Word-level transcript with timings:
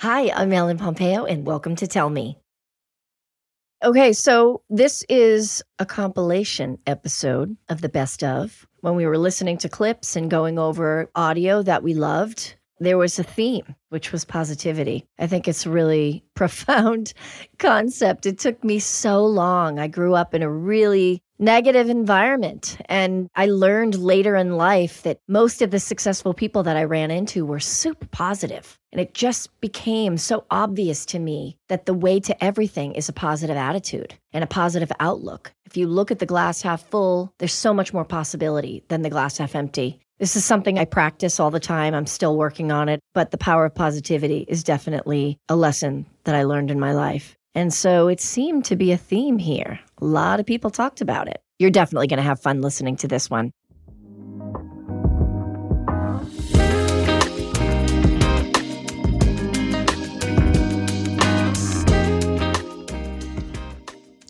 Hi, 0.00 0.30
I'm 0.30 0.52
Ellen 0.52 0.76
Pompeo, 0.76 1.24
and 1.24 1.46
welcome 1.46 1.76
to 1.76 1.86
Tell 1.86 2.10
Me. 2.10 2.36
Okay, 3.82 4.12
so 4.12 4.62
this 4.68 5.04
is 5.08 5.62
a 5.78 5.86
compilation 5.86 6.78
episode 6.86 7.56
of 7.68 7.80
the 7.80 7.88
best 7.88 8.22
of. 8.22 8.66
When 8.80 8.96
we 8.96 9.06
were 9.06 9.16
listening 9.16 9.56
to 9.58 9.68
clips 9.68 10.16
and 10.16 10.30
going 10.30 10.58
over 10.58 11.10
audio 11.14 11.62
that 11.62 11.82
we 11.82 11.94
loved, 11.94 12.56
there 12.80 12.98
was 12.98 13.18
a 13.18 13.24
theme, 13.24 13.74
which 13.88 14.12
was 14.12 14.24
positivity. 14.24 15.06
I 15.18 15.26
think 15.26 15.48
it's 15.48 15.66
a 15.66 15.70
really 15.70 16.24
profound 16.34 17.12
concept. 17.58 18.26
It 18.26 18.38
took 18.38 18.62
me 18.64 18.78
so 18.78 19.24
long. 19.24 19.78
I 19.78 19.88
grew 19.88 20.14
up 20.14 20.34
in 20.34 20.42
a 20.42 20.50
really 20.50 21.22
negative 21.38 21.88
environment. 21.88 22.76
And 22.86 23.28
I 23.34 23.46
learned 23.46 23.96
later 23.96 24.36
in 24.36 24.56
life 24.56 25.02
that 25.02 25.18
most 25.28 25.62
of 25.62 25.70
the 25.70 25.80
successful 25.80 26.32
people 26.32 26.62
that 26.62 26.76
I 26.76 26.84
ran 26.84 27.10
into 27.10 27.44
were 27.44 27.60
super 27.60 28.06
positive. 28.06 28.78
And 28.92 29.00
it 29.00 29.14
just 29.14 29.60
became 29.60 30.16
so 30.16 30.44
obvious 30.50 31.04
to 31.06 31.18
me 31.18 31.58
that 31.68 31.86
the 31.86 31.94
way 31.94 32.20
to 32.20 32.44
everything 32.44 32.94
is 32.94 33.08
a 33.08 33.12
positive 33.12 33.56
attitude 33.56 34.14
and 34.32 34.44
a 34.44 34.48
positive 34.48 34.92
outlook. 35.00 35.52
If 35.66 35.76
you 35.76 35.88
look 35.88 36.10
at 36.10 36.20
the 36.20 36.26
glass 36.26 36.62
half 36.62 36.88
full, 36.88 37.32
there's 37.38 37.52
so 37.52 37.74
much 37.74 37.92
more 37.92 38.04
possibility 38.04 38.84
than 38.88 39.02
the 39.02 39.10
glass 39.10 39.38
half 39.38 39.56
empty. 39.56 40.03
This 40.20 40.36
is 40.36 40.44
something 40.44 40.78
I 40.78 40.84
practice 40.84 41.40
all 41.40 41.50
the 41.50 41.58
time. 41.58 41.92
I'm 41.92 42.06
still 42.06 42.36
working 42.36 42.70
on 42.70 42.88
it, 42.88 43.00
but 43.14 43.32
the 43.32 43.36
power 43.36 43.64
of 43.64 43.74
positivity 43.74 44.44
is 44.46 44.62
definitely 44.62 45.38
a 45.48 45.56
lesson 45.56 46.06
that 46.22 46.36
I 46.36 46.44
learned 46.44 46.70
in 46.70 46.78
my 46.78 46.92
life. 46.92 47.34
And 47.56 47.74
so 47.74 48.06
it 48.06 48.20
seemed 48.20 48.64
to 48.66 48.76
be 48.76 48.92
a 48.92 48.96
theme 48.96 49.38
here. 49.38 49.80
A 50.00 50.04
lot 50.04 50.38
of 50.38 50.46
people 50.46 50.70
talked 50.70 51.00
about 51.00 51.26
it. 51.26 51.42
You're 51.58 51.70
definitely 51.70 52.06
going 52.06 52.18
to 52.18 52.22
have 52.22 52.40
fun 52.40 52.60
listening 52.60 52.94
to 52.98 53.08
this 53.08 53.28
one. 53.28 53.50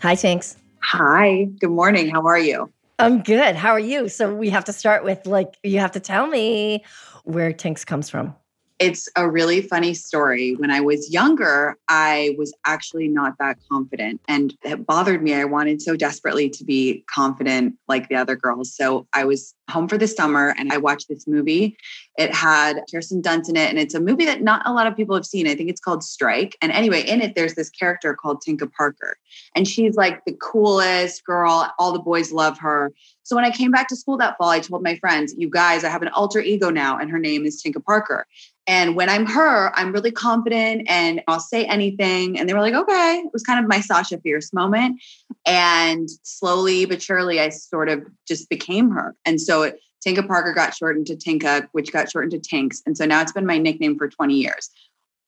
Hi, 0.00 0.14
Tinks. 0.14 0.56
Hi, 0.82 1.44
good 1.60 1.70
morning. 1.70 2.08
How 2.08 2.26
are 2.26 2.38
you? 2.38 2.73
I'm 2.98 3.22
good. 3.22 3.56
How 3.56 3.70
are 3.70 3.80
you? 3.80 4.08
So 4.08 4.34
we 4.34 4.50
have 4.50 4.64
to 4.66 4.72
start 4.72 5.04
with 5.04 5.26
like, 5.26 5.58
you 5.62 5.80
have 5.80 5.92
to 5.92 6.00
tell 6.00 6.26
me 6.26 6.84
where 7.24 7.52
Tinks 7.52 7.84
comes 7.84 8.08
from. 8.08 8.34
It's 8.80 9.08
a 9.16 9.30
really 9.30 9.62
funny 9.62 9.94
story. 9.94 10.56
When 10.56 10.70
I 10.70 10.80
was 10.80 11.12
younger, 11.12 11.78
I 11.88 12.34
was 12.36 12.52
actually 12.66 13.06
not 13.06 13.34
that 13.38 13.56
confident 13.70 14.20
and 14.26 14.52
it 14.64 14.84
bothered 14.84 15.22
me. 15.22 15.34
I 15.34 15.44
wanted 15.44 15.80
so 15.80 15.96
desperately 15.96 16.50
to 16.50 16.64
be 16.64 17.04
confident 17.08 17.76
like 17.86 18.08
the 18.08 18.16
other 18.16 18.34
girls. 18.34 18.74
So 18.74 19.06
I 19.12 19.24
was 19.24 19.54
home 19.70 19.88
for 19.88 19.96
the 19.96 20.06
summer 20.06 20.54
and 20.58 20.72
I 20.72 20.78
watched 20.78 21.08
this 21.08 21.26
movie. 21.26 21.76
It 22.16 22.32
had 22.32 22.80
Kirsten 22.90 23.22
Dunst 23.22 23.48
in 23.48 23.56
it, 23.56 23.70
and 23.70 23.78
it's 23.78 23.94
a 23.94 24.00
movie 24.00 24.24
that 24.24 24.42
not 24.42 24.62
a 24.66 24.72
lot 24.72 24.86
of 24.86 24.96
people 24.96 25.16
have 25.16 25.26
seen. 25.26 25.48
I 25.48 25.54
think 25.54 25.68
it's 25.68 25.80
called 25.80 26.04
Strike. 26.04 26.56
And 26.62 26.70
anyway, 26.70 27.02
in 27.02 27.20
it, 27.20 27.34
there's 27.34 27.54
this 27.54 27.70
character 27.70 28.14
called 28.14 28.40
Tinka 28.40 28.68
Parker, 28.68 29.16
and 29.56 29.66
she's 29.66 29.96
like 29.96 30.24
the 30.24 30.36
coolest 30.40 31.24
girl. 31.24 31.68
All 31.78 31.92
the 31.92 31.98
boys 31.98 32.32
love 32.32 32.58
her. 32.58 32.92
So 33.24 33.34
when 33.34 33.44
I 33.44 33.50
came 33.50 33.70
back 33.70 33.88
to 33.88 33.96
school 33.96 34.16
that 34.18 34.36
fall, 34.38 34.50
I 34.50 34.60
told 34.60 34.82
my 34.82 34.96
friends, 34.96 35.34
You 35.36 35.50
guys, 35.50 35.82
I 35.82 35.88
have 35.88 36.02
an 36.02 36.08
alter 36.08 36.40
ego 36.40 36.70
now, 36.70 36.98
and 36.98 37.10
her 37.10 37.18
name 37.18 37.44
is 37.44 37.60
Tinka 37.60 37.80
Parker. 37.80 38.26
And 38.66 38.96
when 38.96 39.10
I'm 39.10 39.26
her, 39.26 39.76
I'm 39.76 39.92
really 39.92 40.10
confident 40.10 40.86
and 40.88 41.22
I'll 41.28 41.40
say 41.40 41.66
anything. 41.66 42.38
And 42.38 42.48
they 42.48 42.54
were 42.54 42.60
like, 42.60 42.74
okay. 42.74 43.22
It 43.24 43.32
was 43.32 43.42
kind 43.42 43.62
of 43.62 43.68
my 43.68 43.80
Sasha 43.80 44.18
Fierce 44.18 44.52
moment. 44.52 45.02
And 45.44 46.08
slowly 46.22 46.86
but 46.86 47.02
surely, 47.02 47.40
I 47.40 47.50
sort 47.50 47.88
of 47.88 48.02
just 48.26 48.48
became 48.48 48.90
her. 48.90 49.14
And 49.26 49.40
so 49.40 49.62
it, 49.64 49.80
Tinka 50.00 50.22
Parker 50.22 50.52
got 50.52 50.74
shortened 50.74 51.06
to 51.08 51.16
Tinka, 51.16 51.68
which 51.72 51.92
got 51.92 52.10
shortened 52.10 52.32
to 52.32 52.38
Tinks. 52.38 52.82
And 52.86 52.96
so 52.96 53.04
now 53.04 53.20
it's 53.20 53.32
been 53.32 53.46
my 53.46 53.58
nickname 53.58 53.98
for 53.98 54.08
20 54.08 54.34
years. 54.34 54.70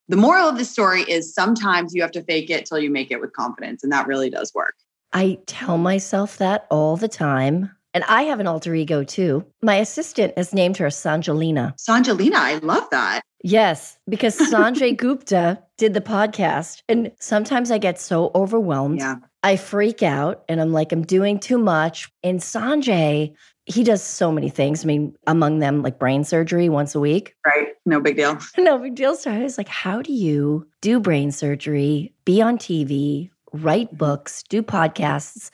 The 0.09 0.17
moral 0.17 0.49
of 0.49 0.57
the 0.57 0.65
story 0.65 1.03
is 1.03 1.35
sometimes 1.35 1.95
you 1.95 2.01
have 2.03 2.13
to 2.13 2.23
fake 2.23 2.49
it 2.49 2.65
till 2.65 2.79
you 2.79 2.91
make 2.91 3.11
it 3.11 3.21
with 3.21 3.33
confidence. 3.33 3.83
And 3.83 3.93
that 3.93 4.07
really 4.07 4.31
does 4.31 4.55
work. 4.55 4.75
I 5.13 5.39
tell 5.47 5.79
myself 5.79 6.39
that 6.39 6.67
all 6.71 6.97
the 6.97 7.09
time. 7.09 7.71
And 7.97 8.05
I 8.09 8.25
have 8.25 8.41
an 8.41 8.47
alter 8.47 8.75
ego 8.75 9.05
too. 9.05 9.43
My 9.63 9.77
assistant 9.77 10.35
has 10.37 10.53
named 10.53 10.77
her 10.77 10.89
Sanjalina. 10.89 11.73
Sanjalina, 11.79 12.35
I 12.35 12.59
love 12.59 12.87
that. 12.91 13.23
Yes, 13.43 13.97
because 14.07 14.37
Sanjay 14.53 14.95
Gupta 14.95 15.63
did 15.79 15.95
the 15.95 16.03
podcast. 16.03 16.83
And 16.91 17.11
sometimes 17.21 17.71
I 17.71 17.79
get 17.79 17.99
so 17.99 18.33
overwhelmed. 18.35 18.99
Yeah. 18.99 19.15
I 19.43 19.57
freak 19.57 20.03
out 20.03 20.45
and 20.47 20.61
I'm 20.61 20.75
like, 20.75 20.93
I'm 20.93 21.07
doing 21.07 21.39
too 21.39 21.57
much. 21.57 22.13
And 22.23 22.41
Sanjay, 22.41 23.35
he 23.65 23.83
does 23.83 24.03
so 24.03 24.31
many 24.31 24.51
things. 24.51 24.85
I 24.85 24.89
mean, 24.89 25.17
among 25.27 25.61
them, 25.61 25.81
like 25.81 25.99
brain 25.99 26.23
surgery 26.23 26.69
once 26.69 26.95
a 26.95 27.01
week. 27.01 27.35
Right. 27.47 27.69
No 27.87 27.99
big 27.99 28.17
deal. 28.17 28.39
no 28.59 28.77
big 28.77 28.95
deal. 28.95 29.15
So 29.17 29.31
I 29.31 29.39
was 29.39 29.57
like, 29.57 29.69
how 29.69 30.03
do 30.03 30.13
you 30.13 30.69
do 30.83 31.01
brain 31.01 31.33
surgery, 31.33 32.13
be 32.27 32.43
on 32.43 32.59
TV, 32.59 33.31
write 33.57 33.97
books, 33.97 34.43
do 34.45 34.63
podcasts, 34.63 35.51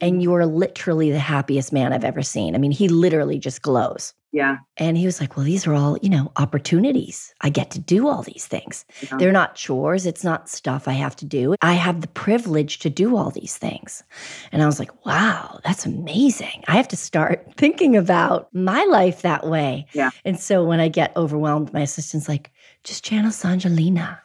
and 0.00 0.22
you're 0.22 0.46
literally 0.46 1.10
the 1.10 1.18
happiest 1.18 1.72
man 1.72 1.92
I've 1.92 2.04
ever 2.04 2.22
seen. 2.22 2.54
I 2.54 2.58
mean, 2.58 2.72
he 2.72 2.88
literally 2.88 3.38
just 3.38 3.62
glows. 3.62 4.14
Yeah. 4.32 4.58
And 4.78 4.96
he 4.96 5.04
was 5.04 5.20
like, 5.20 5.36
Well, 5.36 5.44
these 5.44 5.66
are 5.66 5.74
all, 5.74 5.98
you 6.00 6.08
know, 6.08 6.32
opportunities. 6.36 7.34
I 7.42 7.50
get 7.50 7.70
to 7.72 7.78
do 7.78 8.08
all 8.08 8.22
these 8.22 8.46
things. 8.46 8.86
Yeah. 9.02 9.18
They're 9.18 9.32
not 9.32 9.56
chores. 9.56 10.06
It's 10.06 10.24
not 10.24 10.48
stuff 10.48 10.88
I 10.88 10.92
have 10.92 11.14
to 11.16 11.26
do. 11.26 11.54
I 11.60 11.74
have 11.74 12.00
the 12.00 12.08
privilege 12.08 12.78
to 12.80 12.90
do 12.90 13.16
all 13.16 13.30
these 13.30 13.58
things. 13.58 14.02
And 14.50 14.62
I 14.62 14.66
was 14.66 14.78
like, 14.78 15.04
Wow, 15.04 15.60
that's 15.64 15.84
amazing. 15.84 16.64
I 16.66 16.76
have 16.76 16.88
to 16.88 16.96
start 16.96 17.46
thinking 17.58 17.94
about 17.94 18.48
my 18.54 18.82
life 18.84 19.20
that 19.20 19.46
way. 19.46 19.86
Yeah. 19.92 20.10
And 20.24 20.40
so 20.40 20.64
when 20.64 20.80
I 20.80 20.88
get 20.88 21.14
overwhelmed, 21.14 21.72
my 21.74 21.80
assistant's 21.80 22.28
like, 22.28 22.50
just 22.84 23.04
channel 23.04 23.30
Sanjalina. 23.30 24.18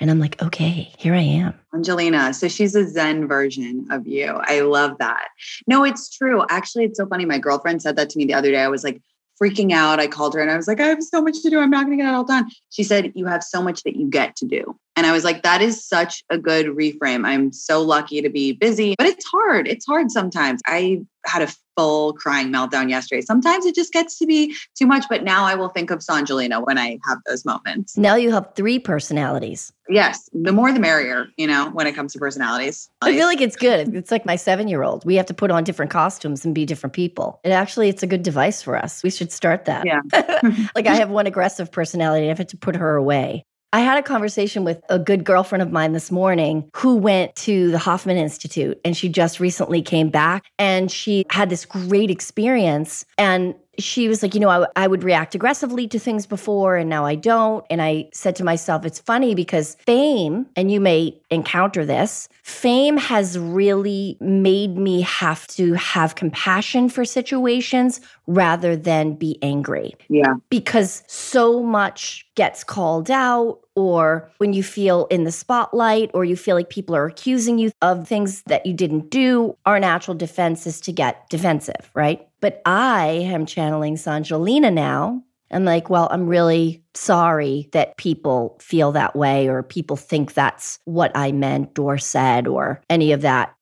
And 0.00 0.10
I'm 0.10 0.18
like, 0.18 0.40
okay, 0.42 0.92
here 0.98 1.14
I 1.14 1.20
am. 1.22 1.54
Angelina. 1.74 2.34
So 2.34 2.48
she's 2.48 2.74
a 2.74 2.86
Zen 2.88 3.26
version 3.26 3.86
of 3.90 4.06
you. 4.06 4.26
I 4.26 4.60
love 4.60 4.98
that. 4.98 5.28
No, 5.66 5.84
it's 5.84 6.10
true. 6.10 6.44
Actually, 6.50 6.84
it's 6.84 6.98
so 6.98 7.06
funny. 7.06 7.24
My 7.24 7.38
girlfriend 7.38 7.82
said 7.82 7.96
that 7.96 8.10
to 8.10 8.18
me 8.18 8.24
the 8.24 8.34
other 8.34 8.50
day. 8.50 8.60
I 8.60 8.68
was 8.68 8.84
like, 8.84 9.00
freaking 9.42 9.72
out. 9.72 9.98
I 9.98 10.06
called 10.06 10.34
her 10.34 10.40
and 10.40 10.50
I 10.50 10.56
was 10.56 10.68
like, 10.68 10.80
I 10.80 10.86
have 10.86 11.02
so 11.02 11.20
much 11.20 11.42
to 11.42 11.50
do. 11.50 11.58
I'm 11.58 11.70
not 11.70 11.86
going 11.86 11.96
to 11.98 12.02
get 12.02 12.08
it 12.08 12.14
all 12.14 12.24
done. 12.24 12.48
She 12.70 12.84
said, 12.84 13.12
You 13.14 13.26
have 13.26 13.42
so 13.42 13.62
much 13.62 13.82
that 13.82 13.96
you 13.96 14.08
get 14.08 14.36
to 14.36 14.46
do. 14.46 14.78
And 14.96 15.06
I 15.06 15.12
was 15.12 15.24
like, 15.24 15.42
That 15.42 15.62
is 15.62 15.84
such 15.84 16.22
a 16.30 16.38
good 16.38 16.66
reframe. 16.66 17.26
I'm 17.26 17.52
so 17.52 17.82
lucky 17.82 18.20
to 18.22 18.28
be 18.28 18.52
busy, 18.52 18.94
but 18.98 19.06
it's 19.06 19.26
hard. 19.26 19.68
It's 19.68 19.86
hard 19.86 20.10
sometimes. 20.10 20.60
I 20.66 21.02
had 21.24 21.42
a 21.42 21.48
full 21.76 22.12
crying 22.14 22.48
meltdown 22.48 22.90
yesterday. 22.90 23.20
Sometimes 23.22 23.64
it 23.64 23.74
just 23.74 23.92
gets 23.92 24.18
to 24.18 24.26
be 24.26 24.54
too 24.74 24.86
much, 24.86 25.04
but 25.08 25.22
now 25.22 25.44
I 25.44 25.54
will 25.54 25.68
think 25.68 25.90
of 25.90 26.00
Sanjalina 26.00 26.64
when 26.66 26.78
I 26.78 26.98
have 27.06 27.18
those 27.26 27.44
moments. 27.44 27.96
Now 27.96 28.16
you 28.16 28.30
have 28.32 28.54
three 28.54 28.78
personalities. 28.78 29.72
Yes, 29.88 30.28
the 30.32 30.52
more 30.52 30.72
the 30.72 30.80
merrier, 30.80 31.28
you 31.36 31.46
know, 31.46 31.70
when 31.70 31.86
it 31.86 31.94
comes 31.94 32.12
to 32.14 32.18
personalities. 32.18 32.88
I 33.00 33.12
feel 33.12 33.26
like 33.26 33.40
it's 33.40 33.56
good. 33.56 33.94
It's 33.94 34.10
like 34.10 34.24
my 34.24 34.36
7-year-old. 34.36 35.04
We 35.04 35.16
have 35.16 35.26
to 35.26 35.34
put 35.34 35.50
on 35.50 35.64
different 35.64 35.90
costumes 35.90 36.44
and 36.44 36.54
be 36.54 36.64
different 36.64 36.94
people. 36.94 37.40
And 37.44 37.52
actually 37.52 37.88
it's 37.88 38.02
a 38.02 38.06
good 38.06 38.22
device 38.22 38.62
for 38.62 38.76
us. 38.76 39.02
We 39.02 39.10
should 39.10 39.32
start 39.32 39.64
that. 39.66 39.86
Yeah. 39.86 40.00
like 40.74 40.86
I 40.86 40.94
have 40.96 41.10
one 41.10 41.26
aggressive 41.26 41.70
personality. 41.70 42.26
I 42.26 42.28
have 42.34 42.46
to 42.46 42.56
put 42.56 42.76
her 42.76 42.96
away. 42.96 43.44
I 43.74 43.80
had 43.80 43.96
a 43.96 44.02
conversation 44.02 44.64
with 44.64 44.82
a 44.90 44.98
good 44.98 45.24
girlfriend 45.24 45.62
of 45.62 45.72
mine 45.72 45.92
this 45.92 46.10
morning 46.10 46.68
who 46.76 46.96
went 46.96 47.34
to 47.36 47.70
the 47.70 47.78
Hoffman 47.78 48.18
Institute 48.18 48.78
and 48.84 48.94
she 48.94 49.08
just 49.08 49.40
recently 49.40 49.80
came 49.80 50.10
back 50.10 50.44
and 50.58 50.90
she 50.90 51.24
had 51.30 51.48
this 51.48 51.64
great 51.64 52.10
experience. 52.10 53.06
And 53.16 53.54
she 53.78 54.08
was 54.08 54.22
like, 54.22 54.34
you 54.34 54.40
know, 54.40 54.50
I, 54.50 54.66
I, 54.76 54.86
would 54.86 55.02
react 55.02 55.34
aggressively 55.34 55.88
to 55.88 55.98
things 55.98 56.26
before 56.26 56.76
and 56.76 56.90
now 56.90 57.06
I 57.06 57.14
don't. 57.14 57.64
And 57.70 57.80
I 57.80 58.10
said 58.12 58.36
to 58.36 58.44
myself, 58.44 58.84
it's 58.84 58.98
funny 58.98 59.34
because 59.34 59.76
fame, 59.86 60.46
and 60.56 60.70
you 60.70 60.78
may 60.80 61.18
encounter 61.30 61.86
this, 61.86 62.28
fame 62.42 62.98
has 62.98 63.38
really 63.38 64.18
made 64.20 64.76
me 64.76 65.00
have 65.02 65.46
to 65.48 65.72
have 65.74 66.16
compassion 66.16 66.88
for 66.90 67.04
situations 67.04 68.00
rather 68.26 68.76
than 68.76 69.14
be 69.14 69.38
angry. 69.40 69.94
Yeah. 70.08 70.34
Because 70.50 71.02
so 71.06 71.62
much 71.62 72.26
gets 72.34 72.64
called 72.64 73.10
out 73.10 73.60
or 73.74 74.30
when 74.36 74.52
you 74.52 74.62
feel 74.62 75.06
in 75.06 75.24
the 75.24 75.32
spotlight 75.32 76.10
or 76.12 76.24
you 76.24 76.36
feel 76.36 76.56
like 76.56 76.68
people 76.68 76.94
are 76.94 77.06
accusing 77.06 77.58
you 77.58 77.72
of 77.80 78.06
things 78.06 78.42
that 78.42 78.66
you 78.66 78.74
didn't 78.74 79.10
do, 79.10 79.56
our 79.64 79.80
natural 79.80 80.14
defense 80.14 80.66
is 80.66 80.80
to 80.82 80.92
get 80.92 81.28
defensive, 81.30 81.90
right? 81.94 82.28
But 82.42 82.60
I 82.66 83.06
am 83.06 83.46
channeling 83.46 83.94
Sanjalina 83.94 84.70
now. 84.70 85.22
I'm 85.50 85.64
like, 85.64 85.88
well, 85.88 86.08
I'm 86.10 86.26
really 86.26 86.82
sorry 86.94 87.68
that 87.72 87.96
people 87.96 88.58
feel 88.60 88.92
that 88.92 89.14
way 89.14 89.48
or 89.48 89.62
people 89.62 89.96
think 89.96 90.34
that's 90.34 90.78
what 90.84 91.12
I 91.14 91.30
meant 91.32 91.78
or 91.78 91.98
said 91.98 92.46
or 92.46 92.82
any 92.90 93.12
of 93.12 93.22
that. 93.22 93.54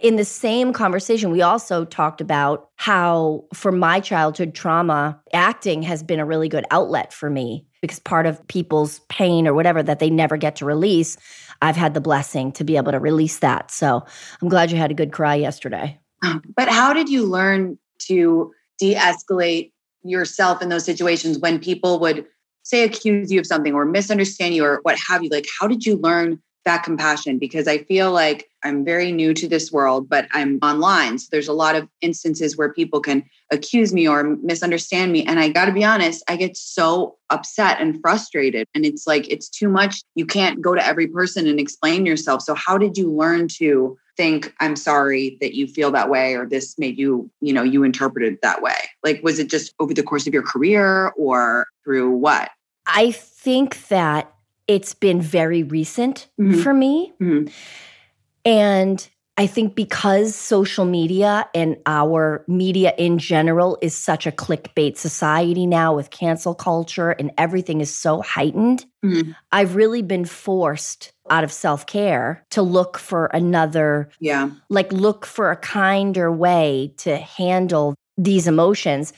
In 0.00 0.14
the 0.14 0.24
same 0.24 0.72
conversation, 0.72 1.32
we 1.32 1.42
also 1.42 1.84
talked 1.84 2.20
about 2.20 2.70
how, 2.76 3.44
for 3.52 3.72
my 3.72 3.98
childhood 3.98 4.54
trauma, 4.54 5.20
acting 5.32 5.82
has 5.82 6.04
been 6.04 6.20
a 6.20 6.24
really 6.24 6.48
good 6.48 6.64
outlet 6.70 7.12
for 7.12 7.28
me 7.28 7.66
because 7.82 7.98
part 7.98 8.24
of 8.26 8.46
people's 8.46 9.00
pain 9.08 9.48
or 9.48 9.54
whatever 9.54 9.82
that 9.82 9.98
they 9.98 10.10
never 10.10 10.36
get 10.36 10.54
to 10.56 10.64
release, 10.64 11.16
I've 11.60 11.76
had 11.76 11.94
the 11.94 12.00
blessing 12.00 12.52
to 12.52 12.62
be 12.62 12.76
able 12.76 12.92
to 12.92 13.00
release 13.00 13.40
that. 13.40 13.72
So 13.72 14.04
I'm 14.40 14.48
glad 14.48 14.70
you 14.70 14.76
had 14.76 14.92
a 14.92 14.94
good 14.94 15.10
cry 15.10 15.34
yesterday. 15.34 15.98
But 16.54 16.68
how 16.68 16.92
did 16.92 17.08
you 17.08 17.24
learn 17.24 17.78
to 18.06 18.52
de 18.78 18.94
escalate 18.94 19.72
yourself 20.02 20.62
in 20.62 20.68
those 20.68 20.84
situations 20.84 21.38
when 21.38 21.58
people 21.58 21.98
would 22.00 22.24
say 22.62 22.84
accuse 22.84 23.32
you 23.32 23.40
of 23.40 23.46
something 23.46 23.74
or 23.74 23.84
misunderstand 23.84 24.54
you 24.54 24.64
or 24.64 24.80
what 24.82 24.98
have 24.98 25.22
you, 25.22 25.30
like 25.30 25.46
how 25.58 25.66
did 25.66 25.84
you 25.86 25.96
learn 25.96 26.40
that 26.64 26.82
compassion? 26.82 27.38
Because 27.38 27.66
I 27.66 27.78
feel 27.78 28.12
like 28.12 28.46
I'm 28.62 28.84
very 28.84 29.10
new 29.10 29.32
to 29.32 29.48
this 29.48 29.72
world, 29.72 30.08
but 30.08 30.28
I'm 30.32 30.58
online. 30.60 31.18
So 31.18 31.28
there's 31.32 31.48
a 31.48 31.54
lot 31.54 31.76
of 31.76 31.88
instances 32.02 32.58
where 32.58 32.72
people 32.72 33.00
can 33.00 33.24
accuse 33.50 33.94
me 33.94 34.06
or 34.06 34.36
misunderstand 34.42 35.12
me. 35.12 35.24
And 35.24 35.40
I 35.40 35.48
got 35.48 35.64
to 35.64 35.72
be 35.72 35.82
honest, 35.84 36.22
I 36.28 36.36
get 36.36 36.58
so 36.58 37.16
upset 37.30 37.80
and 37.80 37.98
frustrated. 38.02 38.66
And 38.74 38.84
it's 38.84 39.06
like, 39.06 39.26
it's 39.30 39.48
too 39.48 39.68
much. 39.68 40.02
You 40.14 40.26
can't 40.26 40.60
go 40.60 40.74
to 40.74 40.86
every 40.86 41.06
person 41.06 41.46
and 41.46 41.58
explain 41.58 42.04
yourself. 42.04 42.42
So, 42.42 42.54
how 42.54 42.76
did 42.76 42.98
you 42.98 43.10
learn 43.10 43.48
to 43.58 43.96
think, 44.18 44.52
I'm 44.60 44.76
sorry 44.76 45.38
that 45.40 45.54
you 45.54 45.66
feel 45.66 45.90
that 45.92 46.10
way, 46.10 46.34
or 46.34 46.44
this 46.44 46.78
made 46.78 46.98
you, 46.98 47.30
you 47.40 47.54
know, 47.54 47.62
you 47.62 47.84
interpreted 47.84 48.36
that 48.42 48.60
way? 48.60 48.74
Like, 49.02 49.22
was 49.22 49.38
it 49.38 49.48
just 49.48 49.72
over 49.80 49.94
the 49.94 50.02
course 50.02 50.26
of 50.26 50.34
your 50.34 50.42
career 50.42 51.14
or 51.16 51.66
through 51.84 52.10
what? 52.10 52.50
I 52.86 53.12
think 53.12 53.88
that 53.88 54.30
it's 54.66 54.92
been 54.92 55.22
very 55.22 55.62
recent 55.62 56.28
mm-hmm. 56.38 56.60
for 56.60 56.74
me. 56.74 57.14
Mm-hmm. 57.22 57.48
And 58.44 59.08
I 59.38 59.46
think 59.46 59.76
because 59.76 60.34
social 60.34 60.84
media 60.84 61.48
and 61.54 61.76
our 61.86 62.44
media 62.48 62.92
in 62.98 63.18
general 63.18 63.78
is 63.80 63.96
such 63.96 64.26
a 64.26 64.32
clickbait 64.32 64.96
society 64.96 65.64
now 65.64 65.94
with 65.94 66.10
cancel 66.10 66.56
culture 66.56 67.12
and 67.12 67.30
everything 67.38 67.80
is 67.80 67.96
so 67.96 68.20
heightened, 68.20 68.84
mm-hmm. 69.04 69.30
I've 69.52 69.76
really 69.76 70.02
been 70.02 70.24
forced 70.24 71.12
out 71.30 71.44
of 71.44 71.52
self 71.52 71.86
care 71.86 72.44
to 72.50 72.62
look 72.62 72.98
for 72.98 73.26
another, 73.26 74.10
yeah, 74.18 74.50
like 74.70 74.92
look 74.92 75.24
for 75.24 75.52
a 75.52 75.56
kinder 75.56 76.32
way 76.32 76.92
to 76.98 77.16
handle 77.16 77.94
these 78.16 78.48
emotions. 78.48 79.12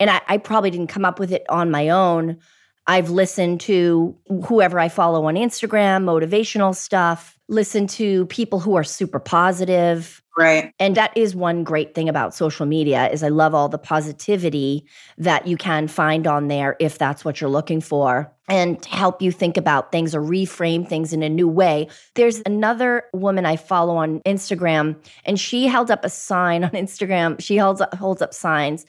And 0.00 0.10
I, 0.10 0.20
I 0.26 0.38
probably 0.38 0.72
didn't 0.72 0.88
come 0.88 1.04
up 1.04 1.20
with 1.20 1.30
it 1.30 1.44
on 1.48 1.70
my 1.70 1.88
own. 1.90 2.38
I've 2.86 3.10
listened 3.10 3.60
to 3.62 4.16
whoever 4.44 4.80
I 4.80 4.88
follow 4.88 5.26
on 5.26 5.34
Instagram, 5.34 6.04
motivational 6.04 6.74
stuff, 6.74 7.38
listen 7.48 7.86
to 7.86 8.26
people 8.26 8.58
who 8.58 8.76
are 8.76 8.82
super 8.82 9.20
positive. 9.20 10.22
Right. 10.36 10.72
And 10.80 10.96
that 10.96 11.16
is 11.16 11.36
one 11.36 11.62
great 11.62 11.94
thing 11.94 12.08
about 12.08 12.34
social 12.34 12.64
media 12.64 13.08
is 13.10 13.22
I 13.22 13.28
love 13.28 13.54
all 13.54 13.68
the 13.68 13.78
positivity 13.78 14.86
that 15.18 15.46
you 15.46 15.56
can 15.56 15.86
find 15.86 16.26
on 16.26 16.48
there 16.48 16.74
if 16.80 16.96
that's 16.96 17.24
what 17.24 17.40
you're 17.40 17.50
looking 17.50 17.82
for 17.82 18.32
and 18.48 18.82
help 18.86 19.20
you 19.20 19.30
think 19.30 19.56
about 19.56 19.92
things 19.92 20.14
or 20.14 20.22
reframe 20.22 20.88
things 20.88 21.12
in 21.12 21.22
a 21.22 21.28
new 21.28 21.46
way. 21.46 21.88
There's 22.14 22.40
another 22.46 23.04
woman 23.12 23.44
I 23.44 23.56
follow 23.56 23.96
on 23.96 24.20
Instagram 24.20 24.96
and 25.24 25.38
she 25.38 25.66
held 25.66 25.90
up 25.90 26.04
a 26.04 26.08
sign 26.08 26.64
on 26.64 26.70
Instagram. 26.70 27.40
She 27.40 27.58
holds 27.58 27.80
up, 27.80 27.94
holds 27.94 28.22
up 28.22 28.32
signs. 28.34 28.86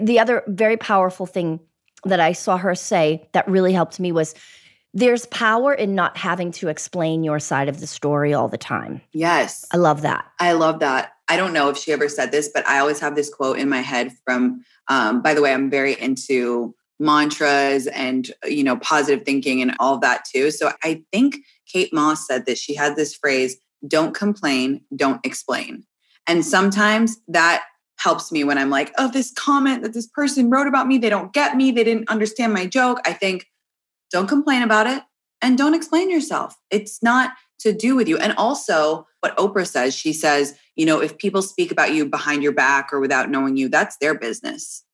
The 0.00 0.18
other 0.18 0.44
very 0.46 0.76
powerful 0.76 1.26
thing 1.26 1.60
that 2.04 2.20
I 2.20 2.32
saw 2.32 2.56
her 2.56 2.74
say 2.74 3.28
that 3.32 3.48
really 3.48 3.72
helped 3.72 3.98
me 4.00 4.12
was 4.12 4.34
there's 4.94 5.26
power 5.26 5.72
in 5.74 5.94
not 5.94 6.16
having 6.16 6.50
to 6.52 6.68
explain 6.68 7.22
your 7.22 7.38
side 7.38 7.68
of 7.68 7.80
the 7.80 7.86
story 7.86 8.32
all 8.32 8.48
the 8.48 8.58
time. 8.58 9.00
Yes. 9.12 9.64
I 9.72 9.76
love 9.76 10.02
that. 10.02 10.24
I 10.40 10.52
love 10.52 10.80
that. 10.80 11.12
I 11.28 11.36
don't 11.36 11.52
know 11.52 11.68
if 11.68 11.76
she 11.76 11.92
ever 11.92 12.08
said 12.08 12.32
this, 12.32 12.50
but 12.52 12.66
I 12.66 12.78
always 12.78 13.00
have 13.00 13.14
this 13.14 13.28
quote 13.32 13.58
in 13.58 13.68
my 13.68 13.80
head 13.80 14.12
from, 14.24 14.64
um, 14.88 15.20
by 15.20 15.34
the 15.34 15.42
way, 15.42 15.52
I'm 15.52 15.68
very 15.70 16.00
into 16.00 16.74
mantras 16.98 17.86
and, 17.88 18.30
you 18.44 18.64
know, 18.64 18.76
positive 18.78 19.24
thinking 19.24 19.60
and 19.60 19.76
all 19.78 19.98
that 19.98 20.24
too. 20.24 20.50
So 20.50 20.72
I 20.82 21.02
think 21.12 21.36
Kate 21.70 21.92
Moss 21.92 22.26
said 22.26 22.46
that 22.46 22.58
she 22.58 22.74
had 22.74 22.96
this 22.96 23.14
phrase, 23.14 23.56
don't 23.86 24.14
complain, 24.14 24.82
don't 24.96 25.24
explain. 25.24 25.84
And 26.26 26.44
sometimes 26.44 27.18
that 27.28 27.64
helps 27.98 28.32
me 28.32 28.44
when 28.44 28.58
I'm 28.58 28.70
like, 28.70 28.94
oh, 28.98 29.10
this 29.10 29.32
comment 29.32 29.82
that 29.82 29.92
this 29.92 30.06
person 30.06 30.50
wrote 30.50 30.66
about 30.66 30.86
me, 30.86 30.98
they 30.98 31.10
don't 31.10 31.32
get 31.32 31.56
me, 31.56 31.70
they 31.70 31.84
didn't 31.84 32.08
understand 32.08 32.52
my 32.52 32.66
joke. 32.66 33.00
I 33.04 33.12
think, 33.12 33.46
don't 34.10 34.28
complain 34.28 34.62
about 34.62 34.86
it 34.86 35.02
and 35.42 35.58
don't 35.58 35.74
explain 35.74 36.10
yourself. 36.10 36.56
It's 36.70 37.02
not 37.02 37.32
to 37.60 37.72
do 37.72 37.96
with 37.96 38.08
you. 38.08 38.16
And 38.18 38.32
also, 38.36 39.06
what 39.20 39.36
Oprah 39.36 39.66
says, 39.66 39.94
she 39.94 40.12
says, 40.12 40.56
you 40.76 40.86
know, 40.86 41.00
if 41.00 41.18
people 41.18 41.42
speak 41.42 41.72
about 41.72 41.92
you 41.92 42.06
behind 42.06 42.42
your 42.42 42.52
back 42.52 42.92
or 42.92 43.00
without 43.00 43.30
knowing 43.30 43.56
you, 43.56 43.68
that's 43.68 43.96
their 43.98 44.14
business. 44.14 44.84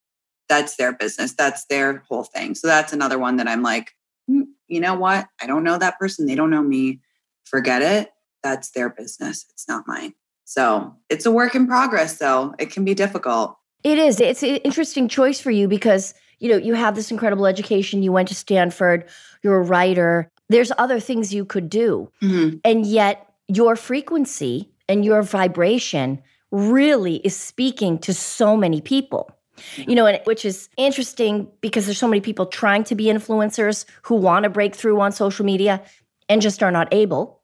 That's 0.48 0.76
their 0.76 0.92
business. 0.92 1.34
That's 1.34 1.66
their 1.66 2.02
whole 2.08 2.24
thing. 2.24 2.54
So 2.54 2.66
that's 2.66 2.92
another 2.92 3.18
one 3.18 3.36
that 3.36 3.48
I'm 3.48 3.62
like, 3.62 3.92
hmm, 4.26 4.42
you 4.66 4.80
know 4.80 4.94
what? 4.94 5.28
I 5.40 5.46
don't 5.46 5.62
know 5.62 5.78
that 5.78 5.98
person. 5.98 6.26
They 6.26 6.34
don't 6.34 6.50
know 6.50 6.62
me. 6.62 7.00
Forget 7.44 7.82
it. 7.82 8.10
That's 8.42 8.70
their 8.70 8.88
business. 8.88 9.46
It's 9.50 9.68
not 9.68 9.84
mine. 9.86 10.14
So 10.44 10.94
it's 11.08 11.26
a 11.26 11.30
work 11.30 11.54
in 11.54 11.66
progress, 11.66 12.18
though. 12.18 12.54
It 12.58 12.70
can 12.70 12.84
be 12.84 12.94
difficult. 12.94 13.56
It 13.82 13.98
is. 13.98 14.20
It's 14.20 14.42
an 14.42 14.56
interesting 14.56 15.08
choice 15.08 15.40
for 15.40 15.50
you 15.50 15.68
because, 15.68 16.14
you 16.38 16.48
know, 16.48 16.56
you 16.56 16.74
have 16.74 16.94
this 16.94 17.10
incredible 17.10 17.46
education. 17.46 18.02
You 18.02 18.12
went 18.12 18.28
to 18.28 18.34
Stanford, 18.34 19.08
you're 19.42 19.58
a 19.58 19.62
writer. 19.62 20.30
There's 20.48 20.72
other 20.78 21.00
things 21.00 21.32
you 21.34 21.44
could 21.44 21.68
do. 21.68 22.10
Mm-hmm. 22.22 22.58
And 22.64 22.86
yet, 22.86 23.30
your 23.48 23.76
frequency 23.76 24.70
and 24.88 25.04
your 25.04 25.22
vibration 25.22 26.22
really 26.50 27.16
is 27.16 27.36
speaking 27.36 27.98
to 27.98 28.14
so 28.14 28.56
many 28.56 28.80
people. 28.80 29.30
You 29.76 29.94
know, 29.94 30.06
and 30.06 30.20
which 30.24 30.44
is 30.44 30.68
interesting 30.76 31.48
because 31.60 31.86
there's 31.86 31.98
so 31.98 32.08
many 32.08 32.20
people 32.20 32.46
trying 32.46 32.82
to 32.84 32.94
be 32.94 33.04
influencers 33.04 33.84
who 34.02 34.16
want 34.16 34.42
to 34.42 34.50
break 34.50 34.74
through 34.74 35.00
on 35.00 35.12
social 35.12 35.44
media 35.44 35.80
and 36.28 36.42
just 36.42 36.62
are 36.62 36.72
not 36.72 36.92
able. 36.92 37.40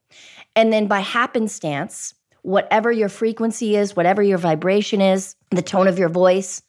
And 0.57 0.73
then 0.73 0.89
by 0.89 1.01
happenstance, 1.01 2.15
whatever 2.43 2.91
your 2.91 3.09
frequency 3.09 3.77
is, 3.77 3.97
whatever 3.97 4.23
your 4.23 4.39
vibration 4.39 5.01
is, 5.01 5.37
the 5.51 5.63
tone 5.63 5.87
of 5.87 5.99
your 5.99 6.09
voice, 6.09 6.63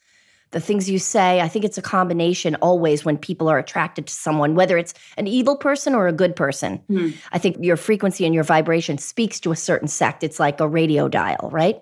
the 0.51 0.59
things 0.59 0.89
you 0.89 0.99
say. 0.99 1.41
I 1.41 1.47
think 1.47 1.65
it's 1.65 1.77
a 1.77 1.81
combination 1.81 2.55
always 2.55 3.03
when 3.03 3.17
people 3.17 3.49
are 3.49 3.57
attracted 3.57 4.07
to 4.07 4.13
someone, 4.13 4.55
whether 4.55 4.77
it's 4.77 4.93
an 5.17 5.27
evil 5.27 5.55
person 5.55 5.95
or 5.95 6.07
a 6.07 6.13
good 6.13 6.35
person. 6.35 6.81
Mm. 6.89 7.15
I 7.31 7.39
think 7.39 7.57
your 7.59 7.77
frequency 7.77 8.25
and 8.25 8.35
your 8.35 8.43
vibration 8.43 8.97
speaks 8.97 9.39
to 9.41 9.51
a 9.51 9.55
certain 9.55 9.87
sect. 9.87 10.23
It's 10.23 10.39
like 10.39 10.59
a 10.59 10.67
radio 10.67 11.07
dial, 11.07 11.49
right? 11.51 11.79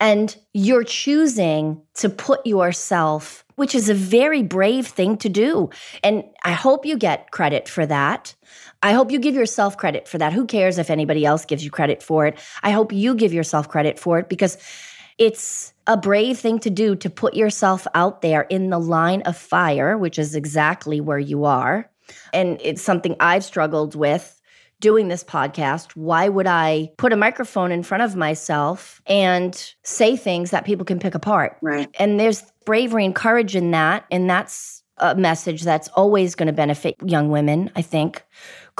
And 0.00 0.34
you're 0.54 0.84
choosing 0.84 1.82
to 1.94 2.08
put 2.08 2.46
yourself, 2.46 3.44
which 3.56 3.74
is 3.74 3.88
a 3.88 3.94
very 3.94 4.42
brave 4.42 4.86
thing 4.86 5.18
to 5.18 5.28
do. 5.28 5.68
And 6.02 6.24
I 6.44 6.52
hope 6.52 6.86
you 6.86 6.96
get 6.96 7.30
credit 7.30 7.68
for 7.68 7.84
that. 7.86 8.34
I 8.82 8.92
hope 8.92 9.10
you 9.10 9.18
give 9.18 9.34
yourself 9.34 9.76
credit 9.76 10.08
for 10.08 10.16
that. 10.16 10.32
Who 10.32 10.46
cares 10.46 10.78
if 10.78 10.88
anybody 10.88 11.26
else 11.26 11.44
gives 11.44 11.62
you 11.62 11.70
credit 11.70 12.02
for 12.02 12.26
it? 12.26 12.38
I 12.62 12.70
hope 12.70 12.92
you 12.92 13.14
give 13.14 13.34
yourself 13.34 13.68
credit 13.68 13.98
for 13.98 14.18
it 14.18 14.28
because 14.30 14.56
it's 15.18 15.74
a 15.86 15.98
brave 15.98 16.38
thing 16.38 16.58
to 16.60 16.70
do 16.70 16.96
to 16.96 17.10
put 17.10 17.34
yourself 17.34 17.86
out 17.94 18.22
there 18.22 18.42
in 18.42 18.70
the 18.70 18.78
line 18.78 19.20
of 19.22 19.36
fire, 19.36 19.98
which 19.98 20.18
is 20.18 20.34
exactly 20.34 20.98
where 20.98 21.18
you 21.18 21.44
are. 21.44 21.90
And 22.32 22.58
it's 22.62 22.80
something 22.80 23.16
I've 23.20 23.44
struggled 23.44 23.94
with 23.94 24.39
doing 24.80 25.08
this 25.08 25.22
podcast. 25.22 25.92
Why 25.92 26.28
would 26.28 26.46
I 26.46 26.90
put 26.96 27.12
a 27.12 27.16
microphone 27.16 27.70
in 27.70 27.82
front 27.82 28.02
of 28.02 28.16
myself 28.16 29.00
and 29.06 29.74
say 29.84 30.16
things 30.16 30.50
that 30.50 30.64
people 30.64 30.84
can 30.84 30.98
pick 30.98 31.14
apart? 31.14 31.56
Right. 31.60 31.88
And 31.98 32.18
there's 32.18 32.42
bravery 32.64 33.04
and 33.04 33.14
courage 33.14 33.54
in 33.54 33.70
that. 33.70 34.06
And 34.10 34.28
that's 34.28 34.82
a 34.96 35.14
message 35.14 35.62
that's 35.62 35.88
always 35.88 36.34
going 36.34 36.46
to 36.46 36.52
benefit 36.52 36.96
young 37.04 37.30
women, 37.30 37.70
I 37.74 37.82
think 37.82 38.24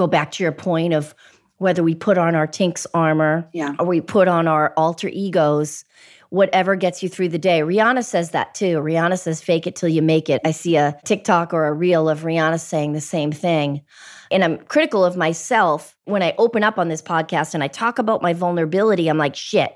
go 0.01 0.07
back 0.07 0.31
to 0.33 0.43
your 0.43 0.53
point 0.53 0.95
of 0.95 1.15
whether 1.59 1.83
we 1.83 1.95
put 1.95 2.17
on 2.17 2.35
our 2.35 2.47
Tinx 2.47 2.87
armor 2.95 3.47
yeah. 3.53 3.75
or 3.79 3.85
we 3.85 4.01
put 4.01 4.29
on 4.29 4.49
our 4.49 4.73
alter 4.79 5.09
egos, 5.09 5.85
whatever 6.31 6.77
gets 6.77 7.03
you 7.03 7.09
through 7.09 7.29
the 7.29 7.39
day. 7.39 7.61
Rihanna 7.61 8.05
says 8.05 8.31
that 8.31 8.55
too. 8.55 8.79
Rihanna 8.79 9.19
says, 9.19 9.43
fake 9.43 9.67
it 9.67 9.77
till 9.77 9.89
you 9.89 10.01
make 10.01 10.31
it. 10.31 10.41
I 10.45 10.53
see 10.53 10.77
a 10.77 10.99
TikTok 11.05 11.53
or 11.53 11.67
a 11.67 11.73
reel 11.73 12.09
of 12.09 12.21
Rihanna 12.21 12.61
saying 12.61 12.93
the 12.93 13.01
same 13.01 13.33
thing. 13.33 13.83
And 14.31 14.45
I'm 14.45 14.59
critical 14.59 15.05
of 15.05 15.17
myself 15.17 15.97
when 16.05 16.23
I 16.23 16.35
open 16.39 16.63
up 16.63 16.79
on 16.79 16.89
this 16.89 17.03
podcast 17.03 17.53
and 17.53 17.63
I 17.63 17.69
talk 17.69 17.99
about 17.99 18.23
my 18.23 18.33
vulnerability. 18.33 19.09
I'm 19.09 19.19
like, 19.19 19.35
shit, 19.35 19.73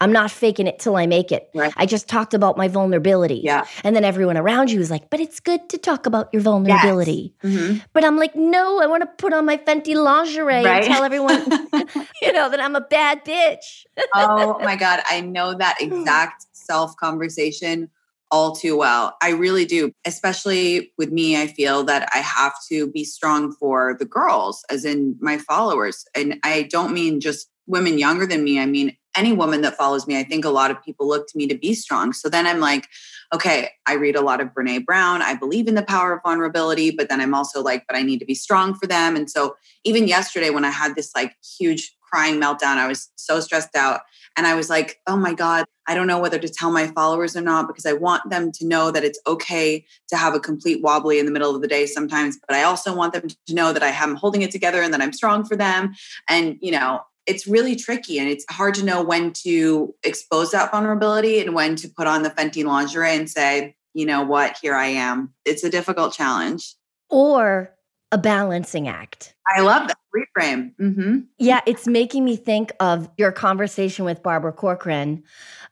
I'm 0.00 0.12
not 0.12 0.30
faking 0.30 0.66
it 0.66 0.78
till 0.78 0.96
I 0.96 1.06
make 1.06 1.32
it. 1.32 1.50
Right. 1.54 1.72
I 1.76 1.86
just 1.86 2.08
talked 2.08 2.34
about 2.34 2.56
my 2.56 2.68
vulnerability. 2.68 3.40
Yeah. 3.42 3.66
And 3.84 3.94
then 3.94 4.04
everyone 4.04 4.36
around 4.36 4.70
you 4.70 4.80
is 4.80 4.90
like, 4.90 5.10
but 5.10 5.20
it's 5.20 5.40
good 5.40 5.68
to 5.70 5.78
talk 5.78 6.06
about 6.06 6.28
your 6.32 6.42
vulnerability. 6.42 7.34
Yes. 7.42 7.52
Mm-hmm. 7.52 7.78
But 7.92 8.04
I'm 8.04 8.16
like, 8.16 8.34
no, 8.34 8.80
I 8.80 8.86
want 8.86 9.02
to 9.02 9.06
put 9.06 9.32
on 9.32 9.46
my 9.46 9.56
Fenty 9.56 9.94
lingerie 9.94 10.64
right. 10.64 10.84
and 10.84 10.86
tell 10.86 11.04
everyone, 11.04 11.44
you 12.22 12.32
know, 12.32 12.48
that 12.48 12.60
I'm 12.60 12.76
a 12.76 12.80
bad 12.80 13.24
bitch. 13.24 13.84
oh 14.14 14.58
my 14.60 14.76
God. 14.76 15.00
I 15.08 15.20
know 15.20 15.54
that 15.54 15.80
exact 15.80 16.46
self 16.52 16.96
conversation 16.96 17.90
all 18.32 18.56
too 18.56 18.78
well. 18.78 19.14
I 19.22 19.30
really 19.30 19.66
do. 19.66 19.92
Especially 20.06 20.92
with 20.96 21.12
me, 21.12 21.40
I 21.40 21.46
feel 21.46 21.84
that 21.84 22.08
I 22.12 22.18
have 22.18 22.54
to 22.70 22.90
be 22.90 23.04
strong 23.04 23.52
for 23.52 23.94
the 23.98 24.06
girls, 24.06 24.64
as 24.70 24.84
in 24.84 25.16
my 25.20 25.36
followers. 25.36 26.04
And 26.16 26.40
I 26.42 26.62
don't 26.62 26.94
mean 26.94 27.20
just 27.20 27.48
women 27.66 27.98
younger 27.98 28.26
than 28.26 28.42
me. 28.42 28.58
I 28.58 28.66
mean, 28.66 28.96
any 29.16 29.32
woman 29.32 29.60
that 29.62 29.76
follows 29.76 30.06
me, 30.06 30.18
I 30.18 30.24
think 30.24 30.44
a 30.44 30.50
lot 30.50 30.70
of 30.70 30.82
people 30.82 31.06
look 31.06 31.28
to 31.28 31.36
me 31.36 31.46
to 31.46 31.56
be 31.56 31.74
strong. 31.74 32.12
So 32.12 32.28
then 32.28 32.46
I'm 32.46 32.60
like, 32.60 32.88
okay, 33.34 33.70
I 33.86 33.94
read 33.94 34.16
a 34.16 34.20
lot 34.20 34.40
of 34.40 34.48
Brene 34.48 34.84
Brown. 34.84 35.22
I 35.22 35.34
believe 35.34 35.68
in 35.68 35.74
the 35.74 35.82
power 35.82 36.14
of 36.14 36.22
vulnerability, 36.22 36.90
but 36.90 37.08
then 37.08 37.20
I'm 37.20 37.34
also 37.34 37.62
like, 37.62 37.84
but 37.86 37.96
I 37.96 38.02
need 38.02 38.18
to 38.20 38.26
be 38.26 38.34
strong 38.34 38.74
for 38.74 38.86
them. 38.86 39.16
And 39.16 39.30
so 39.30 39.56
even 39.84 40.08
yesterday, 40.08 40.50
when 40.50 40.64
I 40.64 40.70
had 40.70 40.94
this 40.94 41.10
like 41.14 41.36
huge 41.58 41.94
crying 42.12 42.38
meltdown. 42.38 42.76
I 42.76 42.86
was 42.86 43.10
so 43.16 43.40
stressed 43.40 43.74
out. 43.74 44.02
And 44.36 44.46
I 44.46 44.54
was 44.54 44.68
like, 44.70 45.00
oh 45.06 45.16
my 45.16 45.32
God, 45.34 45.64
I 45.88 45.94
don't 45.94 46.06
know 46.06 46.18
whether 46.18 46.38
to 46.38 46.48
tell 46.48 46.70
my 46.70 46.86
followers 46.88 47.36
or 47.36 47.40
not 47.40 47.66
because 47.66 47.86
I 47.86 47.94
want 47.94 48.28
them 48.30 48.52
to 48.52 48.66
know 48.66 48.90
that 48.90 49.04
it's 49.04 49.18
okay 49.26 49.84
to 50.08 50.16
have 50.16 50.34
a 50.34 50.40
complete 50.40 50.82
wobbly 50.82 51.18
in 51.18 51.26
the 51.26 51.32
middle 51.32 51.54
of 51.54 51.60
the 51.60 51.68
day 51.68 51.86
sometimes. 51.86 52.38
But 52.46 52.56
I 52.56 52.62
also 52.62 52.94
want 52.94 53.14
them 53.14 53.28
to 53.28 53.54
know 53.54 53.72
that 53.72 53.82
I 53.82 53.88
am 53.88 54.14
holding 54.14 54.42
it 54.42 54.50
together 54.50 54.82
and 54.82 54.92
that 54.92 55.00
I'm 55.00 55.12
strong 55.12 55.44
for 55.44 55.56
them. 55.56 55.94
And, 56.28 56.58
you 56.60 56.70
know, 56.70 57.00
it's 57.26 57.46
really 57.46 57.76
tricky 57.76 58.18
and 58.18 58.28
it's 58.28 58.44
hard 58.50 58.74
to 58.74 58.84
know 58.84 59.02
when 59.02 59.32
to 59.32 59.94
expose 60.02 60.50
that 60.50 60.70
vulnerability 60.70 61.40
and 61.40 61.54
when 61.54 61.76
to 61.76 61.88
put 61.88 62.06
on 62.06 62.22
the 62.22 62.30
Fenty 62.30 62.64
lingerie 62.64 63.14
and 63.14 63.30
say, 63.30 63.76
you 63.94 64.06
know 64.06 64.22
what, 64.22 64.56
here 64.60 64.74
I 64.74 64.86
am. 64.86 65.32
It's 65.44 65.64
a 65.64 65.70
difficult 65.70 66.12
challenge. 66.12 66.74
Or 67.10 67.74
a 68.10 68.18
balancing 68.18 68.88
act. 68.88 69.34
I 69.46 69.60
love 69.60 69.88
that 69.88 69.98
reframe. 70.14 70.74
Mm-hmm. 70.76 71.20
Yeah, 71.38 71.60
it's 71.66 71.86
making 71.86 72.24
me 72.24 72.36
think 72.36 72.72
of 72.80 73.08
your 73.16 73.32
conversation 73.32 74.04
with 74.04 74.22
Barbara 74.22 74.52
Corcoran, 74.52 75.22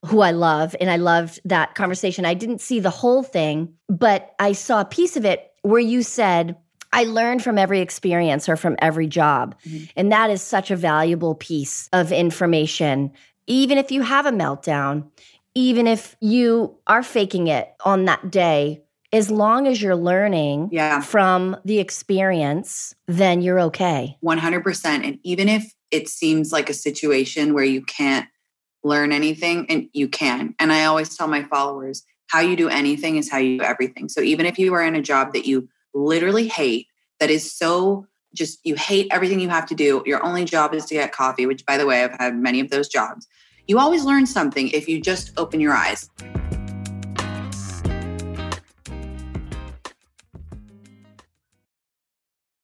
who 0.07 0.21
I 0.21 0.31
love. 0.31 0.75
And 0.81 0.91
I 0.91 0.97
loved 0.97 1.41
that 1.45 1.75
conversation. 1.75 2.25
I 2.25 2.35
didn't 2.35 2.61
see 2.61 2.81
the 2.81 2.91
whole 2.91 3.23
thing, 3.23 3.75
but 3.89 4.35
I 4.39 4.53
saw 4.53 4.81
a 4.81 4.87
piece 4.87 5.17
of 5.17 5.25
it 5.25 5.51
where 5.63 5.81
you 5.81 6.03
said, 6.03 6.57
I 6.93 7.05
learned 7.05 7.43
from 7.43 7.59
every 7.59 7.81
experience 7.81 8.49
or 8.49 8.57
from 8.57 8.77
every 8.81 9.07
job. 9.07 9.55
Mm-hmm. 9.65 9.85
And 9.97 10.13
that 10.13 10.31
is 10.31 10.43
such 10.43 10.71
a 10.71 10.77
valuable 10.77 11.35
piece 11.35 11.89
of 11.93 12.13
information. 12.13 13.13
Even 13.47 13.79
if 13.79 13.91
you 13.91 14.03
have 14.03 14.27
a 14.27 14.33
meltdown, 14.33 15.09
even 15.55 15.87
if 15.87 16.17
you 16.21 16.77
are 16.87 17.03
faking 17.03 17.49
it 17.49 17.73
on 17.85 18.05
that 18.07 18.31
day, 18.31 18.83
as 19.13 19.31
long 19.31 19.67
as 19.67 19.83
you're 19.83 19.97
learning 19.97 20.69
yeah. 20.71 21.01
from 21.01 21.57
the 21.65 21.81
experience, 21.81 22.95
then 23.09 23.43
you're 23.43 23.61
okay. 23.61 24.17
100%. 24.25 24.85
And 24.85 25.19
even 25.25 25.49
if 25.49 25.75
it 25.91 26.09
seems 26.09 26.53
like 26.53 26.71
a 26.71 26.75
situation 26.75 27.55
where 27.55 27.65
you 27.65 27.83
can't 27.83 28.27
learn 28.83 29.13
anything, 29.13 29.67
and 29.69 29.89
you 29.93 30.09
can. 30.09 30.55
And 30.59 30.73
I 30.73 30.85
always 30.85 31.17
tell 31.17 31.29
my 31.29 31.43
followers, 31.45 32.03
how 32.29 32.41
you 32.41 32.57
do 32.57 32.69
anything 32.69 33.17
is 33.17 33.31
how 33.31 33.39
you 33.39 33.59
do 33.59 33.65
everything. 33.65 34.09
So 34.09 34.21
even 34.21 34.47
if 34.47 34.59
you 34.59 34.73
are 34.75 34.83
in 34.83 34.95
a 34.95 35.03
job 35.03 35.33
that 35.33 35.47
you 35.47 35.69
literally 35.95 36.49
hate, 36.49 36.89
that 37.19 37.31
is 37.31 37.53
so 37.53 38.07
just 38.35 38.61
you 38.65 38.77
hate 38.77 39.09
everything 39.11 39.41
you 39.41 39.49
have 39.49 39.67
to 39.67 39.75
do, 39.75 40.03
your 40.07 40.25
only 40.25 40.45
job 40.45 40.75
is 40.75 40.85
to 40.87 40.95
get 40.95 41.13
coffee, 41.13 41.47
which 41.47 41.65
by 41.67 41.77
the 41.77 41.87
way, 41.87 42.05
I've 42.05 42.17
had 42.19 42.37
many 42.37 42.61
of 42.61 42.71
those 42.71 42.89
jobs. 42.89 43.27
You 43.67 43.79
always 43.79 44.05
learn 44.05 44.27
something 44.27 44.69
if 44.69 44.89
you 44.89 45.01
just 45.01 45.33
open 45.37 45.61
your 45.61 45.73
eyes. 45.73 46.09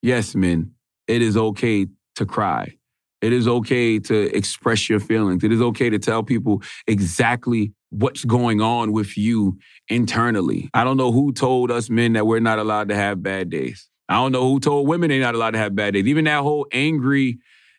Yes, 0.03 0.35
men, 0.37 0.73
it 1.09 1.21
is 1.21 1.37
okay 1.37 1.89
to 2.15 2.27
cry. 2.27 2.77
It 3.27 3.33
is 3.33 3.49
okay 3.49 3.99
to 3.99 4.37
express 4.37 4.89
your 4.89 5.01
feelings. 5.01 5.43
It 5.43 5.51
is 5.51 5.61
okay 5.61 5.91
to 5.91 5.99
tell 5.99 6.23
people 6.23 6.63
exactly 6.87 7.73
what's 7.91 8.25
going 8.25 8.61
on 8.61 8.93
with 8.93 9.19
you 9.19 9.59
internally. 9.89 10.71
I 10.73 10.85
don't 10.85 10.97
know 10.97 11.11
who 11.11 11.33
told 11.33 11.73
us 11.73 11.91
men 11.91 12.13
that 12.13 12.25
we're 12.25 12.39
not 12.39 12.61
allowed 12.61 12.89
to 12.91 12.95
have 12.95 13.25
bad 13.25 13.51
days. 13.51 13.89
I 14.09 14.15
don't 14.15 14.31
know 14.31 14.49
who 14.49 14.61
told 14.61 14.87
women 14.87 15.09
they're 15.09 15.19
not 15.19 15.35
allowed 15.35 15.53
to 15.53 15.59
have 15.59 15.75
bad 15.75 15.95
days. 15.95 16.07
Even 16.07 16.27
that 16.27 16.43
whole 16.43 16.69
angry, 16.71 17.39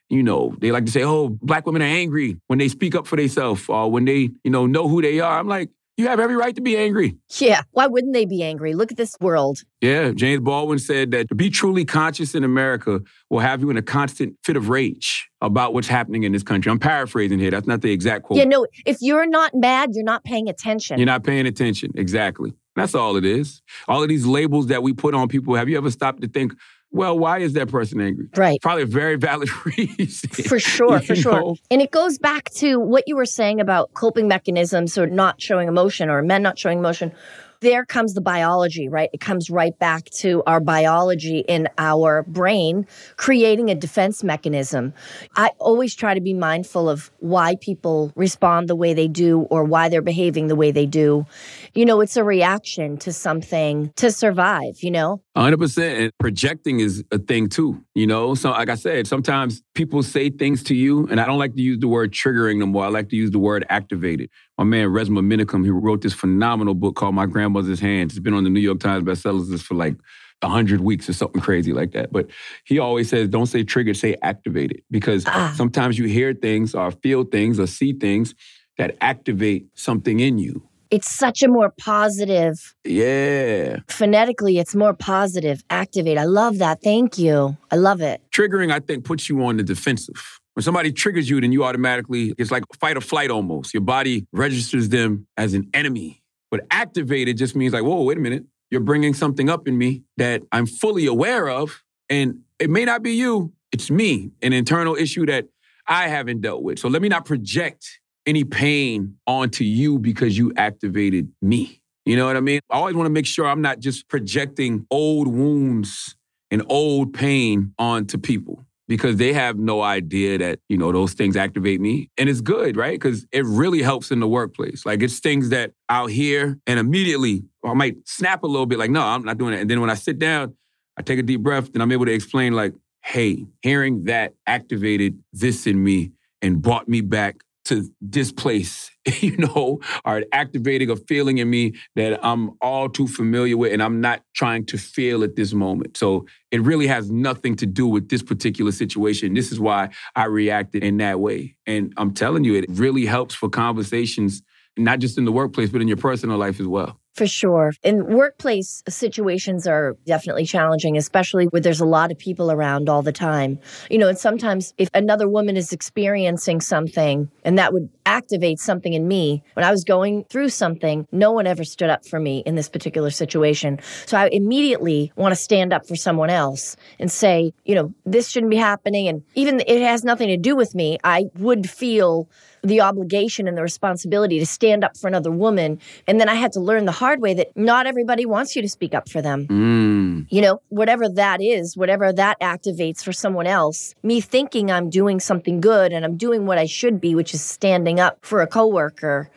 you 0.09 0.21
know, 0.21 0.53
they 0.59 0.73
like 0.73 0.85
to 0.85 0.91
say, 0.91 1.03
oh, 1.03 1.29
black 1.29 1.65
women 1.65 1.81
are 1.81 1.85
angry 1.85 2.35
when 2.47 2.59
they 2.59 2.67
speak 2.67 2.93
up 2.93 3.07
for 3.07 3.15
themselves 3.15 3.63
or 3.69 3.89
when 3.89 4.03
they, 4.03 4.29
you 4.43 4.51
know, 4.51 4.65
know 4.65 4.89
who 4.89 5.01
they 5.01 5.21
are. 5.21 5.39
I'm 5.39 5.47
like, 5.47 5.69
you 5.97 6.07
have 6.07 6.19
every 6.19 6.35
right 6.35 6.55
to 6.55 6.61
be 6.61 6.77
angry. 6.77 7.17
Yeah. 7.39 7.63
Why 7.71 7.87
wouldn't 7.87 8.13
they 8.13 8.25
be 8.25 8.43
angry? 8.43 8.75
Look 8.75 8.91
at 8.91 8.97
this 8.97 9.15
world. 9.19 9.59
Yeah. 9.81 10.11
James 10.11 10.41
Baldwin 10.41 10.77
said 10.79 11.11
that 11.11 11.27
to 11.29 11.35
be 11.35 11.49
truly 11.49 11.85
conscious 11.85 12.35
in 12.35 12.43
America 12.43 13.01
will 13.29 13.39
have 13.39 13.61
you 13.61 13.71
in 13.71 13.77
a 13.77 13.81
constant 13.81 14.35
fit 14.43 14.55
of 14.55 14.69
rage 14.69 15.27
about 15.41 15.73
what's 15.73 15.87
happening 15.87 16.23
in 16.23 16.31
this 16.31 16.43
country. 16.43 16.71
I'm 16.71 16.79
paraphrasing 16.79 17.39
here. 17.39 17.51
That's 17.51 17.67
not 17.67 17.81
the 17.81 17.91
exact 17.91 18.23
quote. 18.23 18.37
Yeah, 18.37 18.45
no, 18.45 18.67
if 18.85 18.97
you're 19.01 19.27
not 19.27 19.51
mad, 19.55 19.89
you're 19.93 20.03
not 20.03 20.23
paying 20.23 20.47
attention. 20.47 20.99
You're 20.99 21.07
not 21.07 21.23
paying 21.23 21.47
attention. 21.47 21.91
Exactly. 21.95 22.53
That's 22.75 22.93
all 22.93 23.15
it 23.15 23.25
is. 23.25 23.63
All 23.87 24.03
of 24.03 24.09
these 24.09 24.25
labels 24.25 24.67
that 24.67 24.83
we 24.83 24.93
put 24.93 25.15
on 25.15 25.27
people, 25.27 25.55
have 25.55 25.67
you 25.67 25.77
ever 25.77 25.89
stopped 25.89 26.21
to 26.21 26.27
think, 26.27 26.53
well, 26.91 27.17
why 27.17 27.39
is 27.39 27.53
that 27.53 27.69
person 27.69 28.01
angry? 28.01 28.27
Right. 28.35 28.59
Probably 28.61 28.83
a 28.83 28.87
very 28.87 29.17
valid 29.17 29.49
reason. 29.65 30.29
For 30.29 30.59
sure, 30.59 30.99
for 31.01 31.15
sure. 31.15 31.55
And 31.69 31.81
it 31.81 31.91
goes 31.91 32.17
back 32.17 32.49
to 32.55 32.79
what 32.79 33.03
you 33.07 33.15
were 33.15 33.25
saying 33.25 33.59
about 33.59 33.93
coping 33.93 34.27
mechanisms 34.27 34.97
or 34.97 35.07
not 35.07 35.41
showing 35.41 35.67
emotion 35.67 36.09
or 36.09 36.21
men 36.21 36.41
not 36.41 36.57
showing 36.57 36.79
emotion 36.79 37.11
there 37.59 37.85
comes 37.85 38.13
the 38.13 38.21
biology, 38.21 38.87
right? 38.87 39.09
It 39.13 39.19
comes 39.19 39.49
right 39.49 39.77
back 39.77 40.05
to 40.17 40.43
our 40.45 40.59
biology 40.59 41.39
in 41.39 41.67
our 41.77 42.23
brain 42.23 42.85
creating 43.15 43.69
a 43.69 43.75
defense 43.75 44.23
mechanism. 44.23 44.93
I 45.35 45.51
always 45.59 45.95
try 45.95 46.13
to 46.13 46.21
be 46.21 46.33
mindful 46.33 46.89
of 46.89 47.11
why 47.19 47.55
people 47.59 48.11
respond 48.15 48.67
the 48.67 48.75
way 48.75 48.93
they 48.93 49.07
do 49.07 49.41
or 49.49 49.63
why 49.63 49.89
they're 49.89 50.01
behaving 50.01 50.47
the 50.47 50.55
way 50.55 50.71
they 50.71 50.85
do. 50.85 51.25
You 51.73 51.85
know, 51.85 52.01
it's 52.01 52.17
a 52.17 52.23
reaction 52.23 52.97
to 52.97 53.13
something 53.13 53.91
to 53.95 54.11
survive, 54.11 54.81
you 54.81 54.91
know? 54.91 55.21
100%. 55.37 56.01
And 56.01 56.11
projecting 56.19 56.79
is 56.79 57.03
a 57.11 57.19
thing 57.19 57.49
too, 57.49 57.83
you 57.95 58.07
know? 58.07 58.35
So, 58.35 58.51
like 58.51 58.69
I 58.69 58.75
said, 58.75 59.07
sometimes 59.07 59.61
people 59.75 60.03
say 60.03 60.29
things 60.29 60.63
to 60.63 60.75
you, 60.75 61.07
and 61.07 61.21
I 61.21 61.25
don't 61.25 61.39
like 61.39 61.55
to 61.55 61.61
use 61.61 61.79
the 61.79 61.87
word 61.87 62.11
triggering 62.11 62.57
no 62.57 62.65
more. 62.65 62.85
I 62.85 62.89
like 62.89 63.09
to 63.09 63.15
use 63.15 63.31
the 63.31 63.39
word 63.39 63.65
activated 63.69 64.29
my 64.57 64.63
man 64.63 64.87
Resmaa 64.87 65.21
Menakem, 65.21 65.63
he 65.63 65.69
wrote 65.69 66.01
this 66.01 66.13
phenomenal 66.13 66.73
book 66.73 66.95
called 66.95 67.13
My 67.13 67.27
Grandmother's 67.27 67.79
Hands. 67.79 68.11
It's 68.11 68.19
been 68.19 68.33
on 68.33 68.43
the 68.43 68.49
New 68.49 68.59
York 68.59 68.79
Times 68.79 69.03
bestsellers 69.03 69.49
list 69.49 69.65
for 69.65 69.75
like 69.75 69.95
100 70.41 70.81
weeks 70.81 71.07
or 71.07 71.13
something 71.13 71.41
crazy 71.41 71.73
like 71.73 71.91
that. 71.91 72.11
But 72.11 72.29
he 72.65 72.79
always 72.79 73.09
says, 73.09 73.29
don't 73.29 73.45
say 73.45 73.63
triggered, 73.63 73.97
say 73.97 74.15
activated. 74.23 74.81
Because 74.89 75.25
ah. 75.27 75.53
sometimes 75.55 75.99
you 75.99 76.05
hear 76.05 76.33
things 76.33 76.73
or 76.73 76.89
feel 76.91 77.23
things 77.23 77.59
or 77.59 77.67
see 77.67 77.93
things 77.93 78.33
that 78.77 78.97
activate 79.01 79.67
something 79.75 80.19
in 80.19 80.39
you. 80.39 80.66
It's 80.91 81.09
such 81.09 81.43
a 81.43 81.47
more 81.47 81.73
positive. 81.77 82.75
Yeah. 82.83 83.79
Phonetically, 83.89 84.57
it's 84.57 84.75
more 84.75 84.93
positive. 84.93 85.63
Activate. 85.69 86.17
I 86.17 86.25
love 86.25 86.57
that. 86.59 86.81
Thank 86.81 87.17
you. 87.17 87.57
I 87.71 87.75
love 87.75 88.01
it. 88.01 88.21
Triggering, 88.31 88.71
I 88.71 88.79
think, 88.79 89.05
puts 89.05 89.29
you 89.29 89.43
on 89.43 89.57
the 89.57 89.63
defensive. 89.63 90.39
When 90.53 90.63
somebody 90.63 90.91
triggers 90.91 91.29
you, 91.29 91.39
then 91.39 91.51
you 91.51 91.63
automatically, 91.63 92.33
it's 92.37 92.49
like 92.49 92.63
fight 92.79 92.97
or 92.97 93.01
flight 93.01 93.29
almost. 93.29 93.73
Your 93.73 93.81
body 93.81 94.25
registers 94.31 94.89
them 94.89 95.27
as 95.37 95.53
an 95.53 95.69
enemy. 95.73 96.23
But 96.49 96.61
activated 96.71 97.37
just 97.37 97.55
means 97.55 97.73
like, 97.73 97.83
whoa, 97.83 98.01
wait 98.03 98.17
a 98.17 98.21
minute. 98.21 98.45
You're 98.71 98.81
bringing 98.81 99.13
something 99.13 99.49
up 99.49 99.67
in 99.67 99.77
me 99.77 100.03
that 100.17 100.41
I'm 100.51 100.65
fully 100.65 101.05
aware 101.05 101.49
of. 101.49 101.83
And 102.09 102.39
it 102.57 102.69
may 102.69 102.85
not 102.85 103.03
be 103.03 103.11
you, 103.11 103.53
it's 103.71 103.91
me, 103.91 104.31
an 104.41 104.53
internal 104.53 104.95
issue 104.95 105.25
that 105.27 105.45
I 105.87 106.07
haven't 106.07 106.41
dealt 106.41 106.63
with. 106.63 106.79
So 106.79 106.87
let 106.87 107.01
me 107.01 107.09
not 107.09 107.25
project 107.25 107.99
any 108.27 108.43
pain 108.43 109.15
onto 109.25 109.63
you 109.63 109.97
because 109.97 110.37
you 110.37 110.53
activated 110.57 111.31
me. 111.41 111.81
You 112.05 112.15
know 112.15 112.25
what 112.25 112.37
I 112.37 112.41
mean? 112.41 112.59
I 112.69 112.75
always 112.75 112.95
want 112.95 113.07
to 113.07 113.11
make 113.11 113.25
sure 113.25 113.47
I'm 113.47 113.61
not 113.61 113.79
just 113.79 114.07
projecting 114.07 114.85
old 114.91 115.27
wounds 115.27 116.15
and 116.51 116.63
old 116.69 117.13
pain 117.13 117.73
onto 117.79 118.17
people 118.17 118.65
because 118.87 119.17
they 119.17 119.33
have 119.33 119.57
no 119.57 119.81
idea 119.81 120.37
that, 120.37 120.59
you 120.69 120.77
know, 120.77 120.91
those 120.91 121.13
things 121.13 121.35
activate 121.35 121.81
me. 121.81 122.09
And 122.17 122.29
it's 122.29 122.39
good, 122.39 122.77
right? 122.77 122.93
Because 122.93 123.25
it 123.31 123.45
really 123.45 123.81
helps 123.81 124.11
in 124.11 124.19
the 124.19 124.27
workplace. 124.27 124.85
Like 124.85 125.01
it's 125.03 125.19
things 125.19 125.49
that 125.49 125.71
I'll 125.89 126.07
hear 126.07 126.57
and 126.65 126.79
immediately 126.79 127.43
I 127.65 127.73
might 127.73 127.97
snap 128.07 128.43
a 128.43 128.47
little 128.47 128.65
bit 128.65 128.79
like, 128.79 128.91
no, 128.91 129.01
I'm 129.01 129.23
not 129.23 129.37
doing 129.37 129.53
it. 129.53 129.59
And 129.59 129.69
then 129.69 129.81
when 129.81 129.89
I 129.89 129.95
sit 129.95 130.19
down, 130.19 130.55
I 130.97 131.01
take 131.01 131.19
a 131.19 131.23
deep 131.23 131.41
breath 131.41 131.69
and 131.73 131.83
I'm 131.83 131.91
able 131.91 132.05
to 132.05 132.13
explain 132.13 132.53
like, 132.53 132.73
hey, 133.03 133.45
hearing 133.61 134.05
that 134.05 134.33
activated 134.45 135.21
this 135.33 135.67
in 135.67 135.83
me 135.83 136.11
and 136.41 136.61
brought 136.61 136.87
me 136.87 137.01
back 137.01 137.43
to 137.67 137.89
displace, 138.09 138.91
you 139.19 139.37
know, 139.37 139.79
are 140.05 140.23
activating 140.31 140.89
a 140.89 140.95
feeling 140.95 141.37
in 141.37 141.49
me 141.49 141.75
that 141.95 142.19
I'm 142.25 142.51
all 142.61 142.89
too 142.89 143.07
familiar 143.07 143.57
with 143.57 143.73
and 143.73 143.81
I'm 143.81 144.01
not 144.01 144.23
trying 144.35 144.65
to 144.67 144.77
feel 144.77 145.23
at 145.23 145.35
this 145.35 145.53
moment. 145.53 145.97
So 145.97 146.25
it 146.51 146.61
really 146.61 146.87
has 146.87 147.11
nothing 147.11 147.55
to 147.57 147.65
do 147.65 147.87
with 147.87 148.09
this 148.09 148.23
particular 148.23 148.71
situation. 148.71 149.33
This 149.33 149.51
is 149.51 149.59
why 149.59 149.89
I 150.15 150.25
reacted 150.25 150.83
in 150.83 150.97
that 150.97 151.19
way. 151.19 151.55
And 151.65 151.93
I'm 151.97 152.13
telling 152.13 152.43
you, 152.43 152.55
it 152.55 152.65
really 152.69 153.05
helps 153.05 153.35
for 153.35 153.49
conversations, 153.49 154.41
not 154.77 154.99
just 154.99 155.17
in 155.17 155.25
the 155.25 155.31
workplace, 155.31 155.69
but 155.69 155.81
in 155.81 155.87
your 155.87 155.97
personal 155.97 156.37
life 156.37 156.59
as 156.59 156.67
well. 156.67 156.99
For 157.17 157.25
sure. 157.25 157.73
And 157.83 158.05
workplace 158.05 158.83
situations 158.87 159.65
are 159.65 159.97
definitely 160.05 160.45
challenging, 160.45 160.95
especially 160.97 161.45
where 161.45 161.59
there's 161.59 161.81
a 161.81 161.85
lot 161.85 162.11
of 162.11 162.19
people 162.19 162.51
around 162.51 162.89
all 162.89 163.01
the 163.01 163.11
time. 163.11 163.57
You 163.89 163.97
know, 163.97 164.07
and 164.07 164.19
sometimes 164.19 164.75
if 164.77 164.87
another 164.93 165.27
woman 165.27 165.57
is 165.57 165.73
experiencing 165.73 166.61
something 166.61 167.31
and 167.43 167.57
that 167.57 167.73
would 167.73 167.89
activate 168.05 168.59
something 168.59 168.93
in 168.93 169.07
me, 169.07 169.41
when 169.55 169.65
I 169.65 169.71
was 169.71 169.83
going 169.83 170.25
through 170.25 170.49
something, 170.49 171.07
no 171.11 171.31
one 171.31 171.47
ever 171.47 171.63
stood 171.63 171.89
up 171.89 172.05
for 172.05 172.19
me 172.19 172.43
in 172.45 172.53
this 172.53 172.69
particular 172.69 173.09
situation. 173.09 173.79
So 174.05 174.15
I 174.15 174.29
immediately 174.31 175.11
want 175.15 175.31
to 175.31 175.35
stand 175.35 175.73
up 175.73 175.87
for 175.87 175.95
someone 175.95 176.29
else 176.29 176.75
and 176.99 177.11
say, 177.11 177.51
you 177.65 177.73
know, 177.73 177.95
this 178.05 178.29
shouldn't 178.29 178.51
be 178.51 178.57
happening. 178.57 179.07
And 179.07 179.23
even 179.33 179.59
it 179.61 179.81
has 179.81 180.03
nothing 180.03 180.27
to 180.27 180.37
do 180.37 180.55
with 180.55 180.75
me, 180.75 180.99
I 181.03 181.25
would 181.35 181.67
feel 181.67 182.29
the 182.63 182.81
obligation 182.81 183.47
and 183.47 183.57
the 183.57 183.61
responsibility 183.61 184.39
to 184.39 184.45
stand 184.45 184.83
up 184.83 184.97
for 184.97 185.07
another 185.07 185.31
woman. 185.31 185.79
And 186.07 186.19
then 186.19 186.29
I 186.29 186.35
had 186.35 186.51
to 186.53 186.59
learn 186.59 186.85
the 186.85 186.91
hard 186.91 187.21
way 187.21 187.33
that 187.35 187.55
not 187.55 187.87
everybody 187.87 188.25
wants 188.25 188.55
you 188.55 188.61
to 188.61 188.69
speak 188.69 188.93
up 188.93 189.09
for 189.09 189.21
them. 189.21 189.47
Mm. 189.47 190.27
You 190.29 190.41
know, 190.41 190.61
whatever 190.69 191.09
that 191.09 191.41
is, 191.41 191.77
whatever 191.77 192.11
that 192.13 192.39
activates 192.41 193.03
for 193.03 193.11
someone 193.11 193.47
else, 193.47 193.93
me 194.03 194.21
thinking 194.21 194.71
I'm 194.71 194.89
doing 194.89 195.19
something 195.19 195.61
good 195.61 195.91
and 195.91 196.03
I'm 196.03 196.17
doing 196.17 196.45
what 196.45 196.57
I 196.57 196.65
should 196.65 196.99
be, 196.99 197.15
which 197.15 197.33
is 197.33 197.43
standing 197.43 197.99
up 197.99 198.19
for 198.21 198.41
a 198.41 198.47
coworker 198.47 199.29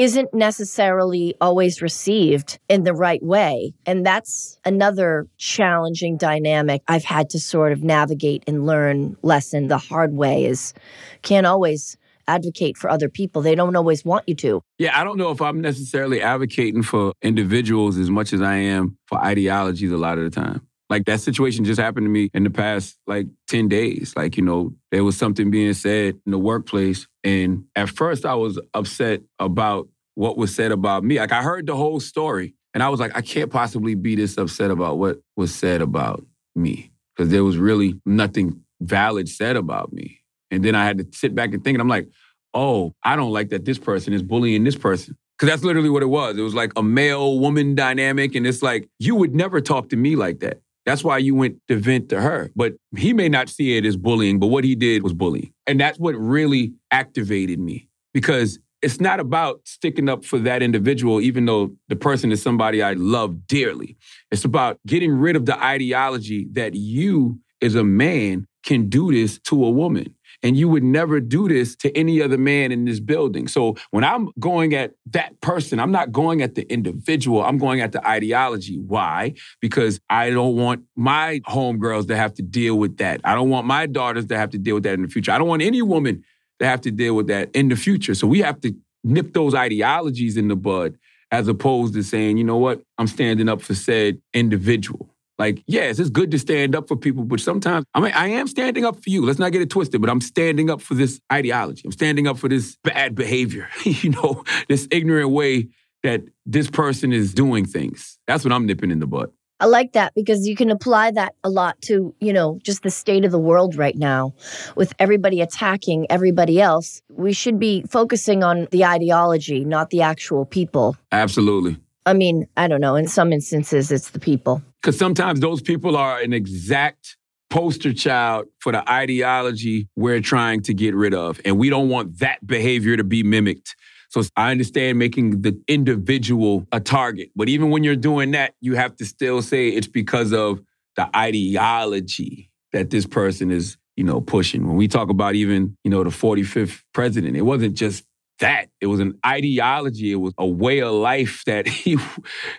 isn't 0.00 0.32
necessarily 0.32 1.34
always 1.42 1.82
received 1.82 2.58
in 2.70 2.84
the 2.84 2.94
right 2.94 3.22
way. 3.22 3.74
And 3.84 4.06
that's 4.06 4.58
another 4.64 5.26
challenging 5.36 6.16
dynamic 6.16 6.80
I've 6.88 7.04
had 7.04 7.28
to 7.30 7.38
sort 7.38 7.72
of 7.72 7.82
navigate 7.82 8.42
and 8.46 8.64
learn 8.64 9.18
lesson 9.20 9.68
the 9.68 9.76
hard 9.76 10.14
way 10.14 10.46
is 10.46 10.72
can't 11.20 11.46
always 11.46 11.98
advocate 12.30 12.76
for 12.76 12.88
other 12.88 13.08
people. 13.08 13.42
They 13.42 13.54
don't 13.54 13.74
always 13.74 14.04
want 14.04 14.28
you 14.28 14.34
to. 14.36 14.62
Yeah, 14.78 14.98
I 14.98 15.04
don't 15.04 15.18
know 15.18 15.30
if 15.30 15.40
I'm 15.40 15.60
necessarily 15.60 16.22
advocating 16.22 16.82
for 16.82 17.12
individuals 17.22 17.98
as 17.98 18.08
much 18.08 18.32
as 18.32 18.40
I 18.40 18.56
am 18.56 18.96
for 19.06 19.18
ideologies 19.18 19.90
a 19.90 19.96
lot 19.96 20.18
of 20.18 20.24
the 20.24 20.30
time. 20.30 20.66
Like 20.88 21.04
that 21.06 21.20
situation 21.20 21.64
just 21.64 21.80
happened 21.80 22.06
to 22.06 22.10
me 22.10 22.30
in 22.34 22.42
the 22.44 22.50
past 22.50 22.96
like 23.06 23.26
10 23.48 23.68
days. 23.68 24.12
Like, 24.16 24.36
you 24.36 24.42
know, 24.42 24.74
there 24.90 25.04
was 25.04 25.16
something 25.16 25.50
being 25.50 25.72
said 25.72 26.18
in 26.26 26.32
the 26.32 26.38
workplace. 26.38 27.06
And 27.22 27.64
at 27.76 27.88
first 27.88 28.24
I 28.24 28.34
was 28.34 28.60
upset 28.74 29.22
about 29.38 29.88
what 30.14 30.36
was 30.36 30.54
said 30.54 30.72
about 30.72 31.04
me. 31.04 31.18
Like 31.18 31.32
I 31.32 31.42
heard 31.42 31.66
the 31.66 31.76
whole 31.76 32.00
story 32.00 32.54
and 32.74 32.82
I 32.82 32.88
was 32.88 32.98
like, 32.98 33.16
I 33.16 33.20
can't 33.20 33.50
possibly 33.50 33.94
be 33.94 34.16
this 34.16 34.36
upset 34.36 34.70
about 34.70 34.98
what 34.98 35.20
was 35.36 35.54
said 35.54 35.80
about 35.80 36.24
me. 36.56 36.90
Because 37.16 37.30
there 37.30 37.44
was 37.44 37.56
really 37.56 38.00
nothing 38.04 38.62
valid 38.80 39.28
said 39.28 39.56
about 39.56 39.92
me. 39.92 40.20
And 40.50 40.64
then 40.64 40.74
I 40.74 40.84
had 40.84 40.98
to 40.98 41.06
sit 41.16 41.34
back 41.34 41.54
and 41.54 41.62
think, 41.62 41.76
and 41.76 41.82
I'm 41.82 41.88
like, 41.88 42.08
oh, 42.54 42.94
I 43.02 43.16
don't 43.16 43.32
like 43.32 43.50
that 43.50 43.64
this 43.64 43.78
person 43.78 44.12
is 44.12 44.22
bullying 44.22 44.64
this 44.64 44.76
person. 44.76 45.16
Cause 45.38 45.48
that's 45.48 45.64
literally 45.64 45.88
what 45.88 46.02
it 46.02 46.06
was. 46.06 46.36
It 46.36 46.42
was 46.42 46.54
like 46.54 46.72
a 46.76 46.82
male 46.82 47.38
woman 47.38 47.74
dynamic. 47.74 48.34
And 48.34 48.46
it's 48.46 48.62
like, 48.62 48.88
you 48.98 49.14
would 49.14 49.34
never 49.34 49.62
talk 49.62 49.88
to 49.88 49.96
me 49.96 50.14
like 50.14 50.40
that. 50.40 50.60
That's 50.84 51.02
why 51.02 51.18
you 51.18 51.34
went 51.34 51.58
to 51.68 51.76
vent 51.76 52.10
to 52.10 52.20
her. 52.20 52.50
But 52.54 52.74
he 52.96 53.12
may 53.12 53.28
not 53.28 53.48
see 53.48 53.76
it 53.76 53.86
as 53.86 53.96
bullying, 53.96 54.38
but 54.38 54.48
what 54.48 54.64
he 54.64 54.74
did 54.74 55.02
was 55.02 55.14
bullying. 55.14 55.52
And 55.66 55.80
that's 55.80 55.98
what 55.98 56.14
really 56.14 56.74
activated 56.90 57.58
me 57.58 57.88
because 58.12 58.58
it's 58.82 59.00
not 59.00 59.20
about 59.20 59.60
sticking 59.64 60.08
up 60.08 60.24
for 60.24 60.38
that 60.40 60.62
individual, 60.62 61.20
even 61.20 61.44
though 61.44 61.70
the 61.88 61.96
person 61.96 62.32
is 62.32 62.42
somebody 62.42 62.82
I 62.82 62.94
love 62.94 63.46
dearly. 63.46 63.96
It's 64.30 64.44
about 64.44 64.78
getting 64.86 65.12
rid 65.12 65.36
of 65.36 65.46
the 65.46 65.62
ideology 65.62 66.48
that 66.52 66.74
you, 66.74 67.38
as 67.60 67.74
a 67.74 67.84
man, 67.84 68.46
can 68.64 68.88
do 68.88 69.12
this 69.12 69.38
to 69.38 69.64
a 69.64 69.70
woman. 69.70 70.14
And 70.42 70.56
you 70.56 70.68
would 70.68 70.82
never 70.82 71.20
do 71.20 71.48
this 71.48 71.76
to 71.76 71.96
any 71.96 72.22
other 72.22 72.38
man 72.38 72.72
in 72.72 72.84
this 72.86 73.00
building. 73.00 73.46
So 73.46 73.76
when 73.90 74.04
I'm 74.04 74.30
going 74.38 74.74
at 74.74 74.92
that 75.10 75.40
person, 75.40 75.78
I'm 75.78 75.92
not 75.92 76.12
going 76.12 76.40
at 76.40 76.54
the 76.54 76.70
individual, 76.72 77.44
I'm 77.44 77.58
going 77.58 77.80
at 77.80 77.92
the 77.92 78.06
ideology. 78.06 78.78
Why? 78.78 79.34
Because 79.60 80.00
I 80.08 80.30
don't 80.30 80.56
want 80.56 80.84
my 80.96 81.40
homegirls 81.46 82.08
to 82.08 82.16
have 82.16 82.34
to 82.34 82.42
deal 82.42 82.78
with 82.78 82.96
that. 82.98 83.20
I 83.24 83.34
don't 83.34 83.50
want 83.50 83.66
my 83.66 83.86
daughters 83.86 84.26
to 84.26 84.38
have 84.38 84.50
to 84.50 84.58
deal 84.58 84.76
with 84.76 84.84
that 84.84 84.94
in 84.94 85.02
the 85.02 85.08
future. 85.08 85.32
I 85.32 85.38
don't 85.38 85.48
want 85.48 85.62
any 85.62 85.82
woman 85.82 86.24
to 86.60 86.66
have 86.66 86.80
to 86.82 86.90
deal 86.90 87.14
with 87.14 87.26
that 87.26 87.54
in 87.54 87.68
the 87.68 87.76
future. 87.76 88.14
So 88.14 88.26
we 88.26 88.40
have 88.40 88.60
to 88.62 88.74
nip 89.04 89.32
those 89.32 89.54
ideologies 89.54 90.36
in 90.36 90.48
the 90.48 90.56
bud 90.56 90.96
as 91.30 91.48
opposed 91.48 91.94
to 91.94 92.02
saying, 92.02 92.36
you 92.36 92.44
know 92.44 92.56
what, 92.56 92.82
I'm 92.98 93.06
standing 93.06 93.48
up 93.48 93.62
for 93.62 93.74
said 93.74 94.20
individual. 94.34 95.09
Like, 95.40 95.64
yes, 95.66 95.98
it's 95.98 96.10
good 96.10 96.30
to 96.32 96.38
stand 96.38 96.76
up 96.76 96.86
for 96.86 96.96
people, 96.96 97.24
but 97.24 97.40
sometimes 97.40 97.86
I 97.94 98.00
mean 98.00 98.12
I 98.14 98.28
am 98.28 98.46
standing 98.46 98.84
up 98.84 99.02
for 99.02 99.08
you. 99.08 99.24
Let's 99.24 99.38
not 99.38 99.52
get 99.52 99.62
it 99.62 99.70
twisted, 99.70 100.02
but 100.02 100.10
I'm 100.10 100.20
standing 100.20 100.68
up 100.68 100.82
for 100.82 100.92
this 100.92 101.18
ideology. 101.32 101.80
I'm 101.86 101.92
standing 101.92 102.26
up 102.26 102.36
for 102.36 102.46
this 102.46 102.76
bad 102.84 103.14
behavior, 103.14 103.66
you 103.84 104.10
know, 104.10 104.44
this 104.68 104.86
ignorant 104.90 105.30
way 105.30 105.68
that 106.02 106.20
this 106.44 106.68
person 106.68 107.14
is 107.14 107.32
doing 107.32 107.64
things. 107.64 108.18
That's 108.26 108.44
what 108.44 108.52
I'm 108.52 108.66
nipping 108.66 108.90
in 108.90 108.98
the 108.98 109.06
butt. 109.06 109.32
I 109.60 109.64
like 109.64 109.92
that 109.92 110.12
because 110.14 110.46
you 110.46 110.54
can 110.56 110.70
apply 110.70 111.10
that 111.12 111.34
a 111.42 111.48
lot 111.48 111.80
to, 111.82 112.14
you 112.20 112.34
know, 112.34 112.58
just 112.62 112.82
the 112.82 112.90
state 112.90 113.24
of 113.24 113.30
the 113.30 113.38
world 113.38 113.76
right 113.76 113.96
now 113.96 114.34
with 114.76 114.92
everybody 114.98 115.40
attacking 115.40 116.06
everybody 116.10 116.60
else. 116.60 117.00
We 117.08 117.32
should 117.32 117.58
be 117.58 117.84
focusing 117.88 118.44
on 118.44 118.68
the 118.72 118.84
ideology, 118.84 119.64
not 119.64 119.88
the 119.88 120.02
actual 120.02 120.44
people. 120.44 120.98
Absolutely. 121.12 121.78
I 122.04 122.12
mean, 122.12 122.46
I 122.58 122.68
don't 122.68 122.80
know. 122.82 122.96
In 122.96 123.08
some 123.08 123.32
instances, 123.32 123.90
it's 123.90 124.10
the 124.10 124.20
people. 124.20 124.62
Because 124.80 124.98
sometimes 124.98 125.40
those 125.40 125.60
people 125.60 125.96
are 125.96 126.20
an 126.20 126.32
exact 126.32 127.16
poster 127.50 127.92
child 127.92 128.46
for 128.60 128.72
the 128.72 128.88
ideology 128.90 129.88
we're 129.96 130.20
trying 130.20 130.62
to 130.62 130.72
get 130.72 130.94
rid 130.94 131.12
of. 131.12 131.40
And 131.44 131.58
we 131.58 131.68
don't 131.68 131.88
want 131.88 132.20
that 132.20 132.46
behavior 132.46 132.96
to 132.96 133.04
be 133.04 133.22
mimicked. 133.22 133.74
So 134.08 134.22
I 134.36 134.50
understand 134.50 134.98
making 134.98 135.42
the 135.42 135.60
individual 135.68 136.66
a 136.72 136.80
target. 136.80 137.30
But 137.36 137.48
even 137.48 137.70
when 137.70 137.84
you're 137.84 137.96
doing 137.96 138.32
that, 138.32 138.54
you 138.60 138.74
have 138.74 138.96
to 138.96 139.04
still 139.04 139.42
say 139.42 139.68
it's 139.68 139.86
because 139.86 140.32
of 140.32 140.60
the 140.96 141.08
ideology 141.16 142.50
that 142.72 142.90
this 142.90 143.06
person 143.06 143.50
is, 143.50 143.76
you 143.96 144.04
know, 144.04 144.20
pushing. 144.20 144.66
When 144.66 144.76
we 144.76 144.88
talk 144.88 145.10
about 145.10 145.34
even, 145.34 145.76
you 145.84 145.90
know, 145.90 146.02
the 146.02 146.10
45th 146.10 146.82
president, 146.92 147.36
it 147.36 147.42
wasn't 147.42 147.74
just 147.74 148.04
that. 148.40 148.66
It 148.80 148.86
was 148.86 149.00
an 149.00 149.18
ideology. 149.24 150.10
It 150.10 150.16
was 150.16 150.34
a 150.38 150.46
way 150.46 150.80
of 150.80 150.92
life 150.92 151.44
that 151.46 151.68
he 151.68 151.96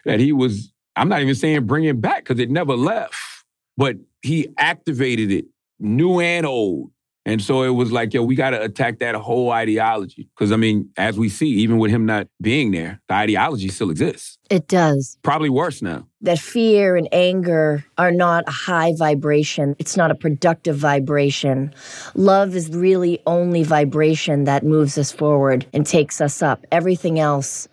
that 0.06 0.20
he 0.20 0.32
was. 0.32 0.72
I'm 1.02 1.10
not 1.10 1.24
even 1.24 1.34
saying 1.34 1.66
bring 1.66 1.86
it 1.86 2.00
back 2.00 2.24
because 2.24 2.40
it 2.40 2.52
never 2.52 2.76
left, 2.76 3.16
but 3.76 3.96
he 4.22 4.50
activated 4.60 5.32
it, 5.32 5.46
new 5.80 6.20
and 6.20 6.46
old. 6.46 6.92
And 7.26 7.42
so 7.42 7.64
it 7.64 7.70
was 7.70 7.92
like, 7.92 8.14
yo, 8.14 8.22
we 8.22 8.36
got 8.36 8.52
to 8.52 8.62
attack 8.62 9.00
that 9.00 9.16
whole 9.16 9.52
ideology. 9.52 10.30
Because, 10.36 10.52
I 10.52 10.58
mean, 10.58 10.90
as 10.98 11.18
we 11.18 11.28
see, 11.28 11.48
even 11.48 11.80
with 11.80 11.90
him 11.90 12.06
not 12.06 12.28
being 12.40 12.70
there, 12.70 13.02
the 13.08 13.16
ideology 13.16 13.70
still 13.70 13.90
exists. 13.90 14.38
It 14.52 14.68
does. 14.68 15.18
Probably 15.24 15.50
worse 15.50 15.82
now. 15.82 16.08
That 16.22 16.38
fear 16.38 16.96
and 16.96 17.08
anger 17.12 17.84
are 17.98 18.12
not 18.12 18.44
a 18.48 18.52
high 18.52 18.94
vibration. 18.96 19.76
It's 19.80 19.98
not 19.98 20.12
a 20.12 20.16
productive 20.16 20.78
vibration. 20.78 21.74
Love 22.14 22.56
is 22.56 22.70
really 22.70 23.20
only 23.26 23.64
vibration 23.64 24.44
that 24.44 24.64
moves 24.64 25.00
us 25.00 25.12
forward 25.12 25.66
and 25.74 25.84
takes 25.84 26.22
us 26.22 26.44
up. 26.44 26.66
Everything 26.72 27.20
else 27.20 27.68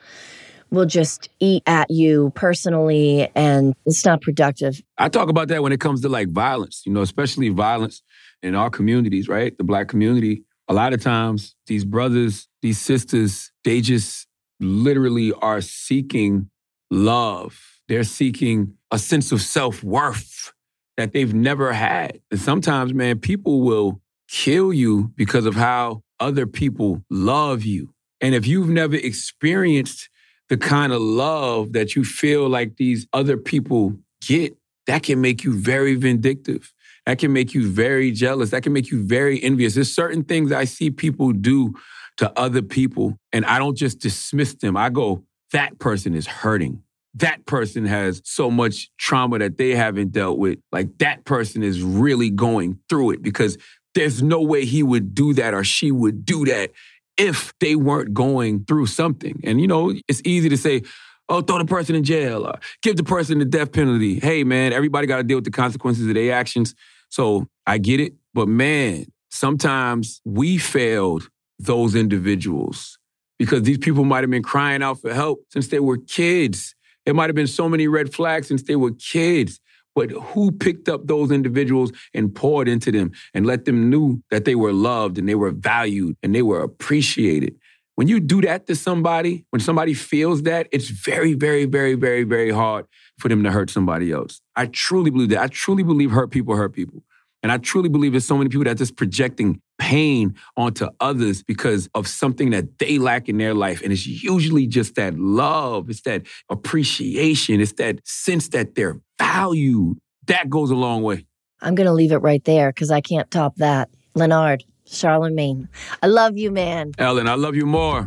will 0.70 0.86
just 0.86 1.28
eat 1.40 1.62
at 1.66 1.90
you 1.90 2.32
personally, 2.34 3.28
and 3.34 3.74
it's 3.86 4.04
not 4.04 4.20
productive. 4.20 4.80
I 4.96 5.08
talk 5.08 5.28
about 5.28 5.48
that 5.48 5.62
when 5.62 5.72
it 5.72 5.80
comes 5.80 6.02
to 6.02 6.08
like 6.08 6.28
violence, 6.28 6.82
you 6.84 6.92
know, 6.92 7.02
especially 7.02 7.48
violence 7.48 8.02
in 8.42 8.54
our 8.54 8.70
communities, 8.70 9.28
right? 9.28 9.56
The 9.56 9.64
black 9.64 9.88
community. 9.88 10.44
A 10.68 10.74
lot 10.74 10.92
of 10.92 11.02
times, 11.02 11.54
these 11.66 11.84
brothers, 11.84 12.46
these 12.60 12.78
sisters, 12.78 13.50
they 13.64 13.80
just 13.80 14.26
literally 14.60 15.32
are 15.32 15.60
seeking 15.60 16.50
love. 16.90 17.58
They're 17.88 18.04
seeking 18.04 18.74
a 18.90 18.98
sense 18.98 19.32
of 19.32 19.40
self 19.40 19.82
worth 19.82 20.52
that 20.96 21.12
they've 21.12 21.32
never 21.32 21.72
had. 21.72 22.20
And 22.30 22.40
sometimes, 22.40 22.92
man, 22.92 23.20
people 23.20 23.62
will 23.62 24.00
kill 24.28 24.72
you 24.72 25.12
because 25.16 25.46
of 25.46 25.54
how 25.54 26.02
other 26.20 26.46
people 26.46 27.02
love 27.08 27.62
you. 27.64 27.94
And 28.20 28.34
if 28.34 28.46
you've 28.46 28.68
never 28.68 28.96
experienced 28.96 30.10
the 30.48 30.56
kind 30.56 30.92
of 30.92 31.00
love 31.00 31.72
that 31.72 31.94
you 31.94 32.04
feel 32.04 32.48
like 32.48 32.76
these 32.76 33.06
other 33.12 33.36
people 33.36 33.94
get, 34.20 34.56
that 34.86 35.02
can 35.02 35.20
make 35.20 35.44
you 35.44 35.54
very 35.54 35.94
vindictive. 35.94 36.72
That 37.06 37.18
can 37.18 37.32
make 37.32 37.54
you 37.54 37.70
very 37.70 38.10
jealous. 38.10 38.50
That 38.50 38.62
can 38.62 38.72
make 38.72 38.90
you 38.90 39.02
very 39.02 39.42
envious. 39.42 39.74
There's 39.74 39.94
certain 39.94 40.24
things 40.24 40.52
I 40.52 40.64
see 40.64 40.90
people 40.90 41.32
do 41.32 41.74
to 42.18 42.36
other 42.38 42.62
people, 42.62 43.16
and 43.32 43.46
I 43.46 43.58
don't 43.58 43.76
just 43.76 44.00
dismiss 44.00 44.54
them. 44.54 44.76
I 44.76 44.90
go, 44.90 45.24
that 45.52 45.78
person 45.78 46.14
is 46.14 46.26
hurting. 46.26 46.82
That 47.14 47.46
person 47.46 47.86
has 47.86 48.20
so 48.24 48.50
much 48.50 48.90
trauma 48.98 49.38
that 49.38 49.56
they 49.56 49.74
haven't 49.74 50.12
dealt 50.12 50.38
with. 50.38 50.58
Like 50.72 50.98
that 50.98 51.24
person 51.24 51.62
is 51.62 51.82
really 51.82 52.30
going 52.30 52.78
through 52.88 53.12
it 53.12 53.22
because 53.22 53.56
there's 53.94 54.22
no 54.22 54.42
way 54.42 54.64
he 54.64 54.82
would 54.82 55.14
do 55.14 55.32
that 55.34 55.54
or 55.54 55.64
she 55.64 55.90
would 55.90 56.24
do 56.24 56.44
that 56.44 56.70
if 57.18 57.52
they 57.60 57.74
weren't 57.74 58.14
going 58.14 58.64
through 58.64 58.86
something. 58.86 59.40
And 59.44 59.60
you 59.60 59.66
know, 59.66 59.92
it's 60.08 60.22
easy 60.24 60.48
to 60.48 60.56
say, 60.56 60.82
oh, 61.28 61.42
throw 61.42 61.58
the 61.58 61.64
person 61.64 61.94
in 61.94 62.04
jail 62.04 62.46
or 62.46 62.58
give 62.82 62.96
the 62.96 63.04
person 63.04 63.38
the 63.38 63.44
death 63.44 63.72
penalty. 63.72 64.18
Hey, 64.18 64.44
man, 64.44 64.72
everybody 64.72 65.06
got 65.06 65.18
to 65.18 65.24
deal 65.24 65.36
with 65.36 65.44
the 65.44 65.50
consequences 65.50 66.06
of 66.06 66.14
their 66.14 66.32
actions. 66.32 66.74
So 67.10 67.48
I 67.66 67.78
get 67.78 68.00
it. 68.00 68.14
But 68.34 68.48
man, 68.48 69.06
sometimes 69.30 70.20
we 70.24 70.58
failed 70.58 71.28
those 71.58 71.94
individuals 71.94 72.98
because 73.38 73.62
these 73.62 73.78
people 73.78 74.04
might 74.04 74.22
have 74.22 74.30
been 74.30 74.42
crying 74.42 74.82
out 74.82 75.00
for 75.00 75.12
help 75.12 75.40
since 75.50 75.68
they 75.68 75.80
were 75.80 75.98
kids. 75.98 76.74
There 77.04 77.14
might 77.14 77.28
have 77.28 77.36
been 77.36 77.46
so 77.46 77.68
many 77.68 77.88
red 77.88 78.12
flags 78.12 78.48
since 78.48 78.62
they 78.62 78.76
were 78.76 78.92
kids. 78.92 79.60
But 79.98 80.12
who 80.12 80.52
picked 80.52 80.88
up 80.88 81.08
those 81.08 81.32
individuals 81.32 81.90
and 82.14 82.32
poured 82.32 82.68
into 82.68 82.92
them 82.92 83.10
and 83.34 83.44
let 83.44 83.64
them 83.64 83.90
know 83.90 84.20
that 84.30 84.44
they 84.44 84.54
were 84.54 84.72
loved 84.72 85.18
and 85.18 85.28
they 85.28 85.34
were 85.34 85.50
valued 85.50 86.16
and 86.22 86.32
they 86.32 86.42
were 86.42 86.62
appreciated? 86.62 87.56
When 87.96 88.06
you 88.06 88.20
do 88.20 88.40
that 88.42 88.68
to 88.68 88.76
somebody, 88.76 89.44
when 89.50 89.58
somebody 89.58 89.94
feels 89.94 90.44
that, 90.44 90.68
it's 90.70 90.88
very, 90.88 91.34
very, 91.34 91.64
very, 91.64 91.94
very, 91.94 92.22
very 92.22 92.52
hard 92.52 92.86
for 93.18 93.28
them 93.28 93.42
to 93.42 93.50
hurt 93.50 93.70
somebody 93.70 94.12
else. 94.12 94.40
I 94.54 94.66
truly 94.66 95.10
believe 95.10 95.30
that. 95.30 95.42
I 95.42 95.48
truly 95.48 95.82
believe 95.82 96.12
hurt 96.12 96.30
people 96.30 96.54
hurt 96.54 96.74
people. 96.74 97.02
And 97.42 97.50
I 97.50 97.58
truly 97.58 97.88
believe 97.88 98.12
there's 98.12 98.24
so 98.24 98.38
many 98.38 98.50
people 98.50 98.66
that 98.66 98.70
are 98.70 98.74
just 98.74 98.94
projecting 98.94 99.60
pain 99.88 100.34
onto 100.54 100.86
others 101.00 101.42
because 101.42 101.88
of 101.94 102.06
something 102.06 102.50
that 102.50 102.78
they 102.78 102.98
lack 102.98 103.26
in 103.26 103.38
their 103.38 103.54
life. 103.54 103.80
And 103.82 103.90
it's 103.90 104.06
usually 104.06 104.66
just 104.66 104.96
that 104.96 105.18
love, 105.18 105.88
it's 105.88 106.02
that 106.02 106.26
appreciation, 106.50 107.62
it's 107.62 107.72
that 107.74 108.06
sense 108.06 108.48
that 108.48 108.74
they're 108.74 109.00
valued. 109.18 109.96
That 110.26 110.50
goes 110.50 110.70
a 110.70 110.74
long 110.74 111.02
way. 111.02 111.24
I'm 111.62 111.74
going 111.74 111.86
to 111.86 111.94
leave 111.94 112.12
it 112.12 112.18
right 112.18 112.44
there 112.44 112.70
because 112.70 112.90
I 112.90 113.00
can't 113.00 113.30
top 113.30 113.56
that. 113.56 113.88
Lenard, 114.14 114.62
Charlamagne, 114.86 115.68
I 116.02 116.06
love 116.06 116.36
you, 116.36 116.50
man. 116.50 116.92
Ellen, 116.98 117.26
I 117.26 117.36
love 117.36 117.56
you 117.56 117.64
more. 117.64 118.06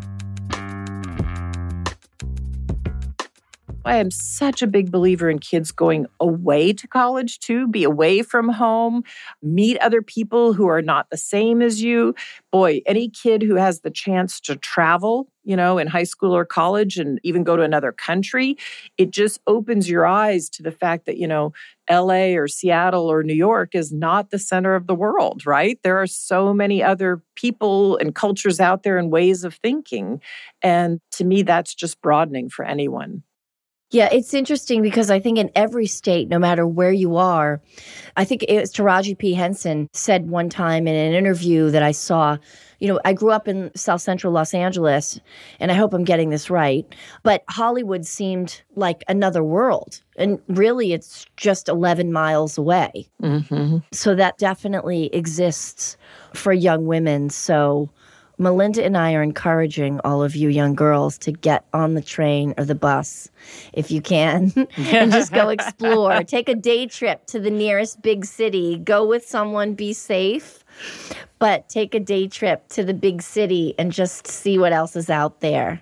I 3.83 3.95
am 3.95 4.11
such 4.11 4.61
a 4.61 4.67
big 4.67 4.91
believer 4.91 5.27
in 5.27 5.39
kids 5.39 5.71
going 5.71 6.05
away 6.19 6.71
to 6.71 6.87
college 6.87 7.39
too, 7.39 7.67
be 7.67 7.83
away 7.83 8.21
from 8.21 8.49
home, 8.49 9.03
meet 9.41 9.79
other 9.79 10.03
people 10.03 10.53
who 10.53 10.67
are 10.67 10.83
not 10.83 11.09
the 11.09 11.17
same 11.17 11.63
as 11.63 11.81
you. 11.81 12.13
Boy, 12.51 12.81
any 12.85 13.09
kid 13.09 13.41
who 13.41 13.55
has 13.55 13.79
the 13.79 13.89
chance 13.89 14.39
to 14.41 14.55
travel, 14.55 15.31
you 15.43 15.55
know, 15.55 15.79
in 15.79 15.87
high 15.87 16.03
school 16.03 16.35
or 16.35 16.45
college 16.45 16.99
and 16.99 17.19
even 17.23 17.43
go 17.43 17.55
to 17.57 17.63
another 17.63 17.91
country, 17.91 18.55
it 18.99 19.09
just 19.09 19.39
opens 19.47 19.89
your 19.89 20.05
eyes 20.05 20.47
to 20.51 20.61
the 20.61 20.71
fact 20.71 21.07
that, 21.07 21.17
you 21.17 21.27
know, 21.27 21.51
LA 21.89 22.35
or 22.35 22.47
Seattle 22.47 23.11
or 23.11 23.23
New 23.23 23.33
York 23.33 23.73
is 23.73 23.91
not 23.91 24.29
the 24.29 24.37
center 24.37 24.75
of 24.75 24.85
the 24.85 24.95
world, 24.95 25.47
right? 25.47 25.79
There 25.83 25.99
are 25.99 26.07
so 26.07 26.53
many 26.53 26.83
other 26.83 27.23
people 27.35 27.97
and 27.97 28.13
cultures 28.13 28.59
out 28.59 28.83
there 28.83 28.99
and 28.99 29.11
ways 29.11 29.43
of 29.43 29.55
thinking. 29.55 30.21
And 30.61 30.99
to 31.13 31.25
me, 31.25 31.41
that's 31.41 31.73
just 31.73 31.99
broadening 31.99 32.47
for 32.47 32.63
anyone. 32.63 33.23
Yeah, 33.91 34.07
it's 34.09 34.33
interesting 34.33 34.81
because 34.81 35.11
I 35.11 35.19
think 35.19 35.37
in 35.37 35.51
every 35.53 35.85
state, 35.85 36.29
no 36.29 36.39
matter 36.39 36.65
where 36.65 36.93
you 36.93 37.17
are, 37.17 37.61
I 38.15 38.23
think 38.23 38.43
it 38.43 38.59
was 38.59 38.71
Taraji 38.71 39.17
P. 39.17 39.33
Henson 39.33 39.89
said 39.91 40.29
one 40.29 40.49
time 40.49 40.87
in 40.87 40.95
an 40.95 41.13
interview 41.13 41.69
that 41.71 41.83
I 41.83 41.91
saw, 41.91 42.37
you 42.79 42.87
know, 42.87 43.01
I 43.03 43.11
grew 43.11 43.31
up 43.31 43.49
in 43.49 43.69
South 43.75 44.01
Central 44.01 44.31
Los 44.31 44.53
Angeles, 44.53 45.19
and 45.59 45.71
I 45.71 45.75
hope 45.75 45.93
I'm 45.93 46.05
getting 46.05 46.29
this 46.29 46.49
right, 46.49 46.85
but 47.23 47.43
Hollywood 47.49 48.05
seemed 48.05 48.61
like 48.75 49.03
another 49.09 49.43
world. 49.43 50.01
And 50.15 50.39
really, 50.47 50.93
it's 50.93 51.25
just 51.35 51.67
11 51.67 52.13
miles 52.13 52.57
away. 52.57 53.09
Mm-hmm. 53.21 53.79
So 53.91 54.15
that 54.15 54.37
definitely 54.37 55.13
exists 55.13 55.97
for 56.33 56.53
young 56.53 56.85
women. 56.85 57.29
So 57.29 57.89
Melinda 58.41 58.83
and 58.83 58.97
I 58.97 59.13
are 59.13 59.21
encouraging 59.21 59.99
all 60.03 60.23
of 60.23 60.35
you 60.35 60.49
young 60.49 60.73
girls 60.73 61.15
to 61.19 61.31
get 61.31 61.63
on 61.73 61.93
the 61.93 62.01
train 62.01 62.55
or 62.57 62.65
the 62.65 62.73
bus 62.73 63.29
if 63.71 63.91
you 63.91 64.01
can 64.01 64.51
and 64.77 65.11
just 65.11 65.31
go 65.31 65.49
explore. 65.49 66.23
Take 66.27 66.49
a 66.49 66.55
day 66.55 66.87
trip 66.87 67.27
to 67.27 67.39
the 67.39 67.51
nearest 67.51 68.01
big 68.01 68.25
city. 68.25 68.79
Go 68.79 69.05
with 69.05 69.23
someone, 69.27 69.75
be 69.75 69.93
safe, 69.93 70.63
but 71.37 71.69
take 71.69 71.93
a 71.93 71.99
day 71.99 72.27
trip 72.27 72.67
to 72.69 72.83
the 72.83 72.93
big 72.93 73.21
city 73.21 73.75
and 73.77 73.91
just 73.91 74.25
see 74.25 74.57
what 74.57 74.73
else 74.73 74.95
is 74.95 75.09
out 75.09 75.41
there 75.41 75.81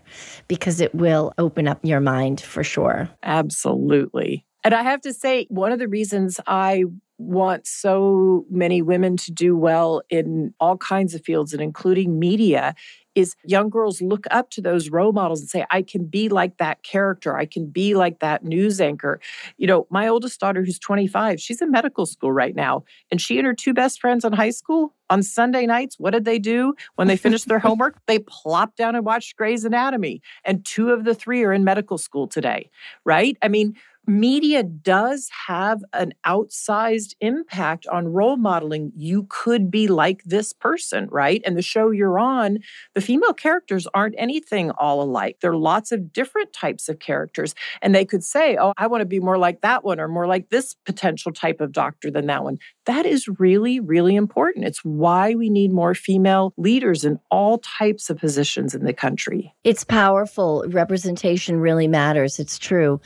because 0.50 0.82
it 0.82 0.94
will 0.94 1.34
open 1.38 1.68
up 1.68 1.80
your 1.84 2.02
mind 2.02 2.42
for 2.42 2.64
sure. 2.64 3.10
Absolutely. 3.24 4.46
And 4.66 4.74
I 4.74 4.84
have 4.84 5.00
to 5.02 5.14
say, 5.14 5.48
one 5.50 5.72
of 5.72 5.80
the 5.80 5.88
reasons 5.88 6.40
I 6.46 6.84
want 7.20 7.68
so 7.68 8.46
many 8.50 8.82
women 8.82 9.18
to 9.18 9.32
do 9.32 9.56
well 9.56 10.02
in 10.10 10.54
all 10.60 10.78
kinds 10.78 11.14
of 11.14 11.24
fields 11.24 11.52
and 11.52 11.62
including 11.62 12.18
media 12.18 12.74
is 13.14 13.36
young 13.44 13.70
girls 13.70 14.02
look 14.02 14.26
up 14.32 14.50
to 14.52 14.62
those 14.62 14.90
role 14.90 15.12
models 15.12 15.42
and 15.42 15.50
say 15.50 15.66
i 15.72 15.82
can 15.82 16.06
be 16.06 16.30
like 16.30 16.58
that 16.58 16.82
character. 16.84 17.38
I 17.38 17.46
can 17.46 17.66
be 17.66 17.94
like 17.94 18.20
that 18.20 18.44
news 18.44 18.80
anchor. 18.80 19.20
You 19.58 19.68
know 19.68 19.88
my 19.90 20.08
oldest 20.08 20.40
daughter 20.40 20.64
who's 20.64 20.80
25 20.80 21.42
she's 21.42 21.62
in 21.62 21.72
medical 21.72 22.06
school 22.06 22.32
right 22.32 22.56
now 22.56 22.84
and 23.12 23.20
she 23.20 23.38
and 23.38 23.46
her 23.46 23.54
two 23.54 23.74
best 23.74 24.00
friends 24.00 24.24
in 24.24 24.34
high 24.34 24.52
school 24.52 24.96
on 25.10 25.24
sunday 25.24 25.66
nights 25.66 25.96
what 26.00 26.12
did 26.12 26.24
they 26.24 26.40
do? 26.40 26.74
When 26.96 27.08
they 27.08 27.18
finished 27.18 27.48
their 27.48 27.60
homework 27.68 27.98
they 28.08 28.20
plopped 28.20 28.78
down 28.78 28.96
and 28.96 29.06
watched 29.06 29.36
grey's 29.36 29.66
anatomy 29.66 30.22
and 30.46 30.66
two 30.66 30.92
of 30.92 31.04
the 31.04 31.16
three 31.16 31.44
are 31.44 31.52
in 31.52 31.64
medical 31.64 31.98
school 31.98 32.28
today 32.28 32.70
right? 33.04 33.38
I 33.42 33.50
mean 33.50 33.76
media 34.10 34.64
does 34.64 35.30
have 35.48 35.84
an 35.94 36.14
outsized 36.26 37.14
impact 37.22 37.88
on 37.88 38.08
role 38.08 38.38
modeling. 38.38 38.92
You 38.96 39.28
could 39.30 39.70
be 39.70 39.88
like 39.88 40.24
this 40.24 40.52
person, 40.52 41.08
right? 41.12 41.42
And 41.46 41.56
the 41.56 41.62
show 41.62 41.92
you're 41.92 42.20
on, 42.20 42.60
the 42.96 43.02
female 43.02 43.34
characters 43.34 43.88
aren't 43.94 44.16
anything 44.18 44.72
all 44.72 45.02
alike. 45.02 45.38
There 45.42 45.52
are 45.52 45.58
lots 45.58 45.92
of 45.92 46.12
different 46.12 46.54
types 46.54 46.90
of 46.90 47.00
characters. 47.00 47.54
And 47.82 47.94
they 47.94 48.04
could 48.04 48.24
say, 48.24 48.58
oh, 48.60 48.74
I 48.78 48.88
want 48.88 49.02
to 49.02 49.06
be 49.06 49.20
more 49.20 49.38
like 49.38 49.62
that 49.62 49.84
one 49.84 50.00
or 50.00 50.08
more 50.08 50.28
like 50.28 50.50
this 50.50 50.76
potential 50.86 51.32
type 51.32 51.62
of 51.62 51.72
doctor 51.72 52.10
than 52.10 52.26
that 52.28 52.44
one. 52.44 52.58
That 52.86 53.06
is 53.06 53.28
really, 53.38 53.80
really 53.80 54.16
important. 54.16 54.66
It's 54.66 54.84
why 54.84 55.36
we 55.36 55.50
need 55.50 55.72
more 55.72 55.94
female 55.94 56.54
leaders 56.58 57.06
in 57.06 57.20
all 57.30 57.60
types 57.60 58.10
of 58.10 58.18
positions 58.18 58.74
in 58.74 58.84
the 58.84 58.94
country. 58.94 59.54
It's 59.64 59.84
powerful. 59.84 60.66
Representation 60.68 61.60
really 61.60 61.88
matters. 61.88 62.40
It's 62.40 62.58
true. 62.58 63.00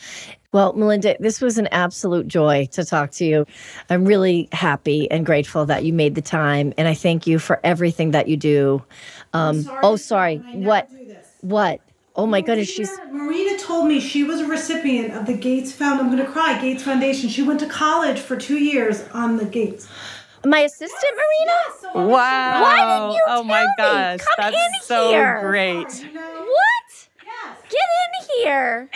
Well, 0.54 0.74
Melinda, 0.74 1.16
this 1.20 1.42
was 1.42 1.58
an 1.58 1.68
absolute 1.72 2.28
joy 2.28 2.68
to 2.72 2.86
talk 2.86 3.10
to 3.14 3.26
you. 3.26 3.46
I'm 3.90 4.06
really 4.06 4.48
happy 4.52 5.10
and 5.12 5.26
grateful 5.26 5.66
that 5.66 5.84
you 5.84 5.92
made 5.94 6.14
the 6.14 6.22
time, 6.22 6.74
and 6.78 6.88
I 6.88 6.94
thank 6.94 7.26
you 7.26 7.40
for 7.40 7.60
everything 7.64 8.12
that 8.12 8.28
you 8.28 8.38
do. 8.38 8.84
Um, 9.34 9.64
sorry, 9.64 9.80
oh, 9.84 9.96
sorry. 9.96 10.38
What? 10.54 10.90
What? 11.42 11.82
Oh 12.16 12.28
my 12.28 12.42
Marina, 12.42 12.46
goodness, 12.46 12.72
she's 12.72 13.00
Marina 13.12 13.58
told 13.58 13.88
me 13.88 14.00
she 14.00 14.24
was 14.24 14.40
a 14.42 14.46
recipient 14.46 15.16
of 15.16 15.26
the 15.26 15.34
Gates 15.34 15.72
Found. 15.74 16.00
I'm 16.00 16.12
going 16.12 16.24
to 16.24 16.32
cry. 16.32 16.62
Gates 16.62 16.84
Foundation. 16.84 17.28
She 17.28 17.42
went 17.42 17.60
to 17.62 17.66
college 17.66 18.20
for 18.20 18.36
two 18.38 18.60
years 18.60 19.02
on 19.14 19.38
the 19.38 19.46
Gates. 19.46 19.88
My 20.46 20.60
assistant, 20.60 21.02
Marina. 21.16 21.58
Yes, 21.66 21.84
wow! 21.96 22.62
Why 22.62 23.00
didn't 23.00 23.16
you 23.16 23.24
Oh 23.28 23.44
my 23.44 23.66
gosh, 23.78 24.20
Come 24.20 24.52
that's 24.54 24.86
so 24.86 25.10
here. 25.10 25.42
great. 25.42 25.88
What? 25.88 27.08
Yes. 27.26 27.58
Get 27.70 27.82
in 27.98 28.44
here. 28.44 28.90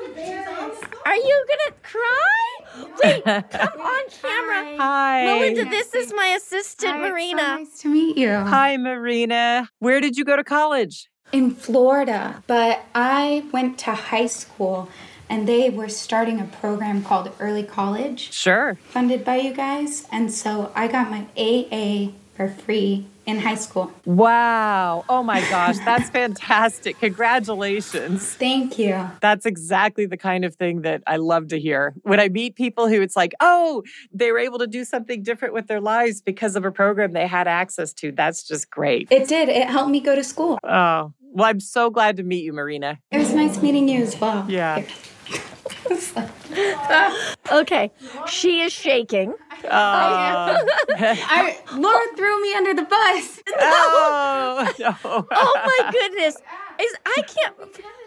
Are 1.05 1.15
you 1.15 1.45
gonna 1.49 1.77
cry? 1.81 2.89
Wait, 3.03 3.23
come 3.23 3.81
on 3.81 4.09
camera. 4.21 4.77
Hi. 4.77 5.25
Melinda, 5.25 5.65
this 5.65 5.93
is 5.95 6.13
my 6.13 6.27
assistant, 6.37 6.93
Hi, 6.93 7.09
Marina. 7.09 7.39
So 7.41 7.57
nice 7.57 7.79
to 7.81 7.87
meet 7.89 8.17
you. 8.17 8.29
Hi, 8.31 8.77
Marina. 8.77 9.69
Where 9.79 9.99
did 10.01 10.17
you 10.17 10.25
go 10.25 10.35
to 10.35 10.43
college? 10.43 11.09
In 11.31 11.51
Florida, 11.51 12.43
but 12.47 12.83
I 12.95 13.43
went 13.51 13.77
to 13.79 13.91
high 13.93 14.25
school 14.27 14.89
and 15.29 15.47
they 15.47 15.69
were 15.69 15.89
starting 15.89 16.39
a 16.39 16.45
program 16.45 17.03
called 17.03 17.31
Early 17.39 17.63
College. 17.63 18.33
Sure. 18.33 18.75
Funded 18.89 19.23
by 19.23 19.35
you 19.37 19.53
guys. 19.53 20.07
And 20.11 20.31
so 20.31 20.71
I 20.75 20.87
got 20.87 21.11
my 21.11 21.25
AA 21.37 22.13
for 22.35 22.49
free 22.49 23.05
in 23.29 23.39
high 23.39 23.55
school. 23.55 23.91
Wow. 24.05 25.05
Oh 25.07 25.23
my 25.23 25.41
gosh, 25.49 25.77
that's 25.79 26.09
fantastic. 26.21 26.99
Congratulations. 26.99 28.33
Thank 28.33 28.79
you. 28.79 29.09
That's 29.21 29.45
exactly 29.45 30.05
the 30.05 30.17
kind 30.17 30.43
of 30.43 30.55
thing 30.55 30.81
that 30.81 31.03
I 31.07 31.17
love 31.17 31.47
to 31.49 31.59
hear. 31.59 31.93
When 32.03 32.19
I 32.19 32.29
meet 32.29 32.55
people 32.55 32.87
who 32.87 33.01
it's 33.01 33.15
like, 33.15 33.33
oh, 33.39 33.83
they 34.11 34.31
were 34.31 34.39
able 34.39 34.59
to 34.59 34.67
do 34.67 34.83
something 34.83 35.23
different 35.23 35.53
with 35.53 35.67
their 35.67 35.81
lives 35.81 36.21
because 36.21 36.55
of 36.55 36.65
a 36.65 36.71
program 36.71 37.13
they 37.13 37.27
had 37.27 37.47
access 37.47 37.93
to. 37.93 38.11
That's 38.11 38.43
just 38.43 38.69
great. 38.69 39.07
It 39.11 39.27
did. 39.27 39.49
It 39.49 39.67
helped 39.67 39.91
me 39.91 39.99
go 39.99 40.15
to 40.15 40.23
school. 40.23 40.57
Oh, 40.63 41.13
well, 41.31 41.45
I'm 41.45 41.59
so 41.59 41.89
glad 41.89 42.17
to 42.17 42.23
meet 42.23 42.43
you, 42.43 42.53
Marina. 42.53 42.99
It 43.11 43.19
was 43.19 43.33
nice 43.33 43.61
meeting 43.61 43.87
you 43.87 44.01
as 44.01 44.19
well. 44.19 44.45
Yeah. 44.49 44.83
okay, 47.51 47.91
she 48.27 48.61
is 48.61 48.73
shaking. 48.73 49.33
Uh, 49.65 49.65
I, 50.89 51.57
Laura 51.75 52.05
threw 52.15 52.41
me 52.41 52.53
under 52.53 52.73
the 52.73 52.83
bus. 52.83 53.41
oh, 53.59 54.73
no. 54.79 54.95
oh 55.03 55.53
my 55.55 55.91
goodness. 55.91 56.37
Is 56.79 56.95
I 57.05 57.21
can't 57.23 57.55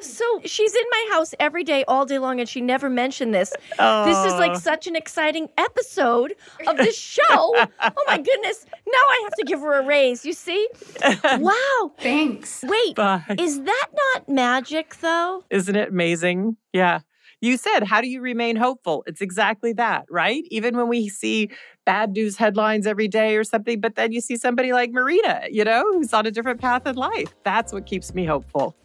so 0.00 0.24
she's 0.46 0.74
in 0.74 0.84
my 0.90 1.08
house 1.12 1.34
every 1.38 1.62
day 1.62 1.84
all 1.86 2.06
day 2.06 2.18
long 2.18 2.40
and 2.40 2.48
she 2.48 2.62
never 2.62 2.88
mentioned 2.88 3.34
this. 3.34 3.52
Oh. 3.78 4.06
This 4.06 4.32
is 4.32 4.38
like 4.38 4.56
such 4.56 4.86
an 4.86 4.96
exciting 4.96 5.48
episode 5.58 6.34
of 6.66 6.78
the 6.78 6.90
show. 6.90 7.20
oh 7.28 8.04
my 8.06 8.16
goodness. 8.16 8.64
Now 8.70 8.98
I 8.98 9.20
have 9.24 9.34
to 9.34 9.44
give 9.44 9.60
her 9.60 9.78
a 9.78 9.84
raise, 9.84 10.24
you 10.24 10.32
see? 10.32 10.66
Wow. 11.38 11.92
Thanks. 12.00 12.64
Wait, 12.66 12.96
Bye. 12.96 13.22
is 13.38 13.60
that 13.60 13.88
not 13.94 14.28
magic 14.30 14.96
though? 15.00 15.44
Isn't 15.50 15.76
it 15.76 15.90
amazing? 15.90 16.56
Yeah. 16.72 17.00
You 17.42 17.56
said, 17.56 17.82
how 17.82 18.00
do 18.00 18.06
you 18.08 18.20
remain 18.20 18.54
hopeful? 18.54 19.02
It's 19.06 19.20
exactly 19.20 19.72
that, 19.72 20.06
right? 20.08 20.44
Even 20.52 20.76
when 20.76 20.86
we 20.86 21.08
see 21.08 21.50
bad 21.84 22.12
news 22.12 22.36
headlines 22.36 22.86
every 22.86 23.08
day 23.08 23.36
or 23.36 23.42
something, 23.42 23.80
but 23.80 23.96
then 23.96 24.12
you 24.12 24.20
see 24.20 24.36
somebody 24.36 24.72
like 24.72 24.92
Marina, 24.92 25.42
you 25.50 25.64
know, 25.64 25.84
who's 25.92 26.12
on 26.12 26.24
a 26.24 26.30
different 26.30 26.60
path 26.60 26.86
in 26.86 26.94
life. 26.94 27.34
That's 27.42 27.72
what 27.72 27.84
keeps 27.84 28.14
me 28.14 28.24
hopeful. 28.24 28.76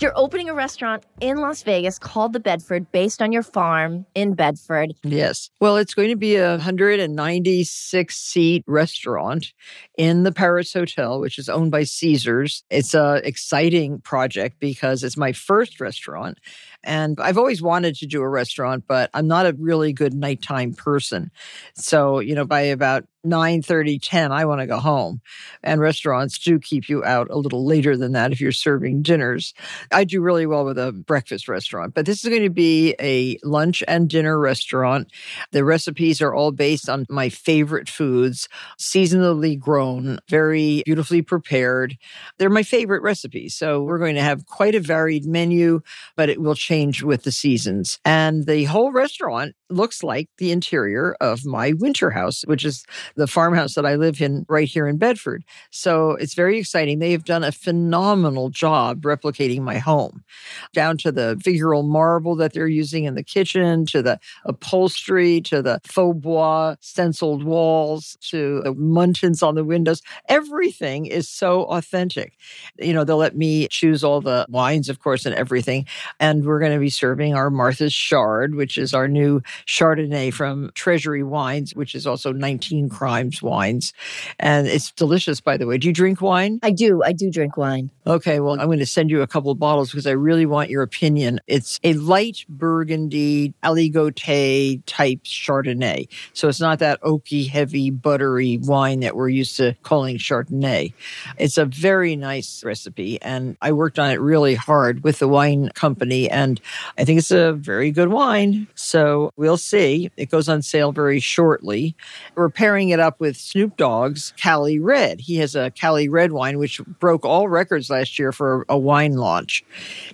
You're 0.00 0.12
opening 0.16 0.48
a 0.48 0.54
restaurant 0.54 1.04
in 1.20 1.36
Las 1.36 1.62
Vegas 1.62 2.00
called 2.00 2.32
The 2.32 2.40
Bedford 2.40 2.90
based 2.90 3.22
on 3.22 3.30
your 3.30 3.44
farm 3.44 4.04
in 4.14 4.34
Bedford. 4.34 4.92
Yes. 5.04 5.50
Well, 5.60 5.76
it's 5.76 5.94
going 5.94 6.08
to 6.08 6.16
be 6.16 6.34
a 6.34 6.50
196 6.50 8.16
seat 8.16 8.64
restaurant 8.66 9.52
in 9.96 10.24
the 10.24 10.32
Paris 10.32 10.72
Hotel, 10.72 11.20
which 11.20 11.38
is 11.38 11.48
owned 11.48 11.70
by 11.70 11.84
Caesars. 11.84 12.64
It's 12.70 12.92
a 12.92 13.20
exciting 13.24 14.00
project 14.00 14.56
because 14.58 15.04
it's 15.04 15.16
my 15.16 15.32
first 15.32 15.80
restaurant 15.80 16.38
And 16.84 17.18
I've 17.20 17.38
always 17.38 17.62
wanted 17.62 17.96
to 17.96 18.06
do 18.06 18.22
a 18.22 18.28
restaurant, 18.28 18.84
but 18.86 19.10
I'm 19.14 19.26
not 19.26 19.46
a 19.46 19.54
really 19.58 19.92
good 19.92 20.14
nighttime 20.14 20.74
person. 20.74 21.30
So, 21.74 22.20
you 22.20 22.34
know, 22.34 22.44
by 22.44 22.60
about 22.60 23.04
9 23.24 23.62
30 23.62 23.98
10 23.98 24.32
i 24.32 24.44
want 24.44 24.60
to 24.60 24.66
go 24.66 24.78
home 24.78 25.20
and 25.62 25.80
restaurants 25.80 26.38
do 26.38 26.58
keep 26.58 26.88
you 26.88 27.02
out 27.04 27.28
a 27.30 27.38
little 27.38 27.64
later 27.64 27.96
than 27.96 28.12
that 28.12 28.32
if 28.32 28.40
you're 28.40 28.52
serving 28.52 29.02
dinners. 29.02 29.54
I 29.90 30.04
do 30.04 30.20
really 30.20 30.46
well 30.46 30.64
with 30.64 30.78
a 30.78 30.92
breakfast 30.92 31.48
restaurant 31.48 31.94
but 31.94 32.06
this 32.06 32.22
is 32.22 32.30
going 32.30 32.42
to 32.42 32.50
be 32.50 32.94
a 33.00 33.38
lunch 33.42 33.82
and 33.88 34.08
dinner 34.08 34.38
restaurant. 34.38 35.10
The 35.52 35.64
recipes 35.64 36.20
are 36.20 36.34
all 36.34 36.52
based 36.52 36.88
on 36.88 37.06
my 37.08 37.28
favorite 37.28 37.88
foods 37.88 38.48
seasonally 38.78 39.58
grown 39.58 40.18
very 40.28 40.82
beautifully 40.84 41.22
prepared. 41.22 41.96
They're 42.38 42.50
my 42.50 42.62
favorite 42.62 43.02
recipes 43.02 43.54
so 43.54 43.82
we're 43.82 43.98
going 43.98 44.16
to 44.16 44.22
have 44.22 44.46
quite 44.46 44.74
a 44.74 44.80
varied 44.80 45.24
menu 45.24 45.80
but 46.16 46.28
it 46.28 46.40
will 46.40 46.54
change 46.54 46.73
with 47.02 47.22
the 47.22 47.32
seasons 47.32 47.98
and 48.04 48.46
the 48.46 48.64
whole 48.64 48.92
restaurant 48.92 49.54
looks 49.70 50.02
like 50.02 50.28
the 50.38 50.52
interior 50.52 51.16
of 51.20 51.44
my 51.44 51.72
winter 51.78 52.10
house 52.10 52.42
which 52.46 52.64
is 52.64 52.84
the 53.16 53.26
farmhouse 53.26 53.74
that 53.74 53.86
I 53.86 53.94
live 53.96 54.20
in 54.20 54.44
right 54.48 54.68
here 54.68 54.86
in 54.86 54.98
Bedford. 54.98 55.44
So 55.70 56.12
it's 56.12 56.34
very 56.34 56.58
exciting. 56.58 56.98
They 56.98 57.12
have 57.12 57.24
done 57.24 57.44
a 57.44 57.52
phenomenal 57.52 58.50
job 58.50 59.02
replicating 59.02 59.60
my 59.62 59.78
home, 59.78 60.24
down 60.72 60.96
to 60.98 61.12
the 61.12 61.36
figural 61.44 61.84
marble 61.84 62.36
that 62.36 62.52
they're 62.52 62.66
using 62.66 63.04
in 63.04 63.14
the 63.14 63.22
kitchen, 63.22 63.86
to 63.86 64.02
the 64.02 64.18
upholstery, 64.44 65.40
to 65.42 65.62
the 65.62 65.80
faux 65.84 66.18
bois 66.18 66.76
stenciled 66.80 67.44
walls, 67.44 68.16
to 68.30 68.60
the 68.62 68.74
muntins 68.74 69.42
on 69.42 69.54
the 69.54 69.64
windows. 69.64 70.02
Everything 70.28 71.06
is 71.06 71.28
so 71.28 71.64
authentic. 71.64 72.34
You 72.78 72.92
know, 72.92 73.04
they'll 73.04 73.16
let 73.16 73.36
me 73.36 73.68
choose 73.68 74.04
all 74.04 74.20
the 74.20 74.46
wines, 74.48 74.88
of 74.88 75.00
course, 75.00 75.26
and 75.26 75.34
everything. 75.34 75.86
And 76.20 76.44
we're 76.44 76.60
going 76.64 76.76
to 76.76 76.80
be 76.80 76.90
serving 76.90 77.34
our 77.34 77.50
Martha's 77.50 77.94
Chard, 77.94 78.54
which 78.54 78.78
is 78.78 78.94
our 78.94 79.06
new 79.06 79.42
Chardonnay 79.66 80.32
from 80.32 80.70
Treasury 80.74 81.22
Wines, 81.22 81.74
which 81.74 81.94
is 81.94 82.06
also 82.06 82.32
19 82.32 82.88
Crimes 82.88 83.42
wines. 83.42 83.92
And 84.40 84.66
it's 84.66 84.90
delicious, 84.92 85.40
by 85.40 85.56
the 85.56 85.66
way. 85.66 85.76
Do 85.76 85.88
you 85.88 85.92
drink 85.92 86.20
wine? 86.20 86.58
I 86.62 86.70
do. 86.70 87.02
I 87.02 87.12
do 87.12 87.30
drink 87.30 87.56
wine. 87.56 87.90
Okay, 88.06 88.40
well, 88.40 88.58
I'm 88.58 88.66
going 88.66 88.78
to 88.78 88.86
send 88.86 89.10
you 89.10 89.22
a 89.22 89.26
couple 89.26 89.50
of 89.50 89.58
bottles 89.58 89.90
because 89.90 90.06
I 90.06 90.12
really 90.12 90.46
want 90.46 90.70
your 90.70 90.82
opinion. 90.82 91.40
It's 91.46 91.80
a 91.84 91.92
light 91.94 92.44
burgundy, 92.48 93.54
aligoté 93.62 94.82
type 94.86 95.24
Chardonnay. 95.24 96.08
So 96.32 96.48
it's 96.48 96.60
not 96.60 96.78
that 96.78 97.00
oaky, 97.02 97.48
heavy, 97.48 97.90
buttery 97.90 98.58
wine 98.62 99.00
that 99.00 99.16
we're 99.16 99.28
used 99.28 99.56
to 99.58 99.74
calling 99.82 100.18
Chardonnay. 100.18 100.92
It's 101.38 101.58
a 101.58 101.66
very 101.66 102.16
nice 102.16 102.64
recipe. 102.64 103.20
And 103.20 103.56
I 103.60 103.72
worked 103.72 103.98
on 103.98 104.10
it 104.10 104.20
really 104.20 104.54
hard 104.54 105.04
with 105.04 105.18
the 105.18 105.28
wine 105.28 105.70
company. 105.74 106.30
And 106.30 106.53
I 106.98 107.04
think 107.04 107.18
it's 107.18 107.30
a 107.30 107.52
very 107.52 107.90
good 107.90 108.08
wine. 108.08 108.66
So 108.74 109.32
we'll 109.36 109.56
see. 109.56 110.10
It 110.16 110.30
goes 110.30 110.48
on 110.48 110.62
sale 110.62 110.92
very 110.92 111.20
shortly. 111.20 111.94
We're 112.34 112.50
pairing 112.50 112.90
it 112.90 113.00
up 113.00 113.20
with 113.20 113.36
Snoop 113.36 113.76
Dogg's 113.76 114.32
Cali 114.36 114.78
Red. 114.78 115.20
He 115.20 115.36
has 115.36 115.54
a 115.54 115.70
Cali 115.70 116.08
Red 116.08 116.32
wine, 116.32 116.58
which 116.58 116.80
broke 117.00 117.24
all 117.24 117.48
records 117.48 117.90
last 117.90 118.18
year 118.18 118.32
for 118.32 118.64
a 118.68 118.78
wine 118.78 119.14
launch. 119.14 119.64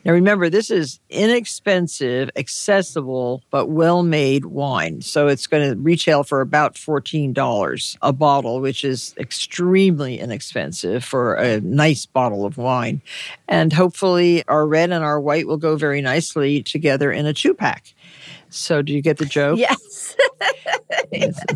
Now, 0.05 0.13
remember, 0.13 0.51
this 0.51 0.71
is 0.71 1.01
inexpensive, 1.11 2.31
accessible, 2.37 3.43
but 3.51 3.69
well 3.69 4.03
made 4.03 4.47
wine. 4.47 5.03
So 5.03 5.29
it's 5.29 5.47
going 5.47 5.71
to 5.71 5.77
retail 5.81 6.23
for 6.23 6.41
about 6.41 6.75
$14 6.75 7.97
a 8.03 8.13
bottle, 8.13 8.61
which 8.61 8.85
is 8.85 9.15
extremely 9.19 10.19
inexpensive 10.19 11.05
for 11.05 11.35
a 11.35 11.61
nice 11.61 12.07
bottle 12.07 12.45
of 12.45 12.57
wine. 12.59 13.03
And 13.49 13.73
hopefully, 13.73 14.45
our 14.47 14.67
red 14.67 14.91
and 14.91 15.05
our 15.05 15.21
white 15.21 15.47
will 15.47 15.57
go 15.57 15.77
very 15.77 16.01
nicely 16.21 16.63
together 16.63 17.11
in 17.11 17.25
a 17.25 17.33
two 17.33 17.55
pack. 17.55 17.95
So, 18.51 18.83
do 18.83 18.93
you 18.93 19.01
get 19.01 19.17
the 19.17 19.25
joke? 19.25 19.59
Yes. 19.59 20.17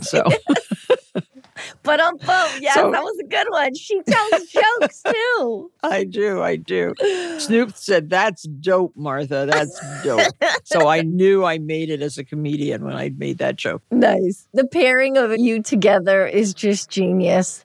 so, 0.01 0.23
but 1.83 2.01
on 2.01 2.17
both, 2.19 2.61
yes, 2.61 2.75
So- 2.75 2.91
that 2.91 3.03
was 3.03 3.19
a 3.19 3.25
good 3.25 3.47
one. 3.51 3.75
She 3.75 4.01
tells 4.03 4.47
jokes 4.47 5.03
too. 5.03 5.71
I 5.83 6.05
do, 6.05 6.41
I 6.41 6.57
do. 6.57 6.95
Snoop 7.39 7.77
said, 7.77 8.09
That's 8.09 8.45
dope, 8.45 8.93
Martha. 8.97 9.47
That's 9.51 9.79
dope. 10.03 10.33
so, 10.65 10.89
I 10.89 11.03
knew 11.03 11.45
I 11.45 11.59
made 11.59 11.91
it 11.91 12.01
as 12.01 12.17
a 12.17 12.25
comedian 12.25 12.85
when 12.85 12.95
I 12.95 13.11
made 13.11 13.39
that 13.39 13.57
joke. 13.57 13.83
Nice. 13.91 14.47
The 14.55 14.67
pairing 14.67 15.19
of 15.19 15.37
you 15.37 15.63
together 15.63 16.27
is 16.27 16.55
just 16.55 16.91
genius. 16.91 17.65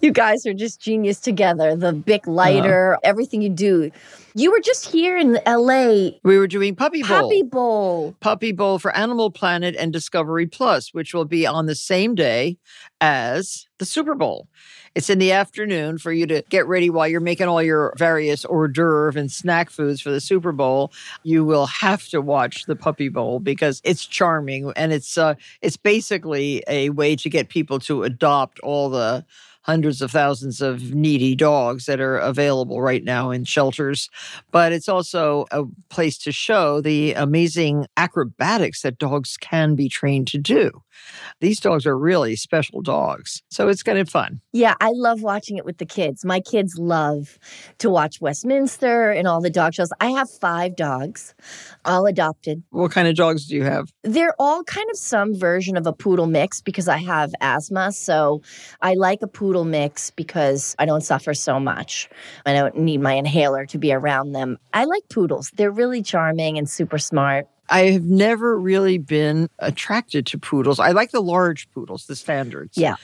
You 0.00 0.12
guys 0.12 0.46
are 0.46 0.54
just 0.54 0.80
genius 0.80 1.20
together. 1.20 1.76
The 1.76 1.92
big 1.92 2.22
uh-huh. 2.22 2.32
lighter, 2.32 2.98
everything 3.04 3.42
you 3.42 3.50
do. 3.50 3.92
You 4.34 4.50
were 4.50 4.60
just 4.60 4.86
here 4.86 5.18
in 5.18 5.38
LA, 5.46 6.10
We 6.22 6.38
were 6.38 6.46
doing 6.46 6.74
Puppy 6.74 7.02
Bowl. 7.02 7.22
Puppy 7.22 7.42
Bowl. 7.42 8.16
Puppy 8.20 8.52
Bowl 8.52 8.78
for 8.78 8.94
Animal 8.96 9.30
Planet 9.30 9.76
and 9.78 9.92
Discovery 9.92 10.46
Plus, 10.46 10.94
which 10.94 11.12
will 11.12 11.26
be 11.26 11.46
on 11.46 11.66
the 11.66 11.74
same 11.74 12.14
day 12.14 12.56
as 13.00 13.66
the 13.78 13.84
Super 13.84 14.14
Bowl. 14.14 14.48
It's 14.94 15.10
in 15.10 15.18
the 15.18 15.32
afternoon 15.32 15.98
for 15.98 16.12
you 16.12 16.26
to 16.26 16.42
get 16.50 16.66
ready 16.66 16.90
while 16.90 17.08
you're 17.08 17.20
making 17.20 17.48
all 17.48 17.62
your 17.62 17.94
various 17.96 18.44
hors 18.44 18.68
d'oeuvre 18.68 19.18
and 19.18 19.30
snack 19.30 19.70
foods 19.70 20.00
for 20.00 20.10
the 20.10 20.20
Super 20.20 20.52
Bowl. 20.52 20.92
You 21.22 21.44
will 21.44 21.66
have 21.66 22.06
to 22.08 22.20
watch 22.20 22.64
the 22.66 22.76
Puppy 22.76 23.08
Bowl 23.08 23.38
because 23.38 23.80
it's 23.84 24.06
charming 24.06 24.72
and 24.76 24.92
it's 24.92 25.16
uh, 25.18 25.34
it's 25.62 25.76
basically 25.76 26.62
a 26.68 26.90
way 26.90 27.16
to 27.16 27.30
get 27.30 27.48
people 27.48 27.78
to 27.80 28.02
adopt 28.02 28.60
all 28.60 28.88
the 28.90 29.24
hundreds 29.62 30.02
of 30.02 30.10
thousands 30.10 30.60
of 30.60 30.94
needy 30.94 31.34
dogs 31.34 31.86
that 31.86 32.00
are 32.00 32.18
available 32.18 32.80
right 32.80 33.04
now 33.04 33.30
in 33.30 33.44
shelters. 33.44 34.08
But 34.50 34.72
it's 34.72 34.88
also 34.88 35.46
a 35.50 35.64
place 35.88 36.18
to 36.18 36.32
show 36.32 36.80
the 36.80 37.12
amazing 37.14 37.86
acrobatics 37.96 38.82
that 38.82 38.98
dogs 38.98 39.36
can 39.36 39.74
be 39.74 39.88
trained 39.88 40.26
to 40.28 40.38
do. 40.38 40.82
These 41.40 41.60
dogs 41.60 41.86
are 41.86 41.98
really 41.98 42.36
special 42.36 42.82
dogs. 42.82 43.42
So 43.50 43.68
it's 43.68 43.82
kind 43.82 43.98
of 43.98 44.08
fun. 44.08 44.40
Yeah, 44.52 44.74
I 44.80 44.90
love 44.92 45.22
watching 45.22 45.56
it 45.56 45.64
with 45.64 45.78
the 45.78 45.86
kids. 45.86 46.24
My 46.24 46.40
kids 46.40 46.76
love 46.78 47.38
to 47.78 47.90
watch 47.90 48.20
Westminster 48.20 49.10
and 49.10 49.26
all 49.26 49.40
the 49.40 49.50
dog 49.50 49.74
shows. 49.74 49.90
I 50.00 50.10
have 50.10 50.30
five 50.30 50.76
dogs, 50.76 51.34
all 51.84 52.06
adopted. 52.06 52.62
What 52.70 52.92
kind 52.92 53.08
of 53.08 53.14
dogs 53.14 53.46
do 53.46 53.56
you 53.56 53.64
have? 53.64 53.92
They're 54.02 54.34
all 54.38 54.62
kind 54.64 54.88
of 54.90 54.98
some 54.98 55.34
version 55.34 55.76
of 55.76 55.86
a 55.86 55.92
poodle 55.92 56.26
mix 56.26 56.60
because 56.60 56.88
I 56.88 56.98
have 56.98 57.32
asthma. 57.40 57.92
So 57.92 58.42
I 58.80 58.94
like 58.94 59.22
a 59.22 59.26
poodle 59.26 59.51
mix 59.64 60.10
because 60.10 60.74
I 60.78 60.86
don't 60.86 61.02
suffer 61.02 61.34
so 61.34 61.60
much. 61.60 62.08
I 62.46 62.52
don't 62.52 62.76
need 62.78 63.00
my 63.00 63.12
inhaler 63.12 63.66
to 63.66 63.78
be 63.78 63.92
around 63.92 64.32
them. 64.32 64.58
I 64.72 64.84
like 64.84 65.08
poodles. 65.08 65.50
They're 65.54 65.70
really 65.70 66.02
charming 66.02 66.58
and 66.58 66.68
super 66.68 66.98
smart. 66.98 67.46
I 67.68 67.92
have 67.92 68.04
never 68.04 68.58
really 68.58 68.98
been 68.98 69.48
attracted 69.58 70.26
to 70.26 70.38
poodles. 70.38 70.78
I 70.78 70.90
like 70.90 71.10
the 71.10 71.22
large 71.22 71.70
poodles, 71.70 72.06
the 72.06 72.16
standards. 72.16 72.76
Yeah. 72.76 72.96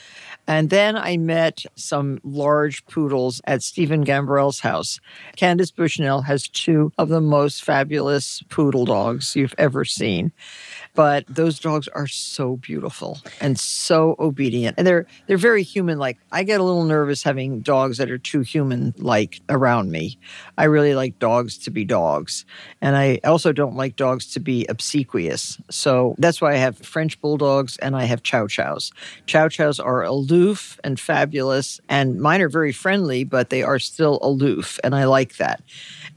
And 0.47 0.71
then 0.71 0.97
I 0.97 1.19
met 1.19 1.65
some 1.75 2.21
large 2.25 2.85
poodles 2.87 3.41
at 3.45 3.63
Stephen 3.63 4.01
Gambrel's 4.01 4.61
house. 4.61 4.99
Candace 5.37 5.71
Bushnell 5.71 6.23
has 6.23 6.49
two 6.49 6.91
of 6.97 7.11
the 7.11 7.21
most 7.21 7.63
fabulous 7.63 8.43
poodle 8.49 8.87
dogs 8.87 9.37
you've 9.37 9.55
ever 9.59 9.85
seen. 9.85 10.33
But 10.95 11.25
those 11.29 11.59
dogs 11.59 11.89
are 11.89 12.07
so 12.07 12.57
beautiful 12.57 13.19
and 13.41 13.59
so 13.59 14.17
obedient. 14.19 14.77
And 14.79 14.87
they're 14.87 15.07
they're 15.27 15.37
very 15.37 15.63
human 15.63 15.99
like. 15.99 16.19
I 16.33 16.43
get 16.43 16.61
a 16.61 16.65
little 16.65 16.85
nervous 16.85 17.23
having 17.23 17.61
dogs 17.61 17.99
that 17.99 18.11
are 18.11 18.19
too 18.19 18.41
human 18.41 18.95
like 18.99 19.41
around 19.49 19.91
me. 19.91 20.19
I 20.57 20.65
really 20.65 20.95
like 20.95 21.19
dogs 21.19 21.59
to 21.59 21.71
be 21.71 21.85
dogs. 21.85 22.45
And 22.81 22.97
I 22.97 23.21
also 23.25 23.53
don't 23.53 23.77
like 23.77 23.97
dogs 23.97 24.27
to 24.33 24.41
be 24.41 24.67
obsequious. 24.69 25.59
So 25.71 26.15
that's 26.19 26.41
why 26.41 26.53
I 26.53 26.57
have 26.57 26.79
French 26.79 27.21
bulldogs 27.21 27.77
and 27.79 27.97
I 27.97 28.05
have 28.05 28.23
chow 28.23 28.47
chows. 28.47 28.93
Chow 29.27 29.49
chows 29.49 29.79
are 29.81 30.03
aloof 30.03 30.79
and 30.85 30.99
fabulous, 30.99 31.81
and 31.89 32.21
mine 32.21 32.41
are 32.41 32.49
very 32.49 32.73
friendly, 32.73 33.25
but 33.25 33.51
they 33.51 33.63
are 33.63 33.79
still 33.79 34.19
aloof. 34.23 34.79
And 34.83 34.95
I 34.95 35.05
like 35.05 35.37
that. 35.37 35.63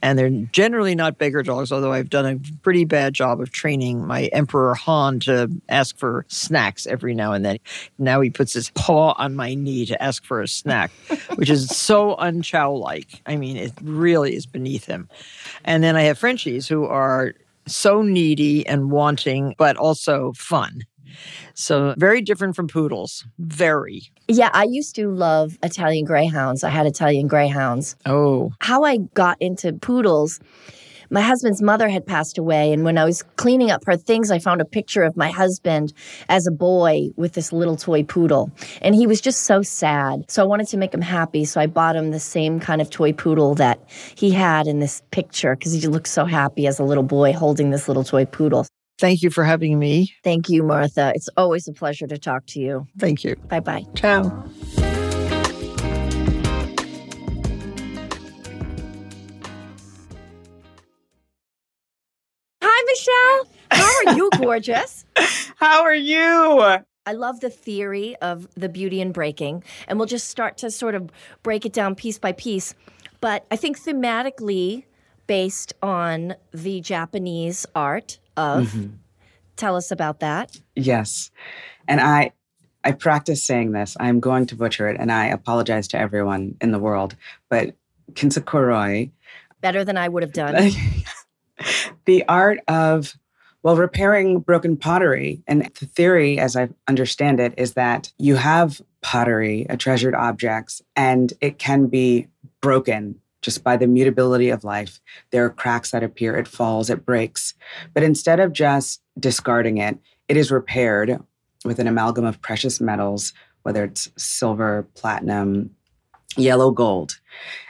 And 0.01 0.17
they're 0.17 0.29
generally 0.29 0.95
not 0.95 1.17
bigger 1.17 1.43
dogs, 1.43 1.71
although 1.71 1.91
I've 1.91 2.09
done 2.09 2.25
a 2.25 2.39
pretty 2.63 2.85
bad 2.85 3.13
job 3.13 3.39
of 3.39 3.51
training 3.51 4.05
my 4.05 4.25
Emperor 4.25 4.73
Han 4.73 5.19
to 5.21 5.49
ask 5.69 5.97
for 5.97 6.25
snacks 6.27 6.87
every 6.87 7.13
now 7.13 7.33
and 7.33 7.45
then. 7.45 7.57
Now 7.97 8.21
he 8.21 8.29
puts 8.29 8.53
his 8.53 8.71
paw 8.71 9.13
on 9.17 9.35
my 9.35 9.53
knee 9.53 9.85
to 9.85 10.01
ask 10.01 10.23
for 10.23 10.41
a 10.41 10.47
snack, 10.47 10.91
which 11.35 11.49
is 11.49 11.69
so 11.69 12.15
unchow 12.15 12.71
like. 12.73 13.21
I 13.25 13.35
mean, 13.35 13.57
it 13.57 13.73
really 13.81 14.35
is 14.35 14.45
beneath 14.45 14.85
him. 14.85 15.09
And 15.63 15.83
then 15.83 15.95
I 15.95 16.03
have 16.03 16.17
Frenchies 16.17 16.67
who 16.67 16.85
are 16.85 17.33
so 17.67 18.01
needy 18.01 18.65
and 18.65 18.91
wanting, 18.91 19.55
but 19.57 19.77
also 19.77 20.33
fun. 20.33 20.81
So 21.53 21.95
very 21.97 22.21
different 22.21 22.55
from 22.55 22.67
poodles. 22.67 23.25
Very. 23.39 24.03
Yeah, 24.27 24.49
I 24.53 24.63
used 24.63 24.95
to 24.95 25.09
love 25.09 25.57
Italian 25.63 26.05
greyhounds. 26.05 26.63
I 26.63 26.69
had 26.69 26.85
Italian 26.85 27.27
greyhounds. 27.27 27.95
Oh, 28.05 28.51
How 28.59 28.83
I 28.83 28.97
got 29.13 29.37
into 29.39 29.73
poodles, 29.73 30.39
my 31.11 31.21
husband's 31.21 31.61
mother 31.61 31.89
had 31.89 32.05
passed 32.05 32.37
away. 32.37 32.71
And 32.71 32.85
when 32.85 32.97
I 32.97 33.03
was 33.03 33.21
cleaning 33.35 33.69
up 33.69 33.83
her 33.85 33.97
things, 33.97 34.31
I 34.31 34.39
found 34.39 34.61
a 34.61 34.65
picture 34.65 35.03
of 35.03 35.17
my 35.17 35.29
husband 35.29 35.93
as 36.29 36.47
a 36.47 36.51
boy 36.51 37.09
with 37.17 37.33
this 37.33 37.51
little 37.51 37.75
toy 37.75 38.03
poodle. 38.03 38.49
And 38.81 38.95
he 38.95 39.05
was 39.05 39.19
just 39.19 39.41
so 39.41 39.61
sad. 39.61 40.31
So 40.31 40.41
I 40.41 40.45
wanted 40.45 40.69
to 40.69 40.77
make 40.77 40.93
him 40.93 41.01
happy. 41.01 41.43
So 41.43 41.59
I 41.59 41.67
bought 41.67 41.97
him 41.97 42.11
the 42.11 42.19
same 42.19 42.61
kind 42.61 42.81
of 42.81 42.89
toy 42.89 43.11
poodle 43.11 43.55
that 43.55 43.79
he 44.15 44.31
had 44.31 44.67
in 44.67 44.79
this 44.79 45.03
picture 45.11 45.55
because 45.55 45.73
he 45.73 45.85
looked 45.85 46.07
so 46.07 46.23
happy 46.23 46.65
as 46.65 46.79
a 46.79 46.83
little 46.83 47.03
boy 47.03 47.33
holding 47.33 47.71
this 47.71 47.89
little 47.89 48.05
toy 48.05 48.23
poodle. 48.23 48.65
Thank 49.01 49.23
you 49.23 49.31
for 49.31 49.43
having 49.43 49.79
me. 49.79 50.13
Thank 50.23 50.47
you, 50.47 50.61
Martha. 50.61 51.11
It's 51.15 51.27
always 51.35 51.67
a 51.67 51.73
pleasure 51.73 52.05
to 52.05 52.19
talk 52.19 52.45
to 52.49 52.59
you. 52.59 52.85
Thank 52.99 53.23
you. 53.23 53.35
Bye 53.35 53.59
bye. 53.59 53.83
Ciao. 53.95 54.29
Hi, 62.61 62.83
Michelle. 62.85 63.47
How 63.71 63.91
are 64.05 64.15
you, 64.15 64.29
gorgeous? 64.37 65.03
How 65.55 65.81
are 65.81 65.95
you? 65.95 66.77
I 67.07 67.13
love 67.13 67.39
the 67.39 67.49
theory 67.49 68.15
of 68.17 68.47
the 68.53 68.69
beauty 68.69 69.01
in 69.01 69.13
breaking, 69.13 69.63
and 69.87 69.97
we'll 69.97 70.05
just 70.05 70.29
start 70.29 70.57
to 70.57 70.69
sort 70.69 70.93
of 70.93 71.09
break 71.41 71.65
it 71.65 71.73
down 71.73 71.95
piece 71.95 72.19
by 72.19 72.33
piece. 72.33 72.75
But 73.19 73.47
I 73.49 73.55
think 73.55 73.81
thematically, 73.81 74.83
based 75.25 75.73
on 75.81 76.35
the 76.51 76.81
Japanese 76.81 77.65
art 77.73 78.19
of, 78.37 78.67
Mm-hmm. 78.67 78.87
tell 79.55 79.75
us 79.75 79.91
about 79.91 80.19
that. 80.21 80.59
Yes. 80.75 81.31
And 81.87 81.99
I 82.01 82.31
I 82.83 82.93
practice 82.93 83.45
saying 83.45 83.73
this. 83.73 83.95
I'm 83.99 84.19
going 84.19 84.47
to 84.47 84.55
butcher 84.55 84.89
it 84.89 84.97
and 84.99 85.11
I 85.11 85.27
apologize 85.27 85.87
to 85.89 85.99
everyone 85.99 86.55
in 86.61 86.71
the 86.71 86.79
world, 86.79 87.15
but 87.49 87.75
kinsakuroi, 88.13 89.11
Better 89.61 89.83
than 89.83 89.97
I 89.97 90.07
would 90.09 90.23
have 90.23 90.33
done. 90.33 90.71
the 92.05 92.23
art 92.27 92.59
of 92.67 93.13
well 93.63 93.75
repairing 93.75 94.39
broken 94.39 94.75
pottery 94.77 95.43
and 95.47 95.63
the 95.79 95.85
theory 95.85 96.39
as 96.39 96.55
I 96.55 96.69
understand 96.87 97.39
it 97.39 97.53
is 97.57 97.73
that 97.73 98.11
you 98.17 98.35
have 98.35 98.81
pottery, 99.03 99.67
a 99.69 99.77
treasured 99.77 100.15
objects 100.15 100.81
and 100.95 101.31
it 101.41 101.59
can 101.59 101.87
be 101.87 102.27
broken 102.61 103.19
just 103.41 103.63
by 103.63 103.77
the 103.77 103.87
mutability 103.87 104.49
of 104.49 104.63
life. 104.63 104.99
There 105.31 105.45
are 105.45 105.49
cracks 105.49 105.91
that 105.91 106.03
appear, 106.03 106.35
it 106.35 106.47
falls, 106.47 106.89
it 106.89 107.05
breaks. 107.05 107.53
But 107.93 108.03
instead 108.03 108.39
of 108.39 108.53
just 108.53 109.01
discarding 109.19 109.77
it, 109.77 109.97
it 110.27 110.37
is 110.37 110.51
repaired 110.51 111.19
with 111.65 111.79
an 111.79 111.87
amalgam 111.87 112.25
of 112.25 112.41
precious 112.41 112.79
metals, 112.79 113.33
whether 113.63 113.83
it's 113.83 114.11
silver, 114.17 114.87
platinum, 114.95 115.71
yellow 116.37 116.71
gold. 116.71 117.19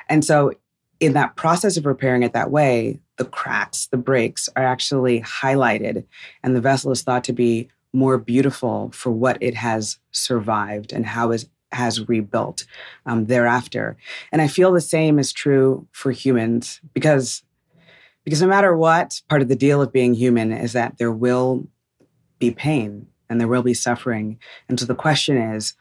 And 0.09 0.23
so, 0.23 0.53
in 0.99 1.13
that 1.13 1.35
process 1.35 1.77
of 1.77 1.87
repairing 1.87 2.21
it 2.21 2.33
that 2.33 2.51
way, 2.51 2.99
the 3.17 3.25
cracks, 3.25 3.87
the 3.87 3.97
breaks 3.97 4.49
are 4.55 4.63
actually 4.63 5.21
highlighted, 5.21 6.05
and 6.43 6.55
the 6.55 6.61
vessel 6.61 6.91
is 6.91 7.01
thought 7.01 7.23
to 7.23 7.33
be 7.33 7.69
more 7.93 8.17
beautiful 8.17 8.91
for 8.93 9.11
what 9.11 9.37
it 9.41 9.55
has 9.55 9.97
survived 10.11 10.93
and 10.93 11.05
how 11.05 11.31
it 11.31 11.45
has 11.71 12.07
rebuilt 12.07 12.65
um, 13.05 13.25
thereafter. 13.25 13.97
And 14.31 14.41
I 14.41 14.47
feel 14.47 14.71
the 14.71 14.81
same 14.81 15.19
is 15.19 15.31
true 15.31 15.87
for 15.91 16.11
humans 16.11 16.81
because 16.93 17.43
because 18.23 18.41
no 18.41 18.47
matter 18.47 18.75
what, 18.77 19.19
part 19.29 19.41
of 19.41 19.47
the 19.47 19.55
deal 19.55 19.81
of 19.81 19.91
being 19.91 20.13
human 20.13 20.51
is 20.51 20.73
that 20.73 20.99
there 20.99 21.11
will 21.11 21.67
be 22.37 22.51
pain 22.51 23.07
and 23.29 23.39
there 23.39 23.47
will 23.47 23.63
be 23.63 23.73
suffering. 23.73 24.37
And 24.69 24.79
so 24.79 24.85
the 24.85 24.93
question 24.93 25.37
is 25.37 25.73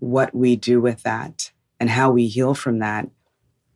what 0.00 0.34
we 0.34 0.56
do 0.56 0.80
with 0.80 1.02
that 1.04 1.52
and 1.78 1.88
how 1.88 2.10
we 2.10 2.26
heal 2.26 2.54
from 2.54 2.80
that. 2.80 3.08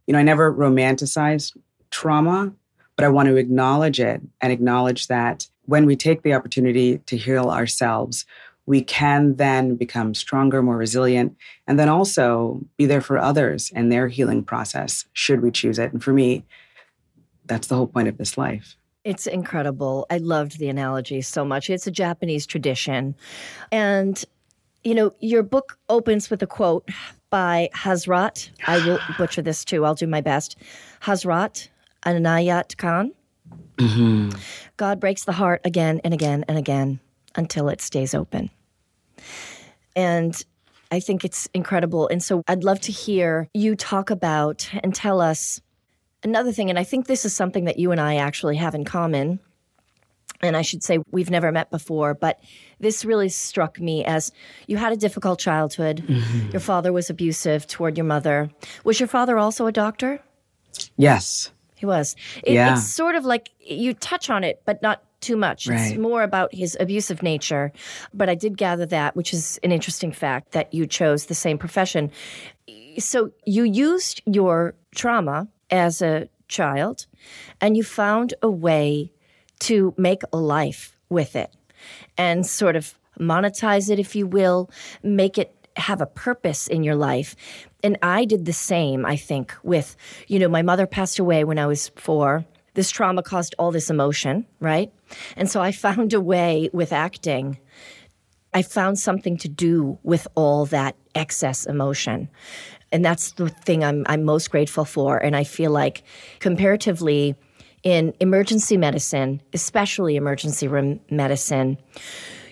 You 0.07 0.13
know, 0.13 0.19
I 0.19 0.23
never 0.23 0.53
romanticize 0.53 1.57
trauma, 1.91 2.53
but 2.97 3.05
I 3.05 3.09
want 3.09 3.29
to 3.29 3.37
acknowledge 3.37 4.01
it 4.01 4.23
and 4.41 4.53
acknowledge 4.53 5.07
that 5.07 5.47
when 5.67 5.87
we 5.87 5.95
take 5.97 6.23
the 6.23 6.35
opportunity 6.35 6.99
to 6.99 7.17
heal 7.17 7.49
ourselves, 7.49 8.27
we 8.67 8.83
can 8.83 9.37
then 9.37 9.77
become 9.77 10.15
stronger, 10.15 10.63
more 10.63 10.77
resilient, 10.77 11.37
and 11.67 11.79
then 11.79 11.89
also 11.89 12.61
be 12.77 12.87
there 12.87 13.01
for 13.01 13.19
others 13.19 13.71
in 13.75 13.89
their 13.89 14.09
healing 14.09 14.45
process, 14.45 15.07
should 15.13 15.43
we 15.43 15.51
choose 15.51 15.79
it. 15.79 15.93
And 15.93 16.03
for 16.03 16.13
me, 16.13 16.45
that's 17.47 17.67
the 17.67 17.75
whole 17.75 17.87
point 17.87 18.09
of 18.09 18.17
this 18.17 18.39
life. 18.39 18.77
It's 19.03 19.27
incredible. 19.27 20.07
I 20.11 20.19
loved 20.19 20.59
the 20.59 20.69
analogy 20.69 21.23
so 21.23 21.45
much. 21.45 21.71
It's 21.71 21.87
a 21.87 21.91
Japanese 21.91 22.47
tradition. 22.47 23.15
And, 23.73 24.23
you 24.85 24.95
know, 24.95 25.13
your 25.21 25.43
book 25.43 25.79
opens 25.89 26.31
with 26.31 26.43
a 26.43 26.47
quote 26.47 26.89
by 27.31 27.71
Hazrat. 27.75 28.51
I 28.67 28.87
will 28.87 29.01
butcher 29.19 29.43
this 29.43 29.65
too. 29.65 29.85
I'll 29.85 29.95
do 29.95 30.07
my 30.07 30.21
best. 30.21 30.57
Hazrat 31.03 31.69
Inayat 32.05 32.77
Khan. 32.77 33.13
Mm-hmm. 33.79 34.39
God 34.77 35.01
breaks 35.01 35.25
the 35.25 35.33
heart 35.33 35.63
again 35.65 36.01
and 36.05 36.13
again 36.13 36.45
and 36.47 36.59
again 36.59 37.01
until 37.35 37.69
it 37.69 37.81
stays 37.81 38.15
open. 38.15 38.51
And 39.97 40.43
I 40.91 41.01
think 41.01 41.25
it's 41.25 41.49
incredible. 41.55 42.09
And 42.09 42.23
so 42.23 42.43
I'd 42.49 42.65
love 42.65 42.81
to 42.83 42.93
hear 42.93 43.49
you 43.55 43.77
talk 43.77 44.11
about 44.11 44.69
and 44.83 44.95
tell 44.95 45.21
us 45.21 45.61
another 46.23 46.53
thing. 46.53 46.71
And 46.71 46.79
I 46.79 46.85
think 46.85 47.07
this 47.07 47.25
is 47.25 47.35
something 47.35 47.65
that 47.65 47.79
you 47.79 47.93
and 47.93 48.01
I 48.01 48.17
actually 48.17 48.57
have 48.57 48.75
in 48.75 48.85
common. 48.85 49.41
And 50.43 50.57
I 50.57 50.63
should 50.63 50.83
say 50.83 50.99
we've 51.11 51.31
never 51.31 51.53
met 51.53 51.71
before, 51.71 52.15
but 52.15 52.41
this 52.79 53.05
really 53.05 53.29
struck 53.29 53.79
me 53.79 54.05
as 54.05 54.33
you 54.67 54.79
had 54.79 54.93
a 54.93 54.97
difficult 54.97 55.39
childhood. 55.39 56.03
Mm-hmm. 56.07 56.51
Your 56.51 56.61
father 56.61 56.93
was 56.93 57.11
abusive 57.11 57.67
toward 57.67 57.99
your 57.99 58.07
mother. 58.07 58.51
Was 58.85 58.99
your 58.99 59.07
father 59.07 59.39
also 59.39 59.67
a 59.67 59.73
doctor? 59.73 60.19
Yes. 60.97 61.51
He 61.77 61.85
was. 61.85 62.17
It, 62.43 62.55
Yeah. 62.55 62.73
It's 62.73 62.87
sort 62.87 63.17
of 63.17 63.25
like 63.25 63.51
you 63.61 63.93
touch 63.93 64.31
on 64.31 64.43
it, 64.43 64.63
but 64.65 64.81
not 64.81 65.03
too 65.21 65.37
much. 65.37 65.69
It's 65.69 65.97
more 65.97 66.23
about 66.23 66.55
his 66.55 66.77
abusive 66.81 67.23
nature. 67.23 67.73
But 68.15 68.29
I 68.29 68.35
did 68.35 68.57
gather 68.57 68.87
that, 68.87 69.17
which 69.17 69.33
is 69.33 69.59
an 69.63 69.73
interesting 69.73 70.13
fact, 70.13 70.53
that 70.53 70.73
you 70.73 70.87
chose 70.87 71.27
the 71.27 71.35
same 71.35 71.59
profession. 71.59 72.11
So 72.99 73.33
you 73.45 73.65
used 73.65 74.23
your 74.27 74.75
trauma 74.95 75.49
as 75.71 76.03
a 76.03 76.29
child 76.49 77.07
and 77.61 77.77
you 77.77 77.85
found 77.85 78.35
a 78.43 78.51
way 78.51 79.13
to 79.61 79.95
make 79.97 80.23
a 80.33 80.37
life 80.37 80.97
with 81.09 81.37
it 81.37 81.55
and 82.17 82.47
sort 82.47 82.77
of 82.77 82.99
monetize 83.19 83.91
it, 83.91 83.99
if 83.99 84.17
you 84.17 84.27
will, 84.27 84.71
make 85.03 85.39
it 85.39 85.55
have 85.77 86.01
a 86.01 86.07
purpose 86.07 86.67
in 86.67 86.83
your 86.83 86.97
life. 86.97 87.37
And 87.83 87.99
I 88.03 88.25
did 88.25 88.45
the 88.45 88.53
same, 88.53 89.07
I 89.07 89.17
think, 89.17 89.55
with, 89.63 89.97
you 90.27 90.39
know, 90.39 90.49
my 90.49 90.63
mother 90.63 90.87
passed 90.87 91.19
away 91.19 91.45
when 91.45 91.59
I 91.59 91.67
was 91.67 91.89
four. 91.97 92.45
This 92.75 92.91
trauma 92.91 93.23
caused 93.23 93.55
all 93.59 93.73
this 93.73 93.91
emotion, 93.91 94.47
right? 94.61 94.93
And 95.37 95.51
so 95.51 95.61
I 95.61 95.73
found 95.73 96.13
a 96.13 96.21
way 96.21 96.71
with 96.73 96.93
acting. 96.93 97.59
I 98.53 98.63
found 98.63 98.99
something 98.99 99.37
to 99.39 99.49
do 99.49 99.99
with 100.03 100.27
all 100.35 100.67
that 100.67 100.97
excess 101.15 101.67
emotion. 101.67 102.29
And 102.93 103.05
that's 103.05 103.33
the 103.33 103.49
thing 103.49 103.85
I'm, 103.85 104.05
I'm 104.09 104.25
most 104.25 104.51
grateful 104.51 104.85
for. 104.85 105.19
And 105.19 105.37
I 105.37 105.45
feel 105.45 105.71
like 105.71 106.03
comparatively, 106.41 107.37
in 107.83 108.13
emergency 108.21 108.77
medicine, 108.77 109.41
especially 109.55 110.17
emergency 110.17 110.69
room 110.69 111.01
medicine, 111.11 111.79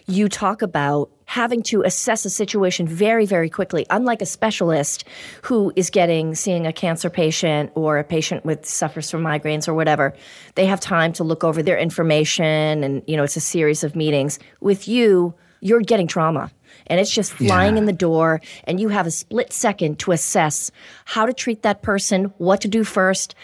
you 0.07 0.29
talk 0.29 0.63
about 0.63 1.11
having 1.29 1.63
to 1.63 1.83
assess 1.83 2.25
a 2.25 2.31
situation 2.31 2.89
very, 2.89 3.27
very 3.27 3.51
quickly. 3.51 3.85
Unlike 3.91 4.23
a 4.23 4.27
specialist 4.27 5.05
who 5.43 5.71
is 5.77 5.91
getting, 5.91 6.35
seeing 6.35 6.67
a 6.67 6.73
cancer 6.73 7.11
patient 7.11 7.71
or 7.75 7.99
a 7.99 8.03
patient 8.05 8.47
with 8.47 8.65
suffers 8.65 9.11
from 9.11 9.23
migraines 9.23 9.69
or 9.69 9.75
whatever, 9.75 10.15
they 10.55 10.65
have 10.65 10.81
time 10.81 11.13
to 11.13 11.23
look 11.25 11.45
over 11.45 11.63
their 11.63 11.77
information 11.79 12.83
and, 12.83 13.03
you 13.07 13.15
know, 13.15 13.25
it's 13.25 13.37
a 13.37 13.41
series 13.41 13.85
of 13.85 13.95
meetings. 13.95 14.39
With 14.63 14.89
you, 14.89 15.35
you're 15.61 15.81
getting 15.81 16.07
trauma 16.07 16.51
and 16.87 16.99
it's 16.99 17.11
just 17.11 17.33
flying 17.33 17.75
Yeah. 17.75 17.81
in 17.81 17.85
the 17.87 17.93
door 17.93 18.41
and 18.65 18.81
you 18.81 18.89
have 18.89 19.07
a 19.07 19.11
split 19.11 19.53
second 19.53 19.99
to 19.99 20.13
assess 20.13 20.71
how 21.05 21.27
to 21.27 21.33
treat 21.35 21.63
that 21.63 21.83
person 21.83 22.27
what 22.39 22.61
to 22.63 22.69
do 22.69 22.85
first 22.85 23.35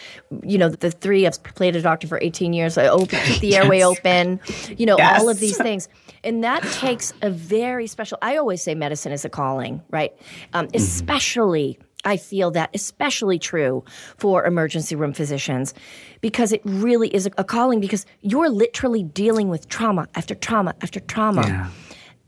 you 0.44 0.56
know 0.56 0.68
the 0.68 0.90
three 0.92 1.26
i've 1.26 1.42
played 1.42 1.74
a 1.74 1.82
doctor 1.82 2.06
for 2.06 2.18
18 2.22 2.52
years 2.52 2.78
i 2.78 2.86
open 2.86 3.18
keep 3.24 3.40
the 3.40 3.56
airway 3.60 3.82
open 3.82 4.38
you 4.76 4.86
know 4.86 4.96
all 5.00 5.28
of 5.28 5.40
these 5.40 5.56
things 5.56 5.88
and 6.24 6.42
that 6.42 6.62
takes 6.72 7.12
a 7.22 7.30
very 7.30 7.86
special 7.86 8.18
i 8.22 8.36
always 8.36 8.62
say 8.62 8.74
medicine 8.74 9.12
is 9.12 9.24
a 9.24 9.28
calling 9.28 9.82
right 9.90 10.12
um, 10.52 10.68
especially 10.74 11.78
I 12.04 12.16
feel 12.18 12.50
that 12.50 12.70
especially 12.74 13.38
true 13.38 13.82
for 14.18 14.44
emergency 14.44 14.94
room 14.94 15.14
physicians 15.14 15.74
because 16.20 16.52
it 16.52 16.60
really 16.64 17.08
is 17.14 17.26
a, 17.26 17.30
a 17.38 17.44
calling 17.44 17.80
because 17.80 18.04
you're 18.20 18.50
literally 18.50 19.02
dealing 19.02 19.48
with 19.48 19.68
trauma 19.68 20.06
after 20.14 20.34
trauma 20.34 20.74
after 20.82 21.00
trauma. 21.00 21.46
Yeah. 21.46 21.70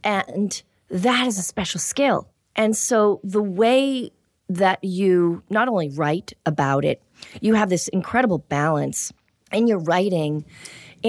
And 0.02 0.62
that 0.88 1.26
is 1.26 1.38
a 1.38 1.42
special 1.42 1.80
skill. 1.80 2.28
And 2.54 2.76
so 2.76 3.20
the 3.22 3.42
way 3.42 4.10
that 4.48 4.82
you 4.82 5.42
not 5.50 5.68
only 5.68 5.90
write 5.90 6.32
about 6.46 6.84
it, 6.84 7.02
you 7.40 7.54
have 7.54 7.68
this 7.68 7.88
incredible 7.88 8.38
balance 8.38 9.12
in 9.52 9.66
your 9.66 9.78
writing 9.78 10.44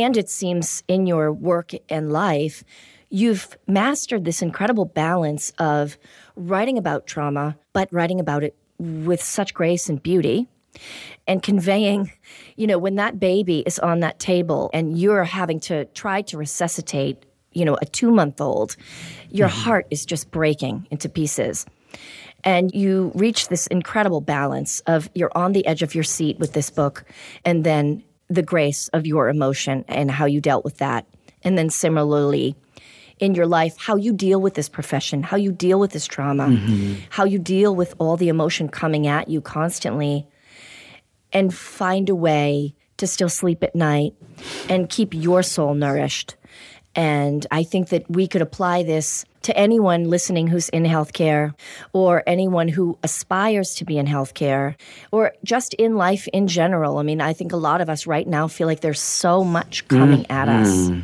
and 0.02 0.18
it 0.18 0.30
seems 0.30 0.84
in 0.88 1.08
your 1.08 1.32
work 1.32 1.72
and 1.90 2.12
life. 2.12 2.64
You've 3.10 3.58
mastered 3.68 4.26
this 4.26 4.42
incredible 4.42 4.86
balance 4.86 5.54
of 5.60 5.98
writing 6.36 6.78
about 6.78 7.08
trauma, 7.08 7.58
but 7.74 7.88
writing 7.92 8.20
about 8.20 8.44
it 8.44 8.56
with 8.80 9.22
such 9.22 9.54
grace 9.54 9.90
and 9.90 10.02
beauty. 10.02 10.48
and 11.28 11.44
conveying, 11.44 12.12
you 12.56 12.67
know, 12.67 12.78
when 12.78 12.96
that 12.96 13.19
baby 13.19 13.63
is 13.65 13.80
on 13.80 14.00
that 14.00 14.19
table 14.19 14.69
and 14.74 14.98
you're 14.98 15.24
having 15.24 15.60
to 15.60 15.86
try 15.86 16.21
to 16.24 16.38
resuscitate, 16.38 17.26
you 17.54 17.65
know, 17.65 17.78
a 17.82 17.86
two 17.86 18.12
month 18.12 18.40
old, 18.40 18.76
your 19.30 19.50
mm-hmm. 19.50 19.62
heart 19.62 19.88
is 19.92 20.06
just 20.06 20.32
breaking 20.32 20.88
into 20.92 21.10
pieces. 21.10 21.65
And 22.44 22.74
you 22.74 23.12
reach 23.15 23.50
this 23.50 23.67
incredible 23.67 24.21
balance 24.21 24.82
of 24.82 25.10
you're 25.15 25.36
on 25.36 25.52
the 25.52 25.65
edge 25.65 25.82
of 25.82 25.96
your 25.96 26.04
seat 26.04 26.38
with 26.40 26.54
this 26.54 26.69
book, 26.69 27.04
and 27.44 27.63
then 27.63 28.04
the 28.30 28.44
grace 28.44 28.88
of 28.90 29.06
your 29.06 29.30
emotion 29.30 29.86
and 29.88 30.12
how 30.12 30.25
you 30.25 30.42
dealt 30.42 30.63
with 30.63 30.78
that. 30.78 31.06
And 31.44 31.58
then 31.58 31.69
similarly, 31.69 32.56
in 33.19 33.34
your 33.34 33.48
life, 33.48 33.75
how 33.78 33.96
you 33.96 34.13
deal 34.13 34.40
with 34.40 34.54
this 34.54 34.69
profession, 34.69 35.23
how 35.23 35.38
you 35.38 35.52
deal 35.52 35.80
with 35.80 35.92
this 35.92 36.06
trauma, 36.06 36.48
mm-hmm. 36.48 37.02
how 37.10 37.25
you 37.25 37.40
deal 37.40 37.75
with 37.75 37.96
all 37.98 38.17
the 38.17 38.30
emotion 38.30 38.69
coming 38.69 39.08
at 39.08 39.28
you 39.28 39.42
constantly, 39.42 40.28
and 41.34 41.54
find 41.54 42.10
a 42.10 42.15
way 42.15 42.75
to 42.98 43.08
still 43.08 43.30
sleep 43.30 43.63
at 43.63 43.75
night 43.75 44.13
and 44.69 44.90
keep 44.90 45.13
your 45.13 45.44
soul 45.44 45.73
nourished. 45.73 46.36
And 46.96 47.46
I 47.52 47.63
think 47.63 47.90
that 47.90 48.10
we 48.10 48.28
could 48.28 48.42
apply 48.42 48.84
this 48.84 49.23
to 49.48 49.58
anyone 49.58 50.10
listening 50.10 50.48
who's 50.48 50.67
in 50.69 50.83
healthcare 50.83 51.54
or 51.93 52.21
anyone 52.27 52.67
who 52.67 52.98
aspires 53.02 53.75
to 53.75 53.85
be 53.85 53.98
in 53.98 54.06
healthcare 54.06 54.75
or 55.10 55.31
just 55.45 55.73
in 55.75 55.95
life 55.95 56.27
in 56.33 56.48
general. 56.48 56.98
I 56.98 57.04
mean, 57.04 57.21
I 57.21 57.31
think 57.31 57.54
a 57.54 57.58
lot 57.58 57.79
of 57.79 57.89
us 57.89 58.06
right 58.06 58.27
now 58.27 58.50
feel 58.50 58.67
like 58.67 58.81
there's 58.81 59.00
so 59.00 59.45
much 59.45 59.87
coming 59.87 60.23
mm. 60.23 60.31
at 60.31 60.50
us. 60.50 60.67
Mm. 60.67 61.04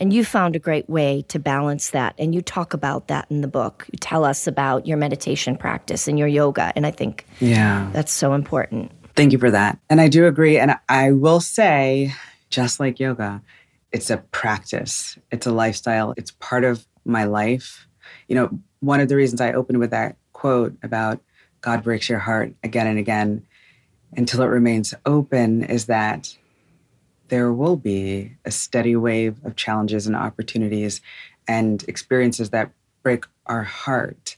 And 0.00 0.12
you 0.12 0.22
found 0.22 0.54
a 0.54 0.58
great 0.58 0.86
way 0.88 1.24
to 1.28 1.38
balance 1.38 1.90
that. 1.90 2.14
And 2.18 2.34
you 2.34 2.42
talk 2.42 2.74
about 2.74 3.08
that 3.08 3.26
in 3.30 3.40
the 3.40 3.48
book. 3.48 3.86
You 3.90 3.98
tell 3.98 4.22
us 4.22 4.46
about 4.46 4.86
your 4.86 4.98
meditation 4.98 5.56
practice 5.56 6.06
and 6.06 6.18
your 6.18 6.28
yoga. 6.28 6.70
And 6.76 6.86
I 6.86 6.90
think 6.90 7.24
yeah. 7.40 7.88
that's 7.94 8.12
so 8.12 8.34
important. 8.34 8.92
Thank 9.16 9.32
you 9.32 9.38
for 9.38 9.50
that. 9.50 9.78
And 9.88 9.98
I 9.98 10.08
do 10.08 10.26
agree. 10.26 10.58
And 10.58 10.76
I 10.90 11.12
will 11.12 11.40
say, 11.40 12.12
just 12.50 12.78
like 12.80 13.00
yoga, 13.00 13.40
it's 13.92 14.10
a 14.10 14.18
practice, 14.18 15.18
it's 15.30 15.46
a 15.46 15.50
lifestyle, 15.50 16.12
it's 16.16 16.32
part 16.32 16.64
of 16.64 16.86
my 17.08 17.24
life. 17.24 17.86
You 18.28 18.36
know, 18.36 18.60
one 18.80 19.00
of 19.00 19.08
the 19.08 19.16
reasons 19.16 19.40
I 19.40 19.52
opened 19.52 19.78
with 19.78 19.90
that 19.90 20.16
quote 20.32 20.76
about 20.82 21.20
God 21.60 21.82
breaks 21.82 22.08
your 22.08 22.20
heart 22.20 22.54
again 22.62 22.86
and 22.86 22.98
again 22.98 23.46
until 24.16 24.42
it 24.42 24.46
remains 24.46 24.94
open 25.04 25.64
is 25.64 25.86
that 25.86 26.36
there 27.28 27.52
will 27.52 27.76
be 27.76 28.36
a 28.44 28.50
steady 28.50 28.96
wave 28.96 29.44
of 29.44 29.56
challenges 29.56 30.06
and 30.06 30.16
opportunities 30.16 31.00
and 31.46 31.84
experiences 31.88 32.50
that 32.50 32.70
break 33.02 33.24
our 33.46 33.62
heart. 33.62 34.36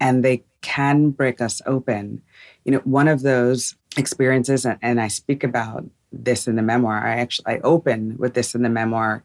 And 0.00 0.24
they 0.24 0.44
can 0.60 1.10
break 1.10 1.40
us 1.40 1.62
open. 1.66 2.22
You 2.64 2.72
know, 2.72 2.78
one 2.80 3.08
of 3.08 3.22
those 3.22 3.74
experiences, 3.96 4.66
and 4.66 5.00
I 5.00 5.08
speak 5.08 5.42
about 5.42 5.84
this 6.12 6.46
in 6.46 6.56
the 6.56 6.62
memoir, 6.62 7.04
I 7.04 7.16
actually 7.16 7.54
I 7.54 7.58
open 7.60 8.16
with 8.18 8.34
this 8.34 8.54
in 8.54 8.62
the 8.62 8.68
memoir, 8.68 9.22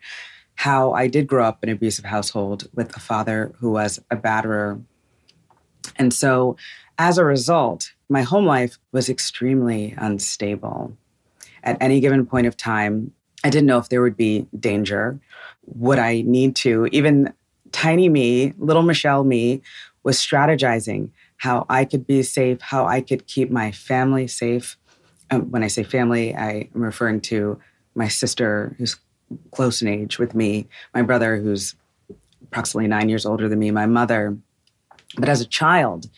how 0.56 0.94
I 0.94 1.08
did 1.08 1.28
grow 1.28 1.46
up 1.46 1.64
in 1.64 1.70
an 1.70 1.76
abusive 1.76 2.06
household 2.06 2.68
with 2.74 2.96
a 2.96 3.00
father 3.00 3.54
who 3.60 3.72
was 3.72 4.00
a 4.12 4.16
batterer. 4.16 4.82
And 5.98 6.14
so 6.14 6.58
as 6.98 7.18
a 7.18 7.26
result, 7.26 7.92
my 8.10 8.22
home 8.22 8.46
life 8.46 8.78
was 8.92 9.10
extremely 9.10 9.96
unstable 9.98 10.96
at 11.64 11.78
any 11.82 12.00
given 12.00 12.26
point 12.26 12.48
of 12.48 12.56
time. 12.56 13.12
I 13.44 13.50
didn't 13.50 13.68
know 13.68 13.78
if 13.78 13.90
there 13.90 14.02
would 14.02 14.18
be 14.18 14.48
danger. 14.58 15.20
Would 15.66 16.00
I 16.00 16.22
need 16.22 16.56
to? 16.58 16.88
Even 16.92 17.34
tiny 17.72 18.10
me, 18.10 18.54
little 18.58 18.84
Michelle 18.84 19.24
me, 19.24 19.62
was 20.04 20.18
strategizing 20.18 21.10
how 21.38 21.66
I 21.70 21.84
could 21.86 22.06
be 22.06 22.24
safe, 22.24 22.62
how 22.62 22.86
I 22.86 23.02
could 23.02 23.28
keep 23.28 23.50
my 23.50 23.72
family 23.72 24.28
safe. 24.28 24.78
Um, 25.32 25.52
when 25.52 25.64
I 25.64 25.68
say 25.68 25.84
family, 25.84 26.36
I 26.36 26.70
am 26.74 26.82
referring 26.82 27.22
to 27.22 27.60
my 27.96 28.08
sister, 28.08 28.76
who's 28.78 28.98
close 29.52 29.82
in 29.82 29.88
age 29.88 30.20
with 30.20 30.36
me, 30.36 30.68
my 30.94 31.02
brother, 31.02 31.38
who's 31.38 31.76
approximately 32.44 32.88
nine 32.88 33.10
years 33.10 33.26
older 33.26 33.50
than 33.50 33.60
me, 33.60 33.72
my 33.72 33.86
mother. 33.86 34.38
But 35.18 35.30
as 35.30 35.42
a 35.42 35.46
child, 35.46 36.10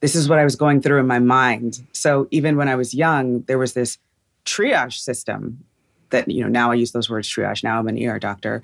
this 0.00 0.14
is 0.14 0.28
what 0.28 0.38
I 0.38 0.44
was 0.44 0.56
going 0.56 0.80
through 0.80 1.00
in 1.00 1.06
my 1.06 1.18
mind. 1.18 1.86
So 1.92 2.26
even 2.30 2.56
when 2.56 2.68
I 2.68 2.74
was 2.74 2.94
young, 2.94 3.42
there 3.42 3.58
was 3.58 3.74
this 3.74 3.98
triage 4.44 4.98
system 4.98 5.64
that, 6.10 6.28
you 6.30 6.42
know, 6.42 6.48
now 6.48 6.70
I 6.70 6.74
use 6.74 6.92
those 6.92 7.08
words 7.08 7.28
triage, 7.28 7.62
now 7.62 7.78
I'm 7.78 7.88
an 7.88 8.02
ER 8.02 8.18
doctor, 8.18 8.62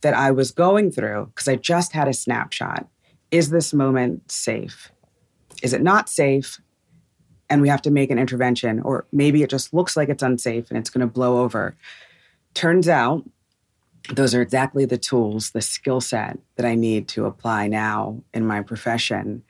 that 0.00 0.14
I 0.14 0.30
was 0.30 0.50
going 0.50 0.90
through 0.90 1.26
because 1.26 1.48
I 1.48 1.56
just 1.56 1.92
had 1.92 2.08
a 2.08 2.12
snapshot. 2.12 2.86
Is 3.30 3.50
this 3.50 3.74
moment 3.74 4.30
safe? 4.30 4.90
Is 5.62 5.72
it 5.72 5.82
not 5.82 6.08
safe? 6.08 6.60
And 7.48 7.62
we 7.62 7.68
have 7.68 7.82
to 7.82 7.90
make 7.90 8.10
an 8.10 8.18
intervention, 8.18 8.80
or 8.80 9.06
maybe 9.12 9.42
it 9.42 9.50
just 9.50 9.72
looks 9.72 9.96
like 9.96 10.08
it's 10.08 10.22
unsafe 10.22 10.68
and 10.68 10.78
it's 10.78 10.90
going 10.90 11.06
to 11.06 11.12
blow 11.12 11.38
over. 11.38 11.76
Turns 12.54 12.88
out 12.88 13.24
those 14.14 14.34
are 14.34 14.42
exactly 14.42 14.84
the 14.84 14.98
tools, 14.98 15.50
the 15.50 15.60
skill 15.60 16.00
set 16.00 16.38
that 16.56 16.66
I 16.66 16.74
need 16.74 17.08
to 17.08 17.26
apply 17.26 17.68
now 17.68 18.22
in 18.32 18.46
my 18.46 18.62
profession. 18.62 19.42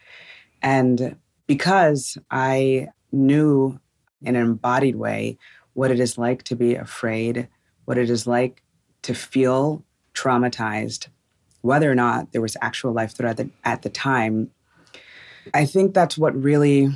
And 0.63 1.17
because 1.47 2.19
I 2.31 2.89
knew 3.13 3.79
in 4.23 4.37
an 4.37 4.43
embodied 4.43 4.97
way 4.97 5.39
what 5.75 5.91
it 5.91 6.01
is 6.01 6.19
like 6.19 6.43
to 6.45 6.57
be 6.57 6.75
afraid, 6.75 7.49
what 7.85 7.99
it 7.99 8.11
is 8.11 8.27
like 8.27 8.63
to 9.03 9.15
feel 9.15 9.85
traumatized, 10.15 11.09
whether 11.61 11.91
or 11.91 11.95
not 11.95 12.33
there 12.33 12.41
was 12.41 12.57
actual 12.61 12.93
life 12.93 13.13
threat 13.13 13.41
at 13.65 13.83
the 13.83 13.91
time. 13.91 14.51
I 15.53 15.67
think 15.67 15.95
that's 15.95 16.17
what 16.17 16.35
really 16.35 16.91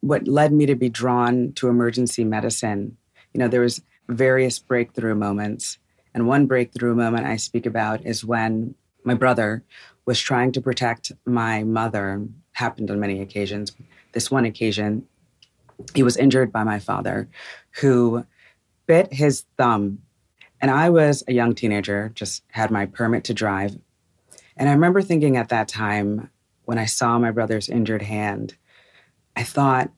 what 0.00 0.28
led 0.28 0.52
me 0.52 0.66
to 0.66 0.76
be 0.76 0.88
drawn 0.88 1.52
to 1.54 1.68
emergency 1.68 2.24
medicine. 2.24 2.96
You 3.32 3.40
know, 3.40 3.48
there 3.48 3.60
was 3.60 3.82
various 4.08 4.58
breakthrough 4.58 5.14
moments. 5.14 5.78
And 6.16 6.26
one 6.26 6.46
breakthrough 6.46 6.94
moment 6.94 7.26
I 7.26 7.36
speak 7.36 7.66
about 7.66 8.06
is 8.06 8.24
when 8.24 8.74
my 9.04 9.12
brother 9.12 9.62
was 10.06 10.18
trying 10.18 10.50
to 10.52 10.62
protect 10.62 11.12
my 11.26 11.62
mother, 11.62 12.26
happened 12.52 12.90
on 12.90 12.98
many 12.98 13.20
occasions. 13.20 13.76
This 14.12 14.30
one 14.30 14.46
occasion, 14.46 15.06
he 15.94 16.02
was 16.02 16.16
injured 16.16 16.50
by 16.50 16.64
my 16.64 16.78
father, 16.78 17.28
who 17.82 18.24
bit 18.86 19.12
his 19.12 19.44
thumb. 19.58 19.98
And 20.58 20.70
I 20.70 20.88
was 20.88 21.22
a 21.28 21.34
young 21.34 21.54
teenager, 21.54 22.10
just 22.14 22.42
had 22.48 22.70
my 22.70 22.86
permit 22.86 23.24
to 23.24 23.34
drive. 23.34 23.76
And 24.56 24.70
I 24.70 24.72
remember 24.72 25.02
thinking 25.02 25.36
at 25.36 25.50
that 25.50 25.68
time, 25.68 26.30
when 26.64 26.78
I 26.78 26.86
saw 26.86 27.18
my 27.18 27.30
brother's 27.30 27.68
injured 27.68 28.00
hand, 28.00 28.56
I 29.36 29.42
thought, 29.42 29.90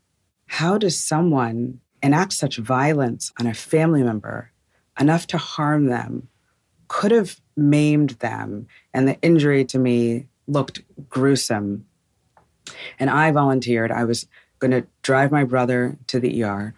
how 0.47 0.79
does 0.79 0.99
someone 0.99 1.79
enact 2.03 2.33
such 2.33 2.57
violence 2.57 3.33
on 3.39 3.47
a 3.47 3.55
family 3.55 4.03
member 4.03 4.51
enough 4.99 5.27
to 5.29 5.39
harm 5.39 5.87
them 5.87 6.29
could 6.89 7.11
have 7.11 7.41
maimed 7.57 8.11
them? 8.11 8.67
And 8.95 9.07
the 9.07 9.21
injury 9.21 9.65
to 9.67 9.79
me 9.79 10.27
looked 10.47 10.81
gruesome. 11.09 11.87
And 12.99 13.11
I 13.11 13.31
volunteered. 13.31 13.91
I 13.91 14.05
was 14.05 14.27
going 14.59 14.71
to 14.71 14.87
drive 15.03 15.31
my 15.31 15.45
brother 15.45 15.97
to 16.09 16.21
the 16.21 16.43
ER, 16.43 16.75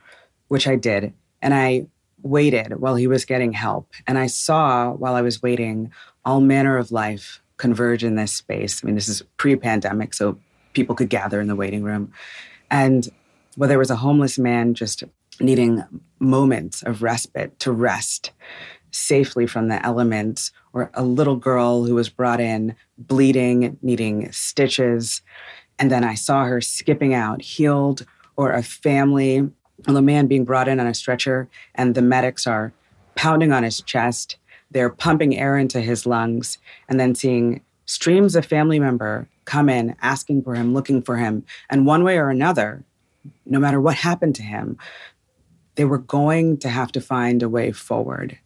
which 0.48 0.68
I 0.68 0.76
did. 0.76 1.12
And 1.42 1.54
I 1.54 1.86
waited 2.22 2.78
while 2.80 2.96
he 2.96 3.06
was 3.06 3.24
getting 3.24 3.52
help. 3.52 3.88
And 4.06 4.18
I 4.18 4.26
saw 4.26 4.92
while 4.92 5.14
I 5.14 5.22
was 5.22 5.42
waiting 5.42 5.92
all 6.24 6.40
manner 6.40 6.76
of 6.76 6.92
life 6.92 7.40
converge 7.56 8.04
in 8.04 8.16
this 8.16 8.32
space. 8.32 8.82
I 8.82 8.86
mean, 8.86 8.94
this 8.94 9.08
is 9.08 9.22
pre 9.36 9.56
pandemic, 9.56 10.14
so 10.14 10.38
people 10.72 10.94
could 10.94 11.08
gather 11.08 11.40
in 11.40 11.48
the 11.48 11.56
waiting 11.56 11.82
room. 11.82 12.12
And 12.70 13.08
whether 13.56 13.74
it 13.74 13.78
was 13.78 13.90
a 13.90 13.96
homeless 13.96 14.38
man 14.38 14.74
just 14.74 15.04
needing 15.40 15.82
moments 16.18 16.82
of 16.82 17.02
respite 17.02 17.58
to 17.60 17.72
rest 17.72 18.30
safely 18.92 19.46
from 19.46 19.68
the 19.68 19.84
elements, 19.86 20.52
or 20.72 20.90
a 20.94 21.04
little 21.04 21.36
girl 21.36 21.84
who 21.84 21.94
was 21.94 22.08
brought 22.08 22.40
in 22.40 22.74
bleeding, 22.98 23.78
needing 23.82 24.30
stitches, 24.32 25.22
and 25.78 25.90
then 25.90 26.04
I 26.04 26.14
saw 26.14 26.44
her 26.44 26.60
skipping 26.60 27.14
out, 27.14 27.40
healed, 27.40 28.04
or 28.36 28.52
a 28.52 28.62
family, 28.62 29.48
or 29.88 29.96
a 29.96 30.02
man 30.02 30.26
being 30.26 30.44
brought 30.44 30.68
in 30.68 30.80
on 30.80 30.86
a 30.86 30.94
stretcher, 30.94 31.48
and 31.74 31.94
the 31.94 32.02
medics 32.02 32.46
are 32.46 32.72
pounding 33.14 33.52
on 33.52 33.62
his 33.62 33.80
chest. 33.80 34.36
They're 34.70 34.90
pumping 34.90 35.36
air 35.38 35.56
into 35.56 35.80
his 35.80 36.04
lungs, 36.04 36.58
and 36.88 37.00
then 37.00 37.14
seeing 37.14 37.62
streams 37.86 38.36
of 38.36 38.44
family 38.44 38.78
member 38.78 39.28
come 39.44 39.68
in, 39.68 39.96
asking 40.02 40.42
for 40.42 40.54
him, 40.54 40.74
looking 40.74 41.00
for 41.02 41.16
him. 41.16 41.44
And 41.68 41.86
one 41.86 42.04
way 42.04 42.18
or 42.18 42.28
another, 42.28 42.84
no 43.46 43.58
matter 43.58 43.80
what 43.80 43.96
happened 43.96 44.34
to 44.36 44.42
him, 44.42 44.78
they 45.74 45.84
were 45.84 45.98
going 45.98 46.58
to 46.58 46.68
have 46.68 46.92
to 46.92 47.00
find 47.00 47.42
a 47.42 47.48
way 47.48 47.72
forward. 47.72 48.38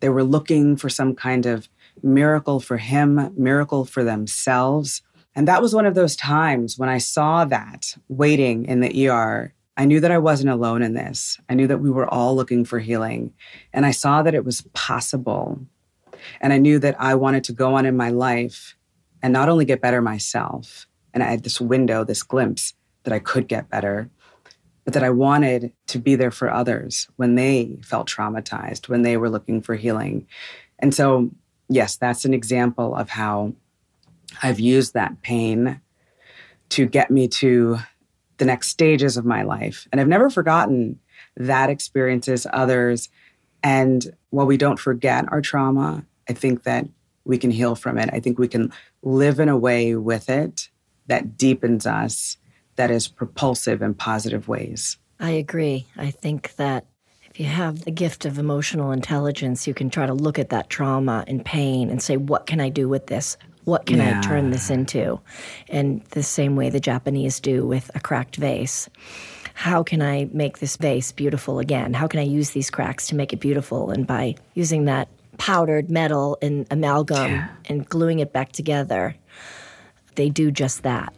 They 0.00 0.08
were 0.08 0.24
looking 0.24 0.76
for 0.76 0.88
some 0.88 1.14
kind 1.14 1.46
of 1.46 1.68
miracle 2.02 2.60
for 2.60 2.78
him, 2.78 3.32
miracle 3.36 3.84
for 3.84 4.04
themselves. 4.04 5.02
And 5.34 5.46
that 5.48 5.62
was 5.62 5.74
one 5.74 5.86
of 5.86 5.94
those 5.94 6.16
times 6.16 6.78
when 6.78 6.88
I 6.88 6.98
saw 6.98 7.44
that 7.46 7.94
waiting 8.08 8.64
in 8.64 8.80
the 8.80 9.08
ER. 9.08 9.54
I 9.76 9.84
knew 9.84 10.00
that 10.00 10.10
I 10.10 10.18
wasn't 10.18 10.50
alone 10.50 10.82
in 10.82 10.94
this. 10.94 11.38
I 11.48 11.54
knew 11.54 11.66
that 11.66 11.80
we 11.80 11.90
were 11.90 12.12
all 12.12 12.34
looking 12.34 12.64
for 12.64 12.78
healing. 12.78 13.32
And 13.72 13.86
I 13.86 13.92
saw 13.92 14.22
that 14.22 14.34
it 14.34 14.44
was 14.44 14.62
possible. 14.72 15.60
And 16.40 16.52
I 16.52 16.58
knew 16.58 16.78
that 16.80 16.96
I 16.98 17.14
wanted 17.14 17.44
to 17.44 17.52
go 17.52 17.74
on 17.74 17.86
in 17.86 17.96
my 17.96 18.10
life 18.10 18.76
and 19.22 19.32
not 19.32 19.48
only 19.48 19.64
get 19.64 19.80
better 19.80 20.02
myself, 20.02 20.86
and 21.12 21.22
I 21.22 21.26
had 21.26 21.44
this 21.44 21.60
window, 21.60 22.04
this 22.04 22.22
glimpse 22.22 22.74
that 23.04 23.12
I 23.12 23.18
could 23.18 23.48
get 23.48 23.70
better, 23.70 24.10
but 24.84 24.94
that 24.94 25.04
I 25.04 25.10
wanted 25.10 25.72
to 25.88 25.98
be 25.98 26.14
there 26.14 26.30
for 26.30 26.50
others 26.50 27.08
when 27.16 27.34
they 27.34 27.78
felt 27.82 28.08
traumatized, 28.08 28.88
when 28.88 29.02
they 29.02 29.16
were 29.16 29.30
looking 29.30 29.60
for 29.60 29.74
healing. 29.74 30.26
And 30.78 30.94
so, 30.94 31.30
yes, 31.68 31.96
that's 31.96 32.24
an 32.24 32.34
example 32.34 32.94
of 32.94 33.10
how 33.10 33.54
I've 34.42 34.60
used 34.60 34.94
that 34.94 35.22
pain 35.22 35.80
to 36.70 36.86
get 36.86 37.10
me 37.10 37.28
to 37.28 37.78
the 38.38 38.44
next 38.44 38.68
stages 38.68 39.16
of 39.16 39.24
my 39.24 39.42
life. 39.42 39.86
And 39.92 40.00
I've 40.00 40.08
never 40.08 40.30
forgotten 40.30 40.98
that 41.36 41.68
experiences, 41.68 42.46
others. 42.52 43.08
And 43.62 44.16
while 44.30 44.46
we 44.46 44.56
don't 44.56 44.78
forget 44.78 45.30
our 45.30 45.40
trauma, 45.40 46.04
I 46.28 46.32
think 46.32 46.62
that 46.62 46.86
we 47.24 47.38
can 47.38 47.50
heal 47.50 47.74
from 47.74 47.98
it. 47.98 48.08
I 48.12 48.20
think 48.20 48.38
we 48.38 48.48
can 48.48 48.72
live 49.02 49.40
in 49.40 49.48
a 49.48 49.58
way 49.58 49.94
with 49.94 50.30
it 50.30 50.70
that 51.06 51.36
deepens 51.36 51.86
us, 51.86 52.36
that 52.76 52.90
is 52.90 53.08
propulsive 53.08 53.82
in 53.82 53.94
positive 53.94 54.48
ways. 54.48 54.98
I 55.18 55.30
agree. 55.30 55.86
I 55.96 56.10
think 56.10 56.56
that 56.56 56.86
if 57.30 57.38
you 57.38 57.46
have 57.46 57.84
the 57.84 57.90
gift 57.90 58.24
of 58.24 58.38
emotional 58.38 58.90
intelligence, 58.90 59.66
you 59.66 59.74
can 59.74 59.90
try 59.90 60.06
to 60.06 60.14
look 60.14 60.38
at 60.38 60.48
that 60.48 60.70
trauma 60.70 61.24
and 61.26 61.44
pain 61.44 61.90
and 61.90 62.02
say, 62.02 62.16
what 62.16 62.46
can 62.46 62.60
I 62.60 62.70
do 62.70 62.88
with 62.88 63.06
this? 63.06 63.36
What 63.64 63.86
can 63.86 63.98
yeah. 63.98 64.18
I 64.18 64.22
turn 64.22 64.50
this 64.50 64.70
into? 64.70 65.20
And 65.68 66.02
the 66.06 66.22
same 66.22 66.56
way 66.56 66.70
the 66.70 66.80
Japanese 66.80 67.38
do 67.38 67.66
with 67.66 67.90
a 67.94 68.00
cracked 68.00 68.36
vase. 68.36 68.88
How 69.54 69.82
can 69.82 70.00
I 70.00 70.28
make 70.32 70.58
this 70.58 70.76
vase 70.76 71.12
beautiful 71.12 71.58
again? 71.58 71.92
How 71.92 72.06
can 72.06 72.18
I 72.18 72.24
use 72.24 72.50
these 72.50 72.70
cracks 72.70 73.06
to 73.08 73.14
make 73.14 73.32
it 73.32 73.40
beautiful? 73.40 73.90
And 73.90 74.06
by 74.06 74.36
using 74.54 74.86
that 74.86 75.08
powdered 75.36 75.90
metal 75.90 76.38
and 76.40 76.66
amalgam 76.70 77.30
yeah. 77.30 77.48
and 77.66 77.88
gluing 77.88 78.18
it 78.20 78.32
back 78.32 78.52
together, 78.52 79.14
they 80.14 80.30
do 80.30 80.50
just 80.50 80.82
that. 80.82 81.14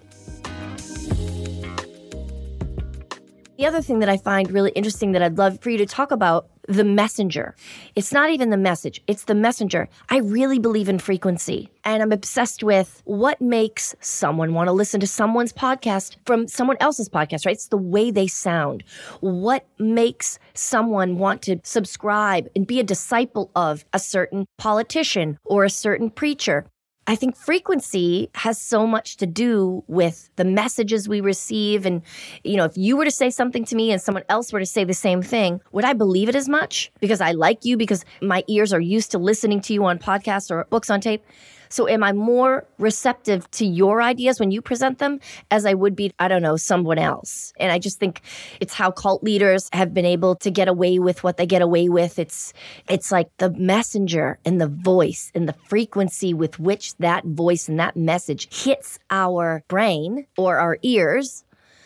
The 3.59 3.67
other 3.67 3.83
thing 3.83 3.99
that 3.99 4.09
I 4.09 4.17
find 4.17 4.51
really 4.51 4.71
interesting 4.71 5.13
that 5.13 5.23
I'd 5.23 5.37
love 5.37 5.61
for 5.61 5.69
you 5.69 5.79
to 5.79 5.87
talk 5.87 6.11
about 6.11 6.49
the 6.69 6.85
messenger. 6.85 7.55
It's 7.95 8.13
not 8.13 8.31
even 8.31 8.51
the 8.51 8.57
message, 8.57 9.03
it's 9.07 9.25
the 9.25 9.35
messenger. 9.35 9.89
I 10.09 10.19
really 10.19 10.59
believe 10.59 10.89
in 10.89 10.99
frequency 10.99 11.69
and 11.85 12.03
I'm 12.03 12.13
obsessed 12.13 12.63
with 12.63 13.03
what 13.05 13.41
makes 13.41 13.95
someone 14.01 14.55
want 14.55 14.69
to 14.69 14.73
listen 14.73 15.01
to 15.01 15.07
someone's 15.07 15.53
podcast 15.53 16.17
from 16.25 16.49
someone 16.49 16.77
else's 16.81 17.09
podcast, 17.09 17.45
right? 17.45 17.55
It's 17.55 17.69
the 17.69 17.77
way 17.77 18.11
they 18.11 18.27
sound. 18.27 18.85
What 19.21 19.67
makes 19.79 20.39
someone 20.55 21.19
want 21.19 21.43
to 21.43 21.61
subscribe 21.63 22.49
and 22.57 22.67
be 22.67 22.81
a 22.81 22.85
disciple 22.85 23.51
of 23.55 23.85
a 23.93 23.99
certain 23.99 24.47
politician 24.57 25.39
or 25.45 25.65
a 25.65 25.71
certain 25.71 26.11
preacher? 26.11 26.65
I 27.07 27.17
think 27.17 27.37
frequency 27.37 28.31
has 28.37 28.59
so 28.59 28.87
much 28.87 29.17
to 29.17 29.27
do 29.27 29.83
with 29.89 30.31
the 30.37 30.45
messages 30.45 31.09
we 31.09 31.21
receive. 31.21 31.85
And, 31.85 32.03
you 32.45 32.57
know, 32.57 32.65
if 32.65 32.77
you 32.77 32.97
were 32.97 33.05
to 33.05 33.11
say 33.11 33.29
something 33.29 33.65
to 33.67 33.75
me 33.75 33.91
and 33.91 34.01
someone 34.01 34.23
else 34.29 34.53
were 34.53 34.61
to 34.61 34.67
say 34.67 34.85
the 34.85 34.95
same 34.95 35.21
thing, 35.21 35.61
would 35.73 35.85
I 35.85 35.95
believe 35.95 36.29
it 36.29 36.37
as 36.37 36.49
much 36.49 36.93
because 37.01 37.21
I 37.21 37.33
like 37.33 37.65
you, 37.65 37.77
because 37.77 38.05
my 38.21 38.45
ears 38.47 38.73
are 38.73 38.81
used 38.81 39.11
to 39.13 39.19
listening 39.19 39.61
to 39.63 39.75
you 39.75 39.85
on 39.85 39.99
podcasts 39.99 40.51
or 40.51 40.65
books 40.71 40.91
on 40.91 41.01
tape? 41.01 41.25
So 41.73 41.89
am 41.89 42.05
I 42.05 42.13
more 42.13 42.67
receptive 42.79 43.51
to 43.53 43.65
your 43.65 44.03
ideas 44.03 44.39
when 44.39 44.51
you 44.51 44.61
present 44.61 44.99
them 44.99 45.21
as 45.51 45.65
I 45.65 45.73
would 45.73 45.97
be, 45.97 46.13
I 46.19 46.29
don't 46.29 46.43
know, 46.43 46.57
someone 46.57 46.99
else? 46.99 47.55
And 47.59 47.73
I 47.73 47.79
just 47.79 47.99
think 47.99 48.21
it's 48.61 48.75
how 48.75 48.91
cult 48.91 49.25
leaders 49.25 49.71
have 49.73 49.95
been 49.95 50.05
able 50.05 50.37
to 50.37 50.51
get 50.51 50.69
away 50.69 50.99
with 50.99 51.25
what 51.25 51.39
they 51.39 51.47
get 51.47 51.63
away 51.63 51.89
with. 51.89 52.19
It's 52.19 52.53
it's 52.91 53.11
like 53.11 53.31
the 53.39 53.49
messenger 53.53 54.39
and 54.45 54.61
the 54.61 54.69
voice 54.69 55.33
and 55.35 55.49
the 55.49 55.55
frequency 55.55 56.35
with 56.35 56.61
which 56.61 56.95
that 56.99 57.25
voice 57.25 57.71
and 57.71 57.81
that 57.81 57.97
message 57.97 58.49
hits 58.55 58.99
our 59.11 59.65
brain 59.69 60.27
or 60.37 60.59
our 60.59 60.77
ears 60.83 61.43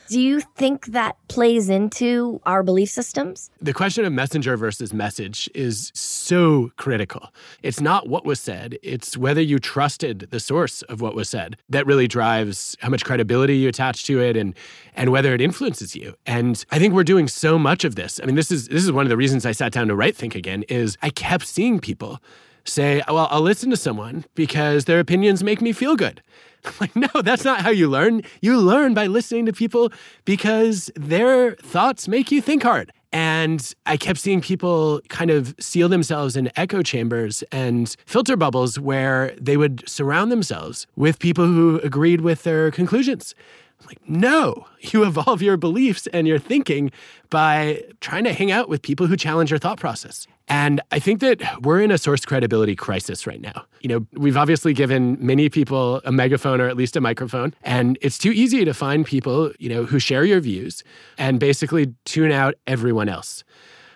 do 0.09 0.21
you 0.21 0.41
think 0.41 0.87
that 0.87 1.17
plays 1.29 1.69
into 1.69 2.41
our 2.45 2.63
belief 2.63 2.91
systems? 2.91 3.51
The 3.61 3.73
question 3.73 4.05
of 4.05 4.13
messenger 4.13 4.57
versus 4.57 4.93
message 4.93 5.51
is 5.55 5.91
so 5.95 6.71
critical. 6.77 7.33
It's 7.63 7.81
not 7.81 8.09
what 8.09 8.25
was 8.25 8.41
said, 8.41 8.79
it's 8.83 9.17
whether 9.17 9.41
you 9.41 9.59
trusted 9.59 10.29
the 10.31 10.41
source 10.41 10.83
of 10.83 11.01
what 11.01 11.15
was 11.15 11.29
said 11.29 11.57
that 11.69 11.87
really 11.87 12.07
drives 12.07 12.77
how 12.81 12.89
much 12.89 13.05
credibility 13.05 13.57
you 13.57 13.69
attach 13.69 14.05
to 14.07 14.21
it 14.21 14.37
and 14.37 14.55
and 14.95 15.11
whether 15.11 15.35
it 15.35 15.41
influences 15.41 15.95
you. 15.95 16.15
And 16.27 16.65
I 16.71 16.79
think 16.79 16.95
we're 16.95 17.05
doing 17.05 17.29
so 17.29 17.59
much 17.59 17.85
of 17.85 17.95
this. 17.95 18.21
I 18.23 18.27
mean, 18.27 18.37
this 18.37 18.51
is 18.51 18.69
this 18.69 18.85
is 18.85 18.93
one 18.93 19.05
of 19.07 19.11
the 19.11 19.17
reasons 19.17 19.45
I 19.45 19.53
sat 19.53 19.73
down 19.73 19.89
to 19.89 19.97
write 19.97 20.17
Think 20.17 20.35
Again 20.35 20.63
is 20.65 20.97
I 21.03 21.11
kept 21.11 21.47
seeing 21.47 21.81
people 21.81 22.21
say, 22.67 23.03
well, 23.09 23.29
I'll 23.31 23.41
listen 23.41 23.71
to 23.71 23.77
someone 23.77 24.25
because 24.35 24.85
their 24.85 25.01
opinions 25.01 25.43
make 25.43 25.61
me 25.61 25.73
feel 25.73 25.97
good. 25.97 26.23
Like, 26.81 26.97
no, 26.97 27.23
that's 27.23 27.45
not 27.45 27.61
how 27.61 27.71
you 27.71 27.89
learn. 27.89 28.23
You 28.41 28.59
learn 28.59 28.93
by 28.93 29.07
listening 29.07 29.47
to 29.47 29.53
people 29.53 29.93
because 30.25 30.91
their 30.97 31.55
thoughts 31.55 32.09
make 32.09 32.33
you 32.33 32.41
think 32.41 32.65
hard. 32.65 32.91
And 33.13 33.73
I 33.87 33.97
kept 33.97 34.19
seeing 34.19 34.41
people 34.41 35.01
kind 35.09 35.31
of 35.31 35.55
seal 35.61 35.89
themselves 35.89 36.37
in 36.37 36.51
echo 36.57 36.83
chambers 36.83 37.45
and 37.53 37.95
filter 38.05 38.37
bubbles 38.37 38.81
where 38.81 39.33
they 39.41 39.57
would 39.57 39.89
surround 39.89 40.33
themselves 40.33 40.89
with 40.97 41.19
people 41.19 41.47
who 41.47 41.81
agreed 41.85 42.21
with 42.21 42.43
their 42.43 42.73
conclusions. 42.73 43.35
I'm 43.81 43.87
like, 43.87 44.09
no, 44.09 44.67
you 44.81 45.05
evolve 45.05 45.43
your 45.43 45.57
beliefs 45.57 46.07
and 46.09 46.27
your 46.27 46.39
thinking 46.39 46.91
by 47.31 47.85
trying 48.01 48.25
to 48.25 48.33
hang 48.33 48.51
out 48.51 48.69
with 48.69 48.83
people 48.83 49.07
who 49.07 49.17
challenge 49.17 49.51
your 49.51 49.59
thought 49.59 49.79
process. 49.79 50.27
And 50.49 50.81
I 50.93 51.01
think 51.01 51.21
that 51.21 51.41
we're 51.63 51.81
in 51.81 51.91
a 51.91 51.99
source 51.99 52.25
credibility 52.25 52.77
crisis 52.77 53.27
right 53.27 53.41
now. 53.41 53.65
You 53.81 53.89
know, 53.89 54.07
we've 54.13 54.37
obviously 54.37 54.73
given 54.73 55.17
many 55.21 55.49
people 55.49 56.01
a 56.05 56.13
megaphone 56.13 56.61
or 56.61 56.69
at 56.69 56.77
least 56.77 56.95
a 56.97 57.01
microphone, 57.01 57.53
and 57.63 57.99
it's 58.01 58.17
too 58.17 58.31
easy 58.31 58.65
to 58.65 58.73
find 58.73 59.05
people, 59.05 59.53
you 59.59 59.69
know, 59.69 59.85
who 59.85 59.99
share 59.99 60.25
your 60.25 60.41
views 60.41 60.85
and 61.19 61.41
basically 61.41 61.95
tune 62.05 62.31
out 62.31 62.55
everyone 62.67 63.09
else. 63.09 63.43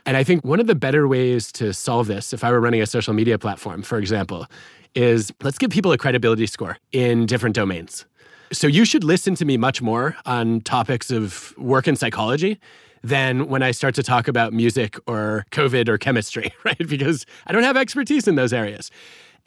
And 0.07 0.17
I 0.17 0.25
think 0.25 0.45
one 0.45 0.59
of 0.59 0.67
the 0.67 0.75
better 0.75 1.07
ways 1.07 1.53
to 1.53 1.73
solve 1.73 2.09
this, 2.09 2.33
if 2.33 2.43
I 2.43 2.51
were 2.51 2.61
running 2.61 2.83
a 2.83 2.87
social 2.87 3.15
media 3.15 3.39
platform, 3.39 3.83
for 3.83 3.99
example, 3.99 4.47
is 4.95 5.33
let's 5.43 5.59
give 5.59 5.71
people 5.71 5.93
a 5.93 5.99
credibility 5.99 6.47
score 6.47 6.79
in 6.91 7.27
different 7.27 7.55
domains. 7.55 8.07
So 8.53 8.67
you 8.67 8.85
should 8.85 9.05
listen 9.05 9.37
to 9.37 9.45
me 9.45 9.57
much 9.57 9.81
more 9.81 10.17
on 10.27 10.63
topics 10.63 11.13
of 11.13 11.55
work 11.57 11.87
and 11.87 11.97
psychology 11.97 12.59
than 13.03 13.49
when 13.49 13.63
I 13.63 13.71
start 13.71 13.95
to 13.97 14.03
talk 14.03 14.29
about 14.29 14.53
music 14.53 14.97
or 15.07 15.47
COVID 15.53 15.89
or 15.89 15.99
chemistry, 15.99 16.53
right? 16.65 16.89
Because 16.89 17.27
I 17.47 17.53
don't 17.53 17.63
have 17.63 17.77
expertise 17.77 18.29
in 18.29 18.35
those 18.35 18.53
areas. 18.53 18.91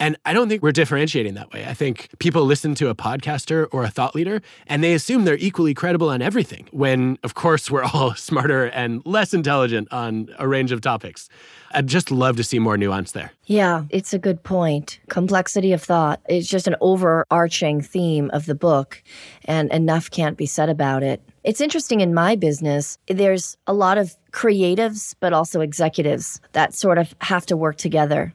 And 0.00 0.16
I 0.24 0.32
don't 0.32 0.48
think 0.48 0.62
we're 0.62 0.72
differentiating 0.72 1.34
that 1.34 1.52
way. 1.52 1.64
I 1.66 1.74
think 1.74 2.08
people 2.18 2.44
listen 2.44 2.74
to 2.76 2.88
a 2.88 2.94
podcaster 2.94 3.68
or 3.72 3.84
a 3.84 3.88
thought 3.88 4.14
leader 4.14 4.42
and 4.66 4.82
they 4.82 4.94
assume 4.94 5.24
they're 5.24 5.36
equally 5.36 5.74
credible 5.74 6.08
on 6.10 6.22
everything, 6.22 6.68
when 6.72 7.18
of 7.22 7.34
course 7.34 7.70
we're 7.70 7.84
all 7.84 8.14
smarter 8.16 8.66
and 8.66 9.02
less 9.04 9.32
intelligent 9.32 9.92
on 9.92 10.28
a 10.38 10.48
range 10.48 10.72
of 10.72 10.80
topics. 10.80 11.28
I'd 11.74 11.88
just 11.88 12.10
love 12.10 12.36
to 12.36 12.44
see 12.44 12.58
more 12.58 12.76
nuance 12.76 13.12
there. 13.12 13.32
Yeah, 13.46 13.84
it's 13.90 14.14
a 14.14 14.18
good 14.18 14.42
point. 14.42 15.00
Complexity 15.08 15.72
of 15.72 15.82
thought 15.82 16.20
is 16.28 16.48
just 16.48 16.68
an 16.68 16.76
overarching 16.80 17.80
theme 17.80 18.30
of 18.32 18.46
the 18.46 18.54
book, 18.54 19.02
and 19.44 19.70
enough 19.72 20.10
can't 20.10 20.36
be 20.36 20.46
said 20.46 20.68
about 20.68 21.02
it. 21.02 21.20
It's 21.42 21.60
interesting 21.60 22.00
in 22.00 22.14
my 22.14 22.36
business, 22.36 22.96
there's 23.08 23.56
a 23.66 23.74
lot 23.74 23.98
of 23.98 24.16
creatives, 24.30 25.14
but 25.20 25.32
also 25.32 25.60
executives 25.60 26.40
that 26.52 26.74
sort 26.74 26.96
of 26.96 27.14
have 27.20 27.44
to 27.46 27.56
work 27.56 27.76
together. 27.76 28.32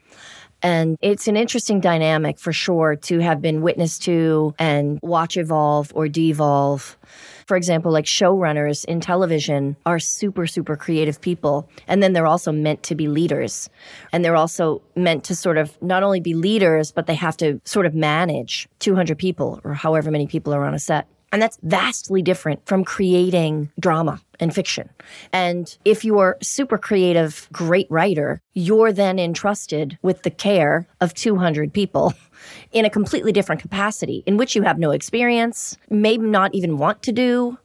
And 0.62 0.98
it's 1.02 1.28
an 1.28 1.38
interesting 1.38 1.80
dynamic 1.80 2.40
for 2.40 2.52
sure 2.52 2.96
to 2.96 3.20
have 3.20 3.42
been 3.42 3.62
witness 3.62 3.98
to 4.00 4.54
and 4.60 5.00
watch 5.02 5.38
evolve 5.38 5.92
or 5.96 6.08
devolve. 6.08 6.98
For 7.48 7.56
example, 7.56 7.92
like 7.92 8.06
showrunners 8.06 8.86
in 8.86 9.00
television 9.00 9.76
are 9.86 10.00
super, 10.00 10.46
super 10.46 10.76
creative 10.76 11.22
people. 11.22 11.70
And 11.88 12.04
then 12.04 12.14
they're 12.14 12.28
also 12.28 12.52
meant 12.52 12.84
to 12.84 12.96
be 12.96 13.08
leaders. 13.08 13.70
And 14.12 14.24
they're 14.24 14.36
also 14.36 14.82
meant 14.96 15.24
to 15.26 15.36
sort 15.36 15.58
of 15.58 15.82
not 15.82 16.04
only 16.04 16.20
be 16.20 16.34
leaders, 16.34 16.92
but 16.92 17.08
they 17.08 17.16
have 17.16 17.38
to 17.38 17.60
sort 17.66 17.86
of 17.86 17.96
manage 17.96 18.68
200 18.80 19.18
people 19.18 19.62
or 19.64 19.74
however 19.74 20.12
many 20.12 20.28
people 20.28 20.54
are 20.54 20.66
on 20.66 20.74
a 20.74 20.80
set. 20.80 21.08
And 21.32 21.42
that's 21.42 21.58
vastly 21.64 22.22
different 22.22 22.66
from 22.66 22.84
creating 22.84 23.72
drama 23.80 24.22
and 24.40 24.54
fiction. 24.54 24.90
And 25.34 25.78
if 25.86 26.04
you're 26.04 26.38
super 26.42 26.78
creative, 26.78 27.48
great 27.52 27.88
writer, 27.90 28.42
you're 28.54 28.92
then 28.92 29.20
entrusted 29.20 29.98
with 30.02 30.24
the 30.24 30.32
care 30.32 30.88
of 31.02 31.14
200 31.14 31.74
people 31.74 32.14
in 32.72 32.86
a 32.86 32.90
completely 32.90 33.32
different 33.32 33.62
capacity 33.62 34.24
in 34.26 34.38
which 34.38 34.56
you 34.56 34.64
have 34.64 34.80
no 34.80 34.92
experience, 34.92 35.78
maybe 35.90 36.26
not 36.26 36.54
even 36.56 36.78
want 36.78 37.04
to 37.04 37.12
do. 37.12 37.58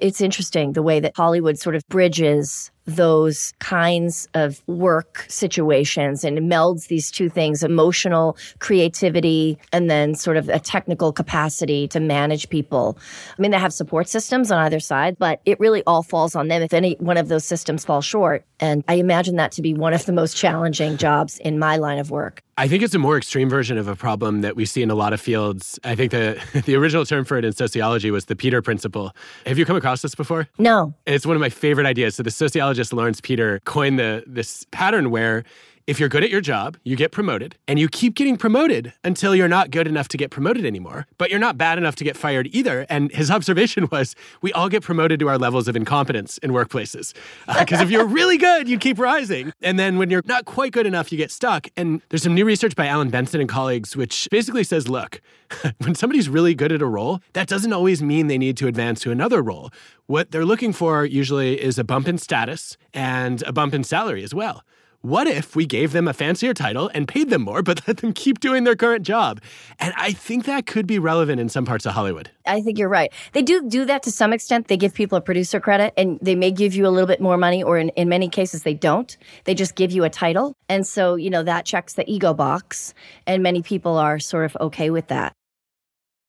It's 0.00 0.20
interesting 0.20 0.72
the 0.72 0.82
way 0.82 0.98
that 0.98 1.12
Hollywood 1.16 1.58
sort 1.58 1.76
of 1.76 1.86
bridges 1.88 2.71
those 2.86 3.52
kinds 3.58 4.28
of 4.34 4.62
work 4.66 5.24
situations 5.28 6.24
and 6.24 6.38
melds 6.38 6.88
these 6.88 7.10
two 7.10 7.28
things 7.28 7.62
emotional 7.62 8.36
creativity 8.58 9.58
and 9.72 9.88
then 9.90 10.14
sort 10.14 10.36
of 10.36 10.48
a 10.48 10.58
technical 10.58 11.12
capacity 11.12 11.86
to 11.88 12.00
manage 12.00 12.48
people. 12.48 12.98
I 13.38 13.42
mean, 13.42 13.50
they 13.50 13.58
have 13.58 13.72
support 13.72 14.08
systems 14.08 14.50
on 14.50 14.58
either 14.58 14.80
side, 14.80 15.16
but 15.18 15.40
it 15.44 15.58
really 15.60 15.82
all 15.86 16.02
falls 16.02 16.34
on 16.34 16.48
them 16.48 16.62
if 16.62 16.72
any 16.72 16.94
one 16.98 17.16
of 17.16 17.28
those 17.28 17.44
systems 17.44 17.84
fall 17.84 18.00
short. 18.00 18.44
And 18.60 18.84
I 18.88 18.94
imagine 18.94 19.36
that 19.36 19.52
to 19.52 19.62
be 19.62 19.74
one 19.74 19.92
of 19.92 20.06
the 20.06 20.12
most 20.12 20.36
challenging 20.36 20.96
jobs 20.96 21.38
in 21.38 21.58
my 21.58 21.76
line 21.76 21.98
of 21.98 22.10
work. 22.10 22.42
I 22.58 22.68
think 22.68 22.82
it's 22.82 22.94
a 22.94 22.98
more 22.98 23.16
extreme 23.16 23.48
version 23.48 23.78
of 23.78 23.88
a 23.88 23.96
problem 23.96 24.42
that 24.42 24.56
we 24.56 24.66
see 24.66 24.82
in 24.82 24.90
a 24.90 24.94
lot 24.94 25.14
of 25.14 25.20
fields. 25.20 25.80
I 25.84 25.94
think 25.94 26.10
the 26.10 26.40
the 26.66 26.76
original 26.76 27.06
term 27.06 27.24
for 27.24 27.38
it 27.38 27.44
in 27.44 27.52
sociology 27.52 28.10
was 28.10 28.26
the 28.26 28.36
Peter 28.36 28.60
principle. 28.60 29.16
Have 29.46 29.58
you 29.58 29.64
come 29.64 29.76
across 29.76 30.02
this 30.02 30.14
before? 30.14 30.48
No. 30.58 30.94
It's 31.06 31.24
one 31.24 31.34
of 31.34 31.40
my 31.40 31.48
favorite 31.48 31.86
ideas. 31.86 32.16
So 32.16 32.22
the 32.22 32.30
sociologist 32.72 32.92
Laurence 32.94 33.20
Peter 33.20 33.60
coined 33.64 33.98
the 33.98 34.24
this 34.26 34.66
pattern 34.70 35.10
where 35.10 35.44
if 35.86 35.98
you're 35.98 36.08
good 36.08 36.22
at 36.22 36.30
your 36.30 36.40
job, 36.40 36.76
you 36.84 36.94
get 36.94 37.10
promoted, 37.10 37.56
and 37.66 37.78
you 37.78 37.88
keep 37.88 38.14
getting 38.14 38.36
promoted 38.36 38.92
until 39.02 39.34
you're 39.34 39.48
not 39.48 39.70
good 39.70 39.88
enough 39.88 40.06
to 40.08 40.16
get 40.16 40.30
promoted 40.30 40.64
anymore. 40.64 41.06
But 41.18 41.30
you're 41.30 41.40
not 41.40 41.58
bad 41.58 41.76
enough 41.76 41.96
to 41.96 42.04
get 42.04 42.16
fired 42.16 42.48
either. 42.52 42.86
And 42.88 43.10
his 43.12 43.30
observation 43.36 43.88
was 43.90 44.14
we 44.42 44.52
all 44.52 44.68
get 44.68 44.82
promoted 44.82 45.18
to 45.20 45.28
our 45.28 45.38
levels 45.38 45.68
of 45.68 45.74
incompetence 45.74 46.38
in 46.38 46.52
workplaces. 46.52 47.14
Because 47.58 47.80
uh, 47.80 47.84
if 47.84 47.90
you're 47.90 48.06
really 48.06 48.38
good, 48.38 48.68
you 48.68 48.78
keep 48.78 48.98
rising. 48.98 49.52
And 49.60 49.78
then 49.78 49.98
when 49.98 50.10
you're 50.10 50.22
not 50.26 50.44
quite 50.44 50.72
good 50.72 50.86
enough, 50.86 51.10
you 51.10 51.18
get 51.18 51.30
stuck. 51.30 51.68
And 51.76 52.00
there's 52.10 52.22
some 52.22 52.34
new 52.34 52.44
research 52.44 52.76
by 52.76 52.86
Alan 52.86 53.10
Benson 53.10 53.40
and 53.40 53.48
colleagues, 53.48 53.96
which 53.96 54.28
basically 54.30 54.64
says 54.64 54.88
look, 54.88 55.20
when 55.78 55.94
somebody's 55.94 56.28
really 56.28 56.54
good 56.54 56.72
at 56.72 56.80
a 56.80 56.86
role, 56.86 57.20
that 57.32 57.48
doesn't 57.48 57.72
always 57.72 58.02
mean 58.02 58.28
they 58.28 58.38
need 58.38 58.56
to 58.58 58.68
advance 58.68 59.00
to 59.00 59.10
another 59.10 59.42
role. 59.42 59.70
What 60.06 60.30
they're 60.30 60.44
looking 60.44 60.72
for 60.72 61.04
usually 61.04 61.60
is 61.60 61.78
a 61.78 61.84
bump 61.84 62.06
in 62.06 62.18
status 62.18 62.76
and 62.94 63.42
a 63.42 63.52
bump 63.52 63.74
in 63.74 63.82
salary 63.82 64.22
as 64.22 64.34
well 64.34 64.62
what 65.02 65.26
if 65.26 65.54
we 65.56 65.66
gave 65.66 65.92
them 65.92 66.06
a 66.06 66.12
fancier 66.12 66.54
title 66.54 66.90
and 66.94 67.06
paid 67.06 67.28
them 67.28 67.42
more, 67.42 67.60
but 67.60 67.82
let 67.88 67.98
them 67.98 68.12
keep 68.12 68.40
doing 68.40 68.64
their 68.64 68.76
current 68.76 69.04
job? 69.04 69.40
And 69.78 69.92
I 69.96 70.12
think 70.12 70.44
that 70.44 70.66
could 70.66 70.86
be 70.86 70.98
relevant 70.98 71.40
in 71.40 71.48
some 71.48 71.64
parts 71.64 71.84
of 71.84 71.92
Hollywood. 71.92 72.30
I 72.46 72.60
think 72.60 72.78
you're 72.78 72.88
right. 72.88 73.12
They 73.32 73.42
do 73.42 73.68
do 73.68 73.84
that 73.84 74.04
to 74.04 74.12
some 74.12 74.32
extent. 74.32 74.68
They 74.68 74.76
give 74.76 74.94
people 74.94 75.18
a 75.18 75.20
producer 75.20 75.60
credit 75.60 75.92
and 75.96 76.18
they 76.22 76.34
may 76.34 76.50
give 76.50 76.74
you 76.74 76.86
a 76.86 76.90
little 76.90 77.06
bit 77.06 77.20
more 77.20 77.36
money, 77.36 77.62
or 77.62 77.78
in, 77.78 77.88
in 77.90 78.08
many 78.08 78.28
cases, 78.28 78.62
they 78.62 78.74
don't. 78.74 79.16
They 79.44 79.54
just 79.54 79.74
give 79.74 79.90
you 79.90 80.04
a 80.04 80.10
title. 80.10 80.56
And 80.68 80.86
so, 80.86 81.16
you 81.16 81.30
know, 81.30 81.42
that 81.42 81.66
checks 81.66 81.94
the 81.94 82.10
ego 82.10 82.32
box. 82.32 82.94
And 83.26 83.42
many 83.42 83.62
people 83.62 83.98
are 83.98 84.18
sort 84.18 84.44
of 84.44 84.56
okay 84.60 84.90
with 84.90 85.08
that. 85.08 85.32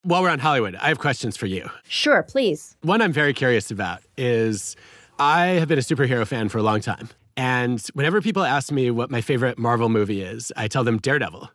While 0.01 0.24
we're 0.24 0.30
on 0.30 0.39
Hollywood, 0.39 0.76
I 0.76 0.89
have 0.89 0.99
questions 0.99 1.38
for 1.38 1.45
you. 1.45 1.69
Sure, 1.88 2.24
please. 2.24 2.76
One 2.82 3.01
I'm 3.01 3.13
very 3.13 3.34
curious 3.34 3.71
about 3.71 4.01
is 4.17 4.76
I 5.17 5.45
have 5.45 5.67
been 5.69 5.80
a 5.80 5.84
superhero 5.84 6.28
fan 6.28 6.49
for 6.49 6.57
a 6.57 6.63
long 6.63 6.82
time. 6.82 7.09
And 7.36 7.81
whenever 7.93 8.21
people 8.21 8.43
ask 8.43 8.71
me 8.71 8.91
what 8.91 9.09
my 9.09 9.21
favorite 9.21 9.57
Marvel 9.57 9.89
movie 9.89 10.21
is, 10.21 10.51
I 10.55 10.67
tell 10.67 10.84
them 10.84 10.99
Daredevil. 10.99 11.49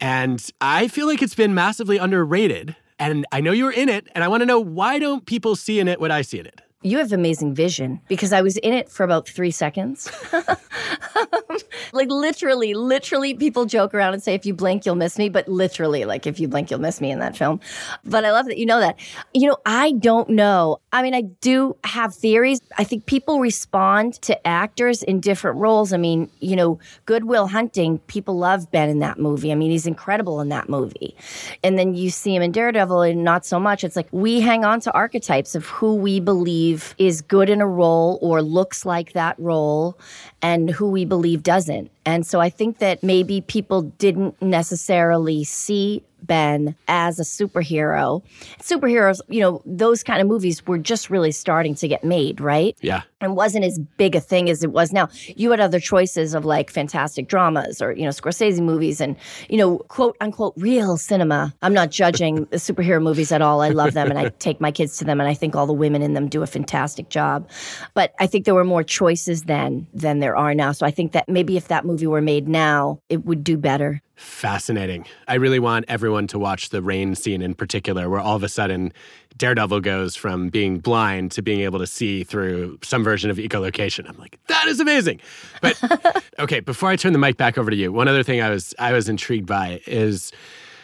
And 0.00 0.44
I 0.60 0.88
feel 0.88 1.06
like 1.06 1.22
it's 1.22 1.34
been 1.34 1.54
massively 1.54 1.98
underrated. 1.98 2.76
And 2.98 3.24
I 3.30 3.40
know 3.40 3.52
you're 3.52 3.72
in 3.72 3.88
it, 3.88 4.08
and 4.14 4.24
I 4.24 4.28
want 4.28 4.40
to 4.40 4.46
know 4.46 4.58
why 4.58 4.98
don't 4.98 5.24
people 5.24 5.54
see 5.54 5.78
in 5.78 5.86
it 5.86 6.00
what 6.00 6.10
I 6.10 6.22
see 6.22 6.40
in 6.40 6.46
it? 6.46 6.60
You 6.82 6.98
have 6.98 7.12
amazing 7.12 7.56
vision 7.56 8.00
because 8.06 8.32
I 8.32 8.40
was 8.40 8.56
in 8.58 8.72
it 8.72 8.88
for 8.88 9.02
about 9.02 9.26
three 9.26 9.50
seconds. 9.50 10.08
like 11.92 12.08
literally, 12.08 12.72
literally, 12.72 13.34
people 13.34 13.64
joke 13.64 13.94
around 13.94 14.14
and 14.14 14.22
say, 14.22 14.32
if 14.34 14.46
you 14.46 14.54
blink, 14.54 14.86
you'll 14.86 14.94
miss 14.94 15.18
me. 15.18 15.28
But 15.28 15.48
literally, 15.48 16.04
like 16.04 16.24
if 16.24 16.38
you 16.38 16.46
blink, 16.46 16.70
you'll 16.70 16.78
miss 16.78 17.00
me 17.00 17.10
in 17.10 17.18
that 17.18 17.36
film. 17.36 17.58
But 18.04 18.24
I 18.24 18.30
love 18.30 18.46
that 18.46 18.58
you 18.58 18.66
know 18.66 18.78
that. 18.78 18.96
You 19.34 19.48
know, 19.48 19.56
I 19.66 19.90
don't 19.90 20.30
know. 20.30 20.78
I 20.92 21.02
mean, 21.02 21.14
I 21.14 21.22
do 21.22 21.76
have 21.82 22.14
theories. 22.14 22.60
I 22.78 22.84
think 22.84 23.06
people 23.06 23.40
respond 23.40 24.14
to 24.22 24.46
actors 24.46 25.02
in 25.02 25.18
different 25.18 25.58
roles. 25.58 25.92
I 25.92 25.96
mean, 25.96 26.30
you 26.38 26.54
know, 26.54 26.78
Good 27.06 27.24
Will 27.24 27.48
Hunting, 27.48 27.98
people 28.06 28.38
love 28.38 28.70
Ben 28.70 28.88
in 28.88 29.00
that 29.00 29.18
movie. 29.18 29.50
I 29.50 29.56
mean, 29.56 29.72
he's 29.72 29.86
incredible 29.88 30.40
in 30.40 30.48
that 30.50 30.68
movie. 30.68 31.16
And 31.64 31.76
then 31.76 31.94
you 31.94 32.10
see 32.10 32.36
him 32.36 32.42
in 32.42 32.52
Daredevil 32.52 33.02
and 33.02 33.24
not 33.24 33.44
so 33.44 33.58
much. 33.58 33.82
It's 33.82 33.96
like 33.96 34.06
we 34.12 34.40
hang 34.40 34.64
on 34.64 34.78
to 34.82 34.92
archetypes 34.92 35.56
of 35.56 35.66
who 35.66 35.96
we 35.96 36.20
believe 36.20 36.67
believe 36.68 36.94
is 36.98 37.20
good 37.22 37.48
in 37.50 37.60
a 37.60 37.66
role 37.66 38.18
or 38.22 38.42
looks 38.42 38.84
like 38.84 39.12
that 39.12 39.38
role 39.38 39.98
and 40.42 40.70
who 40.70 40.90
we 40.90 41.04
believe 41.04 41.42
doesn't. 41.42 41.90
And 42.04 42.26
so 42.26 42.40
I 42.40 42.48
think 42.48 42.78
that 42.78 43.02
maybe 43.02 43.40
people 43.40 43.82
didn't 43.82 44.40
necessarily 44.40 45.44
see 45.44 46.02
Ben 46.22 46.74
as 46.88 47.18
a 47.18 47.22
superhero. 47.22 48.22
Superheroes, 48.60 49.20
you 49.28 49.40
know, 49.40 49.62
those 49.64 50.02
kind 50.02 50.20
of 50.20 50.26
movies 50.26 50.66
were 50.66 50.78
just 50.78 51.10
really 51.10 51.32
starting 51.32 51.74
to 51.76 51.88
get 51.88 52.04
made, 52.04 52.40
right? 52.40 52.76
Yeah. 52.80 53.02
And 53.20 53.36
wasn't 53.36 53.64
as 53.64 53.78
big 53.96 54.14
a 54.14 54.20
thing 54.20 54.48
as 54.48 54.62
it 54.62 54.72
was 54.72 54.92
now. 54.92 55.08
You 55.26 55.50
had 55.50 55.60
other 55.60 55.80
choices 55.80 56.34
of 56.34 56.44
like 56.44 56.70
fantastic 56.70 57.28
dramas 57.28 57.82
or, 57.82 57.92
you 57.92 58.04
know, 58.04 58.10
Scorsese 58.10 58.60
movies 58.60 59.00
and, 59.00 59.16
you 59.48 59.56
know, 59.56 59.78
quote 59.88 60.16
unquote 60.20 60.54
real 60.56 60.96
cinema. 60.96 61.54
I'm 61.62 61.74
not 61.74 61.90
judging 61.90 62.44
the 62.50 62.56
superhero 62.56 63.02
movies 63.02 63.32
at 63.32 63.42
all. 63.42 63.60
I 63.60 63.70
love 63.70 63.94
them 63.94 64.10
and 64.10 64.18
I 64.18 64.28
take 64.38 64.60
my 64.60 64.70
kids 64.70 64.98
to 64.98 65.04
them 65.04 65.20
and 65.20 65.28
I 65.28 65.34
think 65.34 65.56
all 65.56 65.66
the 65.66 65.72
women 65.72 66.02
in 66.02 66.14
them 66.14 66.28
do 66.28 66.42
a 66.42 66.46
fantastic 66.46 67.08
job. 67.08 67.48
But 67.94 68.14
I 68.18 68.26
think 68.26 68.44
there 68.44 68.54
were 68.54 68.64
more 68.64 68.82
choices 68.82 69.42
then 69.44 69.86
than 69.94 70.20
there 70.20 70.27
are 70.36 70.54
now. 70.54 70.72
So 70.72 70.86
I 70.86 70.90
think 70.90 71.12
that 71.12 71.28
maybe 71.28 71.56
if 71.56 71.68
that 71.68 71.84
movie 71.84 72.06
were 72.06 72.20
made 72.20 72.48
now, 72.48 73.00
it 73.08 73.24
would 73.24 73.44
do 73.44 73.56
better. 73.56 74.02
Fascinating. 74.16 75.06
I 75.28 75.34
really 75.34 75.60
want 75.60 75.84
everyone 75.86 76.26
to 76.28 76.38
watch 76.38 76.70
the 76.70 76.82
rain 76.82 77.14
scene 77.14 77.40
in 77.40 77.54
particular, 77.54 78.10
where 78.10 78.18
all 78.18 78.34
of 78.34 78.42
a 78.42 78.48
sudden 78.48 78.92
Daredevil 79.36 79.80
goes 79.80 80.16
from 80.16 80.48
being 80.48 80.78
blind 80.78 81.30
to 81.32 81.42
being 81.42 81.60
able 81.60 81.78
to 81.78 81.86
see 81.86 82.24
through 82.24 82.80
some 82.82 83.04
version 83.04 83.30
of 83.30 83.36
echolocation. 83.36 84.08
I'm 84.08 84.18
like, 84.18 84.38
that 84.48 84.66
is 84.66 84.80
amazing. 84.80 85.20
But 85.62 85.80
okay, 86.40 86.58
before 86.58 86.88
I 86.88 86.96
turn 86.96 87.12
the 87.12 87.18
mic 87.18 87.36
back 87.36 87.56
over 87.56 87.70
to 87.70 87.76
you, 87.76 87.92
one 87.92 88.08
other 88.08 88.24
thing 88.24 88.40
I 88.40 88.50
was 88.50 88.74
I 88.78 88.92
was 88.92 89.08
intrigued 89.08 89.46
by 89.46 89.80
is 89.86 90.32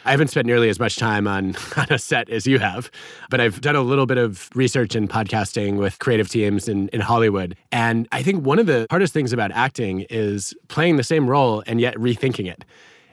I 0.05 0.11
haven't 0.11 0.29
spent 0.29 0.47
nearly 0.47 0.69
as 0.69 0.79
much 0.79 0.97
time 0.97 1.27
on, 1.27 1.57
on 1.77 1.87
a 1.91 1.99
set 1.99 2.29
as 2.29 2.47
you 2.47 2.59
have, 2.59 2.91
but 3.31 3.41
I've 3.41 3.61
done 3.61 3.77
a 3.77 3.83
little 3.83 4.07
bit 4.07 4.19
of 4.19 4.51
research 4.55 4.95
and 4.95 5.09
podcasting 5.09 5.77
with 5.77 5.99
creative 5.99 6.29
teams 6.29 6.69
in, 6.69 6.89
in 6.89 7.01
Hollywood. 7.01 7.57
And 7.73 8.07
I 8.13 8.23
think 8.23 8.45
one 8.45 8.59
of 8.59 8.67
the 8.67 8.87
hardest 8.91 9.13
things 9.13 9.33
about 9.33 9.51
acting 9.53 10.07
is 10.11 10.55
playing 10.69 10.97
the 10.97 11.05
same 11.05 11.29
role 11.29 11.63
and 11.67 11.81
yet 11.81 11.95
rethinking 11.97 12.51
it. 12.51 12.65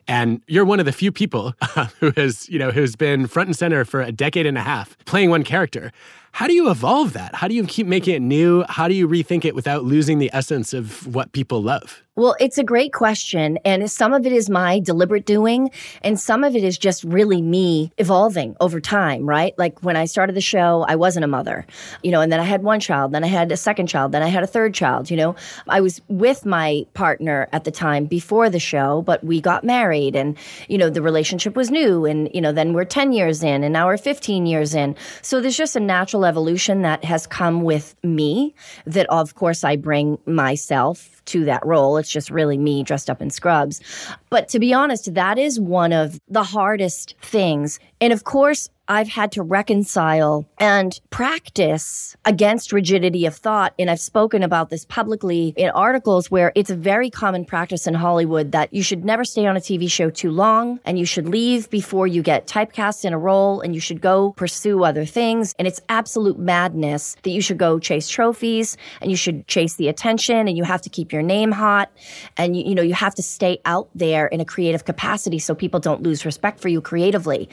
And 0.08 0.42
you're 0.48 0.66
one 0.66 0.80
of 0.80 0.86
the 0.86 0.92
few 0.92 1.12
people 1.12 1.54
who 2.00 2.12
has, 2.18 2.50
you 2.50 2.60
know, 2.60 2.72
who's 2.72 2.96
been 2.96 3.28
front 3.28 3.48
and 3.48 3.56
center 3.56 3.86
for 3.86 4.02
a 4.02 4.12
decade 4.12 4.46
and 4.46 4.58
a 4.58 4.62
half 4.62 4.98
playing 5.06 5.30
one 5.30 5.44
character. 5.44 5.92
How 6.34 6.48
do 6.48 6.54
you 6.54 6.70
evolve 6.70 7.14
that? 7.14 7.36
How 7.36 7.48
do 7.48 7.54
you 7.54 7.66
keep 7.66 7.88
making 7.88 8.16
it 8.16 8.22
new? 8.22 8.64
How 8.68 8.88
do 8.88 8.94
you 8.94 9.08
rethink 9.08 9.46
it 9.46 9.54
without 9.54 9.84
losing 9.84 10.20
the 10.20 10.30
essence 10.34 10.74
of 10.74 11.08
what 11.14 11.32
people 11.34 11.62
love? 11.62 12.04
Well, 12.18 12.36
it's 12.42 12.58
a 12.58 12.64
great 12.66 12.92
question. 12.92 13.58
And 13.64 13.90
some 13.90 14.12
of 14.12 14.26
it 14.26 14.34
is 14.34 14.50
my 14.50 14.80
deliberate 14.80 15.26
doing, 15.26 15.70
and 16.04 16.20
some 16.20 16.44
of 16.44 16.58
it 16.58 16.64
is 16.64 16.78
just 16.78 17.06
really 17.06 17.42
me 17.42 17.94
evolving 17.98 18.58
over 18.60 18.82
time, 18.82 19.26
right? 19.26 19.58
Like 19.58 19.80
when 19.82 19.96
I 19.96 20.04
started 20.04 20.36
the 20.36 20.42
show, 20.42 20.84
I 20.90 20.98
wasn't 20.98 21.24
a 21.24 21.28
mother, 21.30 21.66
you 22.04 22.12
know, 22.12 22.20
and 22.20 22.30
then 22.30 22.42
I 22.42 22.44
had 22.44 22.64
one 22.64 22.82
child, 22.82 23.14
then 23.14 23.24
I 23.24 23.28
had 23.28 23.50
a 23.50 23.56
second 23.56 23.88
child, 23.88 24.12
then 24.12 24.24
I 24.24 24.28
had 24.28 24.44
a 24.44 24.48
third 24.48 24.74
child, 24.74 25.10
you 25.10 25.16
know. 25.16 25.38
I 25.70 25.80
was 25.80 26.02
with 26.10 26.46
my 26.46 26.86
partner 26.96 27.48
at 27.54 27.64
the 27.64 27.72
time 27.72 28.08
before 28.08 28.50
the 28.50 28.60
show, 28.60 29.04
but 29.04 29.24
we 29.24 29.40
got 29.40 29.64
married 29.64 30.14
and, 30.14 30.38
you 30.68 30.78
know, 30.78 30.90
the 30.90 31.02
relationship 31.02 31.56
was 31.56 31.72
new. 31.72 32.06
And, 32.06 32.30
you 32.34 32.42
know, 32.42 32.52
then 32.52 32.74
we're 32.74 32.84
10 32.84 33.14
years 33.14 33.42
in 33.42 33.64
and 33.64 33.72
now 33.72 33.88
we're 33.88 33.96
15 33.96 34.46
years 34.46 34.76
in. 34.76 34.98
So 35.22 35.40
there's 35.40 35.56
just 35.56 35.78
a 35.78 35.80
natural 35.80 36.26
evolution 36.26 36.82
that 36.82 37.06
has 37.06 37.26
come 37.26 37.62
with 37.64 37.96
me 38.04 38.54
that, 38.86 39.10
of 39.10 39.36
course, 39.36 39.64
I 39.64 39.78
bring 39.78 40.18
myself 40.26 41.21
to 41.26 41.46
that 41.46 41.66
role. 41.66 41.98
It's 41.98 42.12
just 42.12 42.30
really 42.30 42.58
me 42.58 42.84
dressed 42.84 43.10
up 43.10 43.22
in 43.22 43.30
scrubs. 43.30 43.82
But 44.30 44.50
to 44.50 44.60
be 44.60 44.74
honest, 44.74 45.14
that 45.14 45.38
is 45.38 45.60
one 45.60 45.94
of 45.94 46.20
the 46.28 46.44
hardest 46.44 47.16
things. 47.22 47.80
And 48.00 48.12
of 48.14 48.24
course, 48.24 48.70
I've 48.92 49.08
had 49.08 49.32
to 49.32 49.42
reconcile 49.42 50.46
and 50.58 51.00
practice 51.12 52.18
against 52.26 52.74
rigidity 52.74 53.26
of 53.26 53.34
thought. 53.34 53.74
And 53.80 53.90
I've 53.90 54.02
spoken 54.02 54.44
about 54.44 54.70
this 54.70 54.84
publicly 54.84 55.54
in 55.56 55.70
articles 55.70 56.30
where 56.30 56.52
it's 56.56 56.70
a 56.70 56.76
very 56.76 57.10
common 57.10 57.46
practice 57.46 57.88
in 57.88 57.94
Hollywood 57.94 58.52
that 58.52 58.74
you 58.74 58.84
should 58.84 59.06
never 59.06 59.24
stay 59.24 59.46
on 59.46 59.56
a 59.56 59.62
TV 59.62 59.90
show 59.90 60.10
too 60.10 60.30
long 60.30 60.82
and 60.84 61.00
you 61.00 61.06
should 61.06 61.30
leave 61.30 61.70
before 61.70 62.06
you 62.06 62.22
get 62.22 62.48
typecast 62.48 63.06
in 63.06 63.14
a 63.14 63.18
role 63.18 63.62
and 63.62 63.74
you 63.74 63.80
should 63.80 64.02
go 64.02 64.34
pursue 64.34 64.84
other 64.84 65.06
things. 65.06 65.56
And 65.58 65.70
it's 65.70 65.80
absolute 65.88 66.38
madness 66.38 67.16
that 67.24 67.30
you 67.30 67.42
should 67.42 67.58
go 67.58 67.80
chase 67.80 68.10
trophies 68.10 68.76
and 69.00 69.10
you 69.10 69.16
should 69.16 69.48
chase 69.48 69.76
the 69.76 69.88
attention 69.88 70.50
and 70.50 70.58
you 70.58 70.66
have 70.66 70.82
to 70.82 70.90
keep 70.90 71.14
your 71.14 71.22
name 71.22 71.54
hot 71.54 71.90
and 72.36 72.58
you, 72.58 72.66
you 72.66 72.76
know, 72.76 72.82
you 72.82 72.94
have 72.94 73.16
to 73.16 73.24
stay 73.24 73.62
out 73.64 73.88
there 73.96 74.28
in 74.28 74.42
a 74.42 74.46
creative 74.46 74.84
capacity 74.84 75.40
so 75.40 75.56
people 75.56 75.80
don't 75.80 76.04
lose 76.04 76.26
respect 76.26 76.60
for 76.60 76.68
you 76.68 76.82
creatively. 76.82 77.48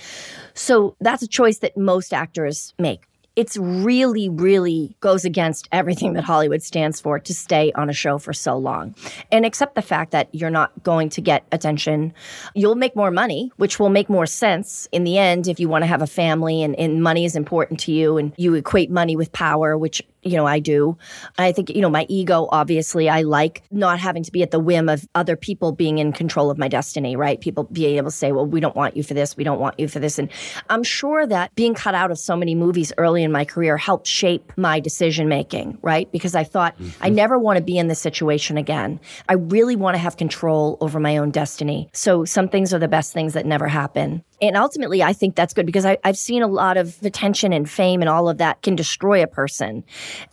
So 0.59 0.97
that's 1.01 1.23
a 1.23 1.29
choice 1.29 1.59
that 1.59 1.77
most 1.77 2.13
actors 2.13 2.75
make 2.79 3.09
it's 3.39 3.57
really, 3.57 4.29
really 4.29 4.97
goes 4.99 5.25
against 5.25 5.69
everything 5.71 6.15
that 6.15 6.25
Hollywood 6.25 6.61
stands 6.61 7.01
for 7.01 7.21
to 7.21 7.33
stay 7.33 7.71
on 7.77 7.89
a 7.89 7.93
show 7.93 8.19
for 8.19 8.33
so 8.33 8.59
long. 8.59 8.97
And 9.31 9.47
accept 9.47 9.77
the 9.77 9.83
fact 9.83 10.11
that 10.11 10.29
you're 10.35 10.51
not 10.51 10.83
going 10.83 11.09
to 11.11 11.21
get 11.21 11.45
attention. 11.53 12.13
You'll 12.57 12.75
make 12.75 12.97
more 12.97 13.13
money, 13.13 13.53
which 13.57 13.79
will 13.79 13.91
make 13.91 14.09
more 14.09 14.27
sense 14.27 14.89
in 14.91 15.05
the 15.05 15.19
end 15.19 15.47
if 15.47 15.61
you 15.61 15.69
want 15.69 15.83
to 15.83 15.87
have 15.87 16.03
a 16.03 16.07
family 16.09 16.65
and, 16.65 16.75
and 16.75 17.01
money 17.01 17.25
is 17.25 17.37
important 17.37 17.79
to 17.81 17.93
you 17.93 18.17
and 18.17 18.33
you 18.37 18.55
equate 18.55 18.91
money 18.91 19.15
with 19.15 19.31
power, 19.31 19.79
which 19.79 20.03
you 20.23 20.37
know, 20.37 20.47
I 20.47 20.59
do. 20.59 20.97
I 21.39 21.53
think, 21.53 21.71
you 21.71 21.81
know, 21.81 21.91
my 21.91 22.07
ego, 22.09 22.49
obviously, 22.51 23.09
I 23.09 23.23
like 23.23 23.62
not 23.71 23.99
having 23.99 24.23
to 24.25 24.33
be 24.33 24.43
at 24.43 24.51
the 24.51 24.59
whim 24.59 24.89
of 24.89 25.07
other 25.14 25.37
people 25.37 25.73
being 25.73 25.99
in 25.99 26.12
control 26.12 26.51
of 26.51 26.59
my 26.59 26.69
destiny, 26.69 27.16
right? 27.16 27.41
People 27.41 27.64
being 27.64 27.97
able 27.97 28.11
to 28.11 28.16
say, 28.16 28.33
well, 28.33 28.47
we 28.47 28.61
don't 28.61 28.77
want 28.77 28.97
you 28.97 29.03
for 29.03 29.14
this, 29.14 29.37
we 29.37 29.45
don't 29.45 29.61
want 29.61 29.79
you 29.79 29.89
for 29.89 29.99
this. 29.99 30.19
And 30.19 30.29
I'm 30.69 30.83
sure 30.83 31.27
that 31.27 31.55
being 31.55 31.75
cut 31.75 31.95
out 31.95 32.11
of 32.11 32.19
so 32.19 32.37
many 32.37 32.55
movies 32.55 32.93
early 32.99 33.23
in 33.23 33.33
my 33.33 33.45
career 33.45 33.77
helped 33.77 34.07
shape 34.07 34.53
my 34.57 34.81
decision 34.81 35.29
making, 35.29 35.79
right? 35.83 36.11
Because 36.11 36.35
I 36.35 36.45
thought, 36.45 36.77
mm-hmm. 36.79 37.03
I 37.03 37.09
never 37.09 37.39
want 37.39 37.59
to 37.59 37.64
be 37.64 37.79
in 37.79 37.89
this 37.89 38.01
situation 38.01 38.57
again. 38.57 39.01
I 39.29 39.35
really 39.35 39.77
want 39.77 39.95
to 39.95 39.99
have 39.99 40.16
control 40.16 40.79
over 40.81 40.99
my 40.99 41.16
own 41.16 41.31
destiny. 41.31 41.89
So 41.93 42.25
some 42.25 42.49
things 42.49 42.75
are 42.75 42.79
the 42.79 42.89
best 42.89 43.12
things 43.12 43.35
that 43.35 43.47
never 43.47 43.69
happen. 43.69 44.25
And 44.41 44.57
ultimately, 44.57 45.03
I 45.03 45.12
think 45.12 45.34
that's 45.34 45.53
good 45.53 45.66
because 45.66 45.84
I, 45.84 45.99
have 46.05 46.16
seen 46.16 46.43
a 46.43 46.47
lot 46.47 46.76
of 46.76 46.97
attention 47.03 47.53
and 47.53 47.68
fame 47.68 48.01
and 48.01 48.09
all 48.09 48.28
of 48.28 48.39
that 48.39 48.62
can 48.62 48.76
destroy 48.76 49.22
a 49.22 49.26
person. 49.26 49.84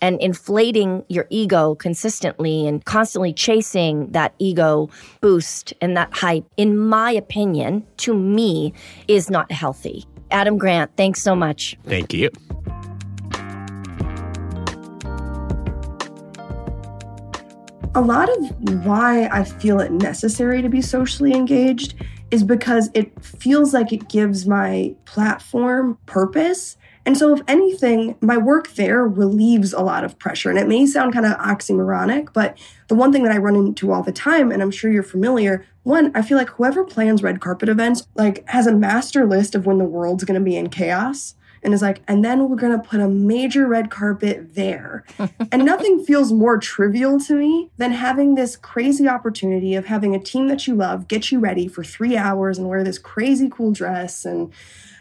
And 0.02 0.22
inflating 0.22 1.04
your 1.10 1.26
ego 1.30 1.76
consistently 1.76 2.68
and 2.68 2.84
constantly 2.86 3.34
chasing 3.34 4.12
that 4.12 4.34
ego 4.38 4.90
boost 5.22 5.74
and 5.82 5.98
that 5.98 6.14
hype, 6.14 6.46
in 6.58 6.78
my 6.78 7.12
opinion, 7.12 7.86
to 7.98 8.14
me, 8.14 8.74
is 9.08 9.30
not 9.30 9.52
healthy. 9.52 10.06
Adam 10.32 10.58
Grant, 10.58 10.92
thanks 10.98 11.22
so 11.22 11.36
much. 11.36 11.78
Thank 11.86 12.14
you. 12.14 12.30
A 17.96 18.02
lot 18.02 18.30
of 18.30 18.86
why 18.86 19.30
I 19.32 19.46
feel 19.46 19.80
it 19.80 19.90
necessary 19.90 20.62
to 20.62 20.68
be 20.68 20.82
socially 20.82 21.34
engaged 21.34 21.96
is 22.32 22.44
because 22.44 22.90
it 22.94 23.24
feels 23.24 23.74
like 23.74 23.94
it 23.94 24.10
gives 24.10 24.46
my 24.46 24.96
platform 25.06 25.98
purpose. 26.06 26.78
And 27.06 27.18
so, 27.18 27.34
if 27.34 27.42
anything, 27.48 28.16
my 28.20 28.38
work 28.38 28.74
there 28.74 29.08
relieves 29.08 29.74
a 29.74 29.82
lot 29.82 30.04
of 30.04 30.18
pressure. 30.18 30.50
And 30.50 30.58
it 30.58 30.68
may 30.68 30.88
sound 30.88 31.14
kind 31.14 31.26
of 31.26 31.38
oxymoronic, 31.38 32.34
but 32.34 32.58
the 32.88 32.96
one 32.96 33.12
thing 33.12 33.24
that 33.24 33.32
I 33.32 33.38
run 33.38 33.56
into 33.56 33.92
all 33.92 34.02
the 34.02 34.12
time, 34.12 34.52
and 34.52 34.62
I'm 34.62 34.72
sure 34.72 34.92
you're 34.92 35.04
familiar, 35.04 35.66
one, 35.84 36.12
I 36.16 36.24
feel 36.24 36.38
like 36.38 36.50
whoever 36.50 36.84
plans 36.84 37.22
red 37.22 37.42
carpet 37.42 37.70
events 37.70 38.08
like 38.16 38.48
has 38.50 38.66
a 38.66 38.74
master 38.74 39.26
list 39.26 39.54
of 39.54 39.68
when 39.68 39.78
the 39.78 39.86
world's 39.86 40.24
going 40.24 40.40
to 40.40 40.44
be 40.44 40.58
in 40.58 40.70
chaos 40.70 41.36
and 41.66 41.74
is 41.74 41.82
like, 41.82 42.02
and 42.08 42.24
then 42.24 42.48
we're 42.48 42.56
going 42.56 42.80
to 42.80 42.88
put 42.88 43.00
a 43.00 43.08
major 43.08 43.68
red 43.68 43.90
carpet 43.90 44.54
there. 44.54 45.04
and 45.52 45.66
nothing 45.66 46.06
feels 46.06 46.32
more 46.32 46.58
trivial 46.60 47.20
to 47.22 47.34
me 47.34 47.72
than 47.78 47.92
having 47.92 48.36
this 48.36 48.56
crazy 48.56 49.08
opportunity 49.08 49.74
of 49.74 49.88
having 49.88 50.16
a 50.16 50.20
team 50.20 50.48
that 50.48 50.68
you 50.68 50.76
love 50.76 51.08
get 51.08 51.32
you 51.32 51.40
ready 51.40 51.68
for 51.68 51.84
three 51.84 52.16
hours 52.16 52.58
and 52.58 52.70
wear 52.70 52.84
this 52.84 53.00
crazy 53.00 53.50
cool 53.50 53.72
dress 53.72 54.26
and 54.26 54.54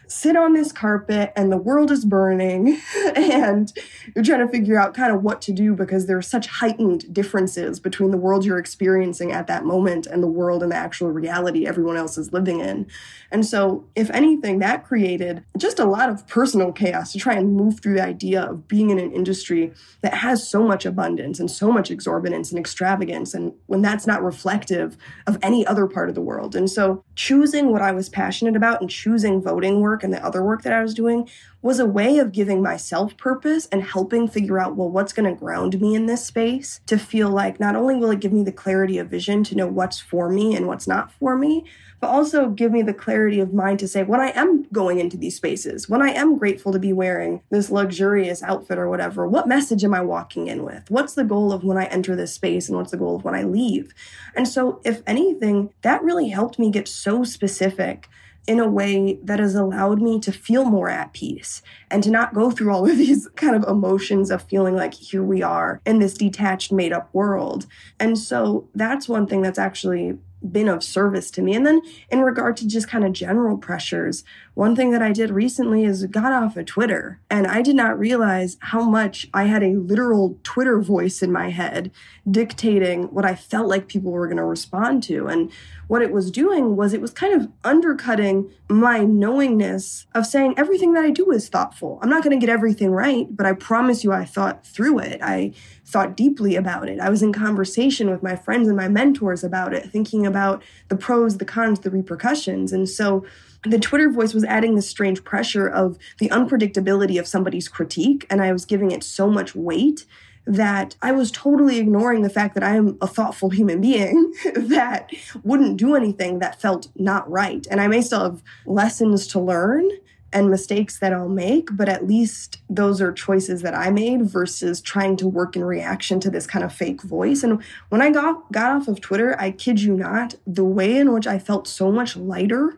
sit 0.07 0.35
on 0.35 0.53
this 0.53 0.71
carpet 0.71 1.31
and 1.35 1.51
the 1.51 1.57
world 1.57 1.91
is 1.91 2.05
burning 2.05 2.79
and 3.15 3.73
you're 4.15 4.23
trying 4.23 4.45
to 4.45 4.51
figure 4.51 4.79
out 4.79 4.93
kind 4.93 5.13
of 5.13 5.23
what 5.23 5.41
to 5.43 5.51
do 5.51 5.73
because 5.73 6.05
there 6.05 6.17
are 6.17 6.21
such 6.21 6.47
heightened 6.47 7.13
differences 7.13 7.79
between 7.79 8.11
the 8.11 8.17
world 8.17 8.45
you're 8.45 8.57
experiencing 8.57 9.31
at 9.31 9.47
that 9.47 9.65
moment 9.65 10.05
and 10.05 10.21
the 10.21 10.27
world 10.27 10.63
and 10.63 10.71
the 10.71 10.75
actual 10.75 11.11
reality 11.11 11.65
everyone 11.65 11.97
else 11.97 12.17
is 12.17 12.33
living 12.33 12.59
in. 12.59 12.87
And 13.31 13.45
so, 13.45 13.85
if 13.95 14.09
anything, 14.11 14.59
that 14.59 14.85
created 14.85 15.43
just 15.57 15.79
a 15.79 15.85
lot 15.85 16.09
of 16.09 16.27
personal 16.27 16.71
chaos 16.71 17.11
to 17.11 17.19
try 17.19 17.33
and 17.33 17.55
move 17.55 17.79
through 17.79 17.95
the 17.95 18.03
idea 18.03 18.43
of 18.43 18.67
being 18.67 18.89
in 18.91 18.99
an 18.99 19.11
industry 19.11 19.73
that 20.01 20.13
has 20.13 20.47
so 20.47 20.63
much 20.63 20.85
abundance 20.85 21.39
and 21.39 21.49
so 21.49 21.71
much 21.71 21.89
exorbitance 21.89 22.51
and 22.51 22.59
extravagance, 22.59 23.33
and 23.33 23.53
when 23.65 23.81
that's 23.81 24.07
not 24.07 24.23
reflective 24.23 24.97
of 25.27 25.37
any 25.41 25.65
other 25.65 25.87
part 25.87 26.09
of 26.09 26.15
the 26.15 26.21
world. 26.21 26.55
And 26.55 26.69
so, 26.69 27.03
choosing 27.15 27.71
what 27.71 27.81
I 27.81 27.91
was 27.91 28.09
passionate 28.09 28.55
about 28.55 28.81
and 28.81 28.89
choosing 28.89 29.41
voting 29.41 29.81
work 29.81 29.94
and 30.03 30.13
the 30.13 30.23
other 30.25 30.43
work 30.43 30.63
that 30.63 30.73
I 30.73 30.81
was 30.81 30.93
doing 30.93 31.29
was 31.61 31.79
a 31.79 31.85
way 31.85 32.19
of 32.19 32.31
giving 32.31 32.61
myself 32.61 33.17
purpose 33.17 33.67
and 33.71 33.81
helping 33.81 34.27
figure 34.27 34.59
out, 34.59 34.75
well, 34.75 34.89
what's 34.89 35.13
going 35.13 35.27
to 35.27 35.39
ground 35.39 35.81
me 35.81 35.95
in 35.95 36.05
this 36.05 36.25
space 36.25 36.79
to 36.85 36.97
feel 36.97 37.29
like 37.29 37.59
not 37.59 37.75
only 37.75 37.95
will 37.95 38.11
it 38.11 38.19
give 38.19 38.31
me 38.31 38.43
the 38.43 38.51
clarity 38.51 38.99
of 38.99 39.09
vision 39.09 39.43
to 39.43 39.55
know 39.55 39.67
what's 39.67 39.99
for 39.99 40.29
me 40.29 40.55
and 40.55 40.67
what's 40.67 40.87
not 40.87 41.11
for 41.11 41.35
me, 41.35 41.65
but 41.99 42.11
also 42.11 42.49
give 42.49 42.71
me 42.71 42.83
the 42.83 42.93
clarity 42.93 43.39
of 43.39 43.51
mind 43.51 43.79
to 43.79 43.87
say 43.87 44.03
when 44.03 44.21
I 44.21 44.29
am 44.35 44.63
going 44.71 44.99
into 44.99 45.17
these 45.17 45.37
spaces, 45.37 45.89
when 45.89 46.03
I 46.03 46.09
am 46.09 46.37
grateful 46.37 46.71
to 46.71 46.77
be 46.77 46.93
wearing 46.93 47.41
this 47.49 47.71
luxurious 47.71 48.43
outfit 48.43 48.77
or 48.77 48.87
whatever, 48.87 49.27
what 49.27 49.47
message 49.47 49.83
am 49.83 49.95
I 49.95 50.01
walking 50.01 50.45
in 50.45 50.63
with? 50.63 50.91
What's 50.91 51.15
the 51.15 51.23
goal 51.23 51.51
of 51.51 51.63
when 51.63 51.77
I 51.77 51.85
enter 51.85 52.15
this 52.15 52.33
space 52.33 52.69
and 52.69 52.77
what's 52.77 52.91
the 52.91 52.97
goal 52.97 53.15
of 53.15 53.23
when 53.23 53.33
I 53.33 53.41
leave? 53.41 53.93
And 54.35 54.47
so, 54.47 54.81
if 54.83 55.01
anything, 55.07 55.73
that 55.81 56.03
really 56.03 56.29
helped 56.29 56.59
me 56.59 56.69
get 56.69 56.87
so 56.87 57.23
specific 57.23 58.07
in 58.47 58.59
a 58.59 58.67
way 58.67 59.17
that 59.23 59.39
has 59.39 59.55
allowed 59.55 60.01
me 60.01 60.19
to 60.19 60.31
feel 60.31 60.65
more 60.65 60.89
at 60.89 61.13
peace 61.13 61.61
and 61.89 62.03
to 62.03 62.11
not 62.11 62.33
go 62.33 62.51
through 62.51 62.71
all 62.71 62.89
of 62.89 62.97
these 62.97 63.27
kind 63.35 63.55
of 63.55 63.63
emotions 63.63 64.29
of 64.29 64.43
feeling 64.43 64.75
like 64.75 64.93
here 64.93 65.23
we 65.23 65.41
are 65.41 65.81
in 65.85 65.99
this 65.99 66.13
detached, 66.13 66.71
made 66.71 66.93
up 66.93 67.09
world. 67.13 67.65
And 67.99 68.17
so 68.17 68.67
that's 68.75 69.09
one 69.09 69.27
thing 69.27 69.41
that's 69.41 69.59
actually 69.59 70.17
been 70.51 70.67
of 70.67 70.83
service 70.83 71.31
to 71.31 71.41
me. 71.41 71.55
And 71.55 71.65
then 71.65 71.81
in 72.09 72.21
regard 72.21 72.57
to 72.57 72.67
just 72.67 72.87
kind 72.87 73.03
of 73.03 73.13
general 73.13 73.57
pressures, 73.57 74.23
one 74.55 74.73
thing 74.73 74.91
that 74.91 75.01
I 75.01 75.11
did 75.11 75.31
recently 75.31 75.83
is 75.83 76.05
got 76.05 76.31
off 76.31 76.55
of 76.55 76.65
Twitter. 76.65 77.19
And 77.29 77.45
I 77.45 77.61
did 77.61 77.75
not 77.75 77.99
realize 77.99 78.57
how 78.61 78.89
much 78.89 79.27
I 79.33 79.43
had 79.43 79.61
a 79.61 79.75
literal 79.75 80.39
Twitter 80.43 80.81
voice 80.81 81.21
in 81.21 81.31
my 81.31 81.49
head 81.49 81.91
dictating 82.29 83.03
what 83.13 83.25
I 83.25 83.35
felt 83.35 83.67
like 83.67 83.89
people 83.89 84.11
were 84.11 84.27
going 84.27 84.37
to 84.37 84.45
respond 84.45 85.03
to. 85.03 85.27
And 85.27 85.51
what 85.87 86.01
it 86.01 86.11
was 86.11 86.31
doing 86.31 86.77
was 86.77 86.93
it 86.93 87.01
was 87.01 87.11
kind 87.11 87.39
of 87.39 87.51
undercutting 87.65 88.49
my 88.69 88.99
knowingness 88.99 90.05
of 90.15 90.25
saying 90.25 90.53
everything 90.55 90.93
that 90.93 91.03
I 91.03 91.11
do 91.11 91.31
is 91.31 91.49
thoughtful. 91.49 91.99
I'm 92.01 92.09
not 92.09 92.23
going 92.23 92.39
to 92.39 92.43
get 92.43 92.51
everything 92.51 92.91
right, 92.91 93.27
but 93.29 93.45
I 93.45 93.51
promise 93.51 94.05
you 94.05 94.13
I 94.13 94.23
thought 94.23 94.65
through 94.65 94.99
it. 94.99 95.19
I 95.21 95.51
thought 95.85 96.15
deeply 96.15 96.55
about 96.55 96.87
it. 96.87 97.01
I 97.01 97.09
was 97.09 97.21
in 97.21 97.33
conversation 97.33 98.09
with 98.09 98.23
my 98.23 98.37
friends 98.37 98.69
and 98.69 98.77
my 98.77 98.87
mentors 98.87 99.43
about 99.43 99.73
it, 99.73 99.91
thinking 99.91 100.25
about 100.25 100.63
the 100.87 100.95
pros, 100.95 101.37
the 101.37 101.45
cons, 101.45 101.81
the 101.81 101.91
repercussions. 101.91 102.71
And 102.71 102.87
so 102.87 103.25
the 103.65 103.79
Twitter 103.79 104.09
voice 104.09 104.33
was 104.33 104.43
adding 104.43 104.75
this 104.75 104.89
strange 104.89 105.23
pressure 105.23 105.67
of 105.67 105.97
the 106.19 106.29
unpredictability 106.29 107.19
of 107.19 107.27
somebody's 107.27 107.67
critique, 107.67 108.25
and 108.29 108.41
I 108.41 108.51
was 108.51 108.65
giving 108.65 108.91
it 108.91 109.03
so 109.03 109.29
much 109.29 109.55
weight 109.55 110.05
that 110.47 110.95
I 111.01 111.11
was 111.11 111.31
totally 111.31 111.79
ignoring 111.79 112.21
the 112.21 112.29
fact 112.29 112.53
that 112.53 112.63
I 112.63 112.75
am 112.75 112.97
a 113.01 113.07
thoughtful 113.07 113.49
human 113.49 113.81
being 113.81 114.33
that 114.55 115.11
wouldn't 115.43 115.77
do 115.77 115.95
anything 115.95 116.39
that 116.39 116.61
felt 116.61 116.87
not 116.95 117.29
right. 117.29 117.65
And 117.69 117.81
I 117.81 117.87
may 117.87 118.01
still 118.01 118.23
have 118.23 118.43
lessons 118.65 119.25
to 119.27 119.39
learn 119.39 119.89
and 120.31 120.49
mistakes 120.49 120.99
that 120.99 121.13
I'll 121.13 121.29
make, 121.29 121.69
but 121.71 121.87
at 121.87 122.05
least 122.05 122.57
those 122.69 123.01
are 123.01 123.13
choices 123.13 123.61
that 123.61 123.73
I 123.73 123.89
made 123.89 124.23
versus 124.23 124.81
trying 124.81 125.15
to 125.17 125.27
work 125.27 125.55
in 125.55 125.63
reaction 125.63 126.19
to 126.19 126.29
this 126.29 126.45
kind 126.45 126.65
of 126.65 126.73
fake 126.73 127.01
voice. 127.01 127.41
And 127.41 127.63
when 127.89 128.01
I 128.01 128.11
got 128.11 128.51
got 128.51 128.75
off 128.75 128.87
of 128.89 128.99
Twitter, 128.99 129.39
I 129.39 129.51
kid 129.51 129.81
you 129.81 129.95
not, 129.95 130.35
the 130.45 130.65
way 130.65 130.97
in 130.97 131.13
which 131.13 131.25
I 131.25 131.39
felt 131.39 131.67
so 131.67 131.91
much 131.91 132.17
lighter 132.17 132.77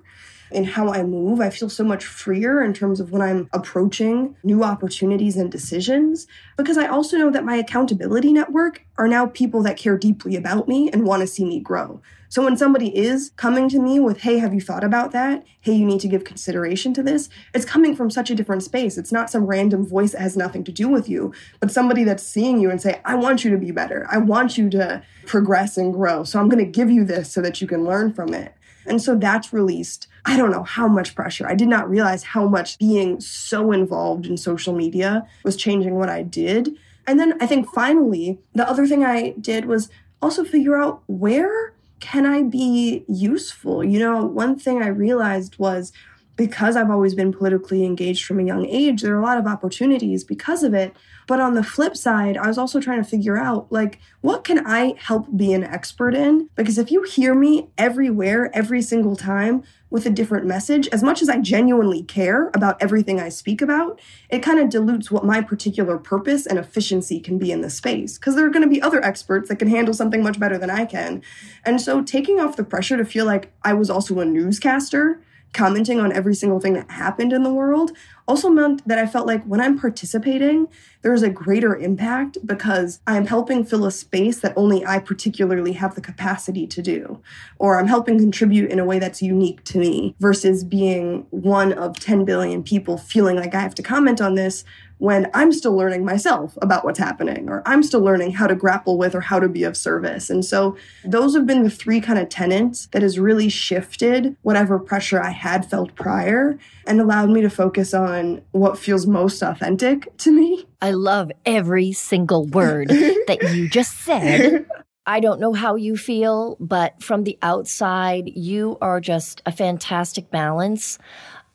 in 0.52 0.64
how 0.64 0.90
I 0.90 1.04
move. 1.04 1.40
I 1.40 1.50
feel 1.50 1.70
so 1.70 1.84
much 1.84 2.06
freer 2.06 2.62
in 2.62 2.74
terms 2.74 3.00
of 3.00 3.12
when 3.12 3.22
I'm 3.22 3.50
approaching 3.54 4.36
new 4.44 4.64
opportunities 4.64 5.38
and 5.38 5.52
decisions 5.52 6.28
because 6.58 6.78
I 6.78 6.88
also 6.88 7.18
know 7.18 7.32
that 7.32 7.46
my 7.46 7.56
accountability 7.56 8.34
network 8.34 8.86
are 8.98 9.08
now 9.08 9.28
people 9.28 9.62
that 9.64 9.78
care 9.78 9.98
deeply 9.98 10.36
about 10.36 10.68
me 10.68 10.90
and 10.90 11.06
want 11.06 11.22
to 11.22 11.28
see 11.28 11.46
me 11.46 11.60
grow. 11.60 12.02
So 12.30 12.44
when 12.44 12.58
somebody 12.58 12.96
is 12.96 13.32
coming 13.38 13.70
to 13.70 13.80
me 13.80 14.00
with, 14.00 14.20
hey, 14.20 14.40
have 14.40 14.54
you 14.54 14.60
thought 14.60 14.84
about 14.84 15.12
that? 15.12 15.46
Hey, 15.62 15.74
you 15.74 15.86
need 15.86 16.02
to 16.02 16.10
give 16.10 16.26
consideration 16.26 16.94
to 16.96 17.04
this. 17.04 17.30
It's 17.54 17.64
coming 17.64 17.96
from 17.96 18.10
such 18.10 18.30
a 18.30 18.36
different 18.36 18.64
space. 18.64 18.98
It's 18.98 19.14
not 19.14 19.30
some 19.30 19.46
random 19.46 19.86
voice 19.86 20.12
that 20.12 20.22
has 20.22 20.36
nothing 20.36 20.66
to 20.66 20.72
do 20.72 20.90
with 20.90 21.08
you, 21.08 21.34
but 21.62 21.72
somebody 21.72 22.04
that's 22.04 22.24
seeing 22.24 22.60
you 22.60 22.70
and 22.70 22.82
say, 22.82 23.00
I 23.06 23.16
want 23.16 23.46
you 23.46 23.52
to 23.52 23.58
be 23.58 23.72
better. 23.72 24.08
I 24.12 24.18
want 24.18 24.58
you 24.58 24.70
to 24.72 25.02
progress 25.26 25.78
and 25.78 25.94
grow. 25.94 26.26
So 26.26 26.40
I'm 26.40 26.50
going 26.50 26.64
to 26.64 26.70
give 26.70 26.92
you 26.92 27.06
this 27.06 27.32
so 27.32 27.42
that 27.42 27.62
you 27.62 27.68
can 27.68 27.86
learn 27.86 28.14
from 28.14 28.34
it. 28.34 28.54
And 28.88 29.02
so 29.02 29.16
that's 29.16 29.54
released, 29.54 30.08
I 30.26 30.38
don't 30.38 30.52
know 30.52 30.64
how 30.64 30.88
much 30.88 31.16
pressure. 31.16 31.48
I 31.48 31.56
did 31.56 31.68
not 31.68 31.90
realize 31.90 32.24
how 32.24 32.48
much 32.48 32.78
being 32.78 33.20
so 33.20 33.72
involved 33.72 34.26
in 34.26 34.38
social 34.38 34.74
media 34.74 35.28
was 35.44 35.56
changing 35.56 35.96
what 35.96 36.10
I 36.10 36.24
did. 36.24 36.76
And 37.06 37.20
then 37.20 37.42
I 37.42 37.48
think 37.48 37.68
finally, 37.74 38.40
the 38.54 38.68
other 38.68 38.86
thing 38.88 39.06
I 39.06 39.36
did 39.40 39.66
was 39.66 39.90
also 40.22 40.44
figure 40.44 40.78
out 40.78 41.04
where 41.08 41.74
can 42.00 42.26
I 42.26 42.44
be 42.44 43.04
useful? 43.08 43.84
You 43.84 44.00
know, 44.00 44.24
one 44.24 44.58
thing 44.58 44.82
I 44.82 44.88
realized 44.88 45.58
was 45.58 45.92
because 46.38 46.76
I've 46.76 46.92
always 46.92 47.16
been 47.16 47.34
politically 47.34 47.84
engaged 47.84 48.24
from 48.24 48.40
a 48.40 48.44
young 48.44 48.66
age, 48.68 49.02
there 49.02 49.16
are 49.16 49.20
a 49.20 49.26
lot 49.26 49.40
of 49.40 49.48
opportunities 49.48 50.24
because 50.24 50.64
of 50.64 50.74
it. 50.74 50.96
But 51.26 51.42
on 51.42 51.56
the 51.56 51.64
flip 51.64 51.98
side, 51.98 52.38
I 52.38 52.48
was 52.48 52.60
also 52.60 52.80
trying 52.80 53.04
to 53.04 53.10
figure 53.10 53.38
out 53.38 53.70
like, 53.72 54.00
what 54.22 54.44
can 54.44 54.66
I 54.66 54.94
help 54.98 55.36
be 55.36 55.52
an 55.52 55.64
expert 55.64 56.14
in? 56.14 56.50
Because 56.56 56.78
if 56.78 56.92
you 56.92 57.02
hear 57.02 57.34
me 57.34 57.70
everywhere, 57.78 58.52
every 58.54 58.84
single 58.84 59.16
time 59.16 59.64
with 59.90 60.06
a 60.06 60.10
different 60.10 60.46
message, 60.46 60.88
as 60.90 61.02
much 61.02 61.22
as 61.22 61.30
I 61.30 61.40
genuinely 61.40 62.04
care 62.04 62.52
about 62.54 62.82
everything 62.82 63.20
I 63.20 63.30
speak 63.30 63.62
about, 63.62 64.00
it 64.30 64.44
kind 64.44 64.60
of 64.60 64.70
dilutes 64.70 65.10
what 65.10 65.26
my 65.26 65.42
particular 65.42 65.98
purpose 65.98 66.46
and 66.46 66.60
efficiency 66.60 67.20
can 67.20 67.40
be 67.40 67.52
in 67.52 67.62
the 67.62 67.70
space. 67.70 68.18
Because 68.18 68.36
there 68.36 68.46
are 68.46 68.52
going 68.52 68.64
to 68.64 68.70
be 68.70 68.82
other 68.82 69.04
experts 69.04 69.50
that 69.50 69.58
can 69.58 69.70
handle 69.70 69.94
something 69.94 70.22
much 70.22 70.40
better 70.40 70.58
than 70.58 70.70
I 70.70 70.86
can. 70.86 71.24
And 71.66 71.82
so 71.82 72.04
taking 72.04 72.40
off 72.40 72.58
the 72.58 72.64
pressure 72.64 72.98
to 72.98 73.06
feel 73.06 73.26
like 73.26 73.52
I 73.64 73.74
was 73.74 73.90
also 73.90 74.20
a 74.20 74.26
newscaster 74.26 75.22
commenting 75.54 76.00
on 76.00 76.12
every 76.12 76.36
single 76.36 76.60
thing 76.60 76.74
that 76.74 76.92
happened 76.92 77.34
in 77.34 77.44
the 77.44 77.54
world 77.54 77.92
also 78.28 78.50
meant 78.50 78.86
that 78.88 79.00
I 79.00 79.08
felt 79.08 79.26
like 79.26 79.44
when 79.46 79.62
I'm 79.62 79.80
participating, 79.80 80.68
there's 81.02 81.24
a 81.24 81.30
greater 81.30 81.76
impact 81.76 82.38
because 82.46 83.00
I'm 83.08 83.26
helping 83.26 83.64
fill 83.64 83.86
a 83.86 83.92
space 83.92 84.42
that 84.42 84.54
only 84.58 84.86
I 84.86 85.00
particularly 85.00 85.72
have 85.74 85.96
the 85.96 86.02
capacity 86.02 86.68
to 86.68 86.82
do, 86.82 87.22
or 87.58 87.80
I'm 87.80 87.88
helping 87.88 88.20
contribute 88.20 88.70
in 88.70 88.80
a 88.80 88.86
way 88.86 89.00
that's 89.00 89.22
unique 89.22 89.64
to 89.66 89.78
me 89.78 90.16
versus 90.20 90.64
being 90.64 91.26
one 91.30 91.72
of 91.72 92.00
10 92.00 92.26
billion 92.26 92.64
people 92.64 92.98
feeling 92.98 93.38
like 93.38 93.56
I 93.56 93.62
have 93.62 93.76
to 93.76 93.84
comment 93.84 94.20
on 94.20 94.36
this 94.36 94.66
when 95.00 95.30
I'm 95.34 95.52
still 95.52 95.76
learning 95.76 96.06
myself 96.06 96.58
about 96.62 96.84
what's 96.84 97.00
happening, 97.00 97.50
or 97.50 97.62
I'm 97.66 97.84
still 97.84 98.02
learning 98.02 98.34
how 98.34 98.48
to 98.48 98.56
grapple 98.56 98.98
with 98.98 99.14
or 99.14 99.22
how 99.22 99.40
to 99.40 99.48
be 99.48 99.64
of 99.64 99.78
service. 99.78 100.30
And 100.30 100.44
so 100.44 100.76
those 101.06 101.36
have 101.36 101.46
been 101.46 101.64
the 101.64 101.70
three 101.70 102.02
kind 102.02 102.18
of 102.18 102.30
tenets 102.30 102.88
that 102.88 103.02
has 103.02 103.20
really 103.20 103.50
shifted 103.50 104.36
whatever 104.42 104.80
pressure 104.80 105.22
I 105.22 105.30
had 105.30 105.70
felt 105.70 105.96
prior 105.96 106.58
and 106.86 107.00
allowed 107.00 107.30
me 107.30 107.42
to 107.42 107.50
focus 107.50 107.94
on 107.94 108.42
what 108.52 108.80
feels 108.80 109.06
most 109.06 109.42
authentic 109.42 110.16
to 110.18 110.32
me. 110.32 110.66
I 110.82 110.92
love 110.92 111.32
every 111.46 111.92
single 111.92 112.46
word 112.46 112.90
that 113.28 113.54
you 113.54 113.70
just 113.70 114.00
said. 114.00 114.66
I 115.08 115.22
don't 115.22 115.40
know 115.40 115.54
how 115.54 115.76
you 115.76 115.96
feel, 115.96 116.58
but 116.60 117.02
from 117.02 117.24
the 117.24 117.38
outside, 117.42 118.30
you 118.36 118.78
are 118.82 119.00
just 119.00 119.42
a 119.46 119.54
fantastic 119.54 120.30
balance 120.30 121.00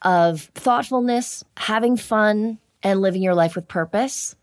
of 0.01 0.51
thoughtfulness, 0.55 1.45
having 1.59 1.99
fun, 1.99 2.59
and 2.83 3.01
living 3.01 3.23
your 3.23 3.35
life 3.35 3.55
with 3.55 3.69
purpose. 3.69 4.37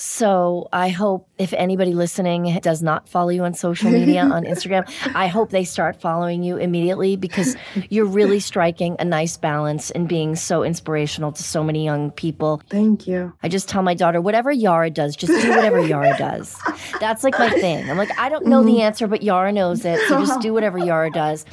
So 0.00 0.66
I 0.72 0.88
hope 0.88 1.28
if 1.36 1.52
anybody 1.52 1.92
listening 1.92 2.58
does 2.62 2.82
not 2.82 3.06
follow 3.06 3.28
you 3.28 3.44
on 3.44 3.52
social 3.52 3.90
media 3.90 4.22
on 4.22 4.44
Instagram, 4.52 4.90
I 5.14 5.26
hope 5.26 5.50
they 5.50 5.64
start 5.64 6.00
following 6.00 6.42
you 6.42 6.56
immediately 6.56 7.16
because 7.16 7.54
you're 7.90 8.06
really 8.06 8.40
striking 8.40 8.96
a 8.98 9.04
nice 9.04 9.36
balance 9.36 9.90
and 9.90 10.08
being 10.08 10.36
so 10.36 10.62
inspirational 10.64 11.32
to 11.32 11.42
so 11.42 11.62
many 11.62 11.84
young 11.84 12.12
people. 12.12 12.62
Thank 12.70 13.06
you. 13.06 13.34
I 13.42 13.48
just 13.50 13.68
tell 13.68 13.82
my 13.82 13.92
daughter, 13.92 14.22
whatever 14.22 14.50
Yara 14.50 14.88
does, 14.88 15.14
just 15.16 15.32
do 15.42 15.50
whatever 15.50 15.80
Yara 15.86 16.16
does. 16.16 16.58
That's 16.98 17.22
like 17.22 17.38
my 17.38 17.50
thing. 17.60 17.90
I'm 17.90 17.98
like, 17.98 18.18
I 18.18 18.30
don't 18.30 18.46
know 18.46 18.62
the 18.62 18.70
Mm-hmm. 18.70 18.80
answer, 18.80 19.06
but 19.06 19.22
Yara 19.22 19.52
knows 19.52 19.84
it. 19.84 20.00
So 20.08 20.18
just 20.20 20.40
do 20.40 20.54
whatever 20.54 20.78
Yara 20.78 21.10
does. 21.10 21.44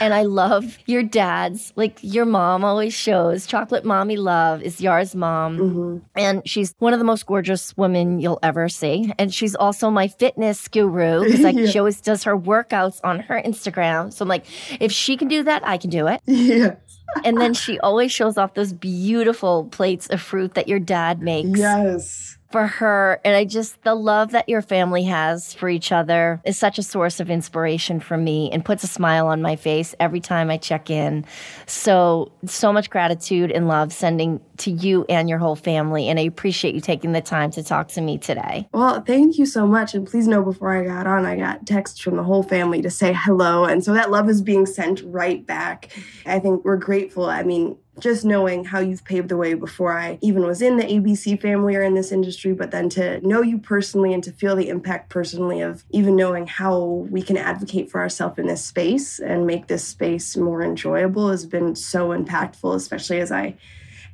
And 0.00 0.14
I 0.14 0.22
love 0.22 0.78
your 0.86 1.02
dad's, 1.02 1.72
like 1.74 1.98
your 2.02 2.26
mom 2.26 2.62
always 2.62 2.94
shows. 2.94 3.44
Chocolate 3.44 3.84
Mommy 3.84 4.16
Love 4.16 4.62
is 4.62 4.80
Yara's 4.80 5.16
mom. 5.16 5.58
Mm-hmm. 5.58 5.96
And 6.14 6.48
she's 6.48 6.74
one 6.78 6.92
of 6.92 7.00
the 7.00 7.04
most 7.04 7.26
gorgeous 7.26 7.76
women 7.76 7.87
you'll 7.94 8.38
ever 8.42 8.68
see. 8.68 9.12
And 9.18 9.32
she's 9.32 9.54
also 9.54 9.90
my 9.90 10.08
fitness 10.08 10.68
guru 10.68 11.24
because 11.24 11.40
like 11.40 11.56
Yeah. 11.58 11.66
she 11.66 11.78
always 11.78 12.00
does 12.00 12.24
her 12.24 12.36
workouts 12.36 13.00
on 13.04 13.20
her 13.20 13.40
Instagram. 13.44 14.12
So 14.12 14.22
I'm 14.24 14.28
like, 14.28 14.44
if 14.80 14.92
she 14.92 15.16
can 15.16 15.28
do 15.28 15.42
that, 15.44 15.66
I 15.66 15.76
can 15.78 15.90
do 15.90 16.06
it. 16.06 16.20
Yes. 16.26 16.76
And 17.24 17.40
then 17.40 17.54
she 17.62 17.78
always 17.80 18.12
shows 18.12 18.38
off 18.38 18.54
those 18.54 18.72
beautiful 18.72 19.64
plates 19.66 20.06
of 20.08 20.20
fruit 20.20 20.54
that 20.54 20.68
your 20.68 20.78
dad 20.80 21.20
makes 21.20 21.58
Yes. 21.58 22.37
For 22.50 22.66
her. 22.66 23.20
And 23.24 23.36
I 23.36 23.44
just, 23.44 23.82
the 23.82 23.94
love 23.94 24.30
that 24.32 24.48
your 24.48 24.62
family 24.62 25.04
has 25.04 25.52
for 25.52 25.68
each 25.68 25.92
other 25.92 26.40
is 26.44 26.58
such 26.58 26.78
a 26.78 26.82
source 26.82 27.20
of 27.20 27.30
inspiration 27.30 28.00
for 28.00 28.16
me 28.16 28.50
and 28.50 28.64
puts 28.64 28.82
a 28.84 28.86
smile 28.86 29.26
on 29.26 29.42
my 29.42 29.56
face 29.56 29.94
every 30.00 30.20
time 30.20 30.50
I 30.50 30.56
check 30.56 30.88
in. 30.88 31.26
So, 31.66 32.32
so 32.46 32.72
much 32.72 32.88
gratitude 32.88 33.50
and 33.50 33.68
love 33.68 33.92
sending 33.92 34.40
to 34.58 34.70
you 34.70 35.04
and 35.08 35.28
your 35.28 35.38
whole 35.38 35.56
family. 35.56 36.08
And 36.08 36.18
I 36.18 36.22
appreciate 36.22 36.74
you 36.74 36.80
taking 36.80 37.12
the 37.12 37.20
time 37.20 37.50
to 37.52 37.62
talk 37.62 37.88
to 37.88 38.00
me 38.00 38.18
today. 38.18 38.66
Well, 38.72 39.02
thank 39.02 39.38
you 39.38 39.46
so 39.46 39.66
much. 39.66 39.94
And 39.94 40.06
please 40.06 40.26
know 40.26 40.42
before 40.42 40.76
I 40.76 40.84
got 40.84 41.06
on, 41.06 41.26
I 41.26 41.36
got 41.36 41.66
texts 41.66 42.00
from 42.00 42.16
the 42.16 42.24
whole 42.24 42.42
family 42.42 42.80
to 42.82 42.90
say 42.90 43.12
hello. 43.14 43.64
And 43.64 43.84
so 43.84 43.92
that 43.92 44.10
love 44.10 44.28
is 44.28 44.40
being 44.40 44.64
sent 44.64 45.02
right 45.04 45.46
back. 45.46 45.90
I 46.24 46.38
think 46.38 46.64
we're 46.64 46.76
grateful. 46.76 47.26
I 47.26 47.42
mean, 47.42 47.76
just 48.00 48.24
knowing 48.24 48.64
how 48.64 48.80
you've 48.80 49.04
paved 49.04 49.28
the 49.28 49.36
way 49.36 49.54
before 49.54 49.98
I 49.98 50.18
even 50.20 50.44
was 50.44 50.62
in 50.62 50.76
the 50.76 50.84
ABC 50.84 51.40
family 51.40 51.76
or 51.76 51.82
in 51.82 51.94
this 51.94 52.12
industry, 52.12 52.52
but 52.52 52.70
then 52.70 52.88
to 52.90 53.26
know 53.26 53.42
you 53.42 53.58
personally 53.58 54.12
and 54.12 54.22
to 54.24 54.32
feel 54.32 54.56
the 54.56 54.68
impact 54.68 55.10
personally 55.10 55.60
of 55.60 55.84
even 55.90 56.16
knowing 56.16 56.46
how 56.46 56.78
we 57.10 57.22
can 57.22 57.36
advocate 57.36 57.90
for 57.90 58.00
ourselves 58.00 58.38
in 58.38 58.46
this 58.46 58.64
space 58.64 59.18
and 59.18 59.46
make 59.46 59.66
this 59.66 59.86
space 59.86 60.36
more 60.36 60.62
enjoyable 60.62 61.30
has 61.30 61.46
been 61.46 61.74
so 61.74 62.08
impactful, 62.08 62.74
especially 62.74 63.20
as 63.20 63.32
I 63.32 63.56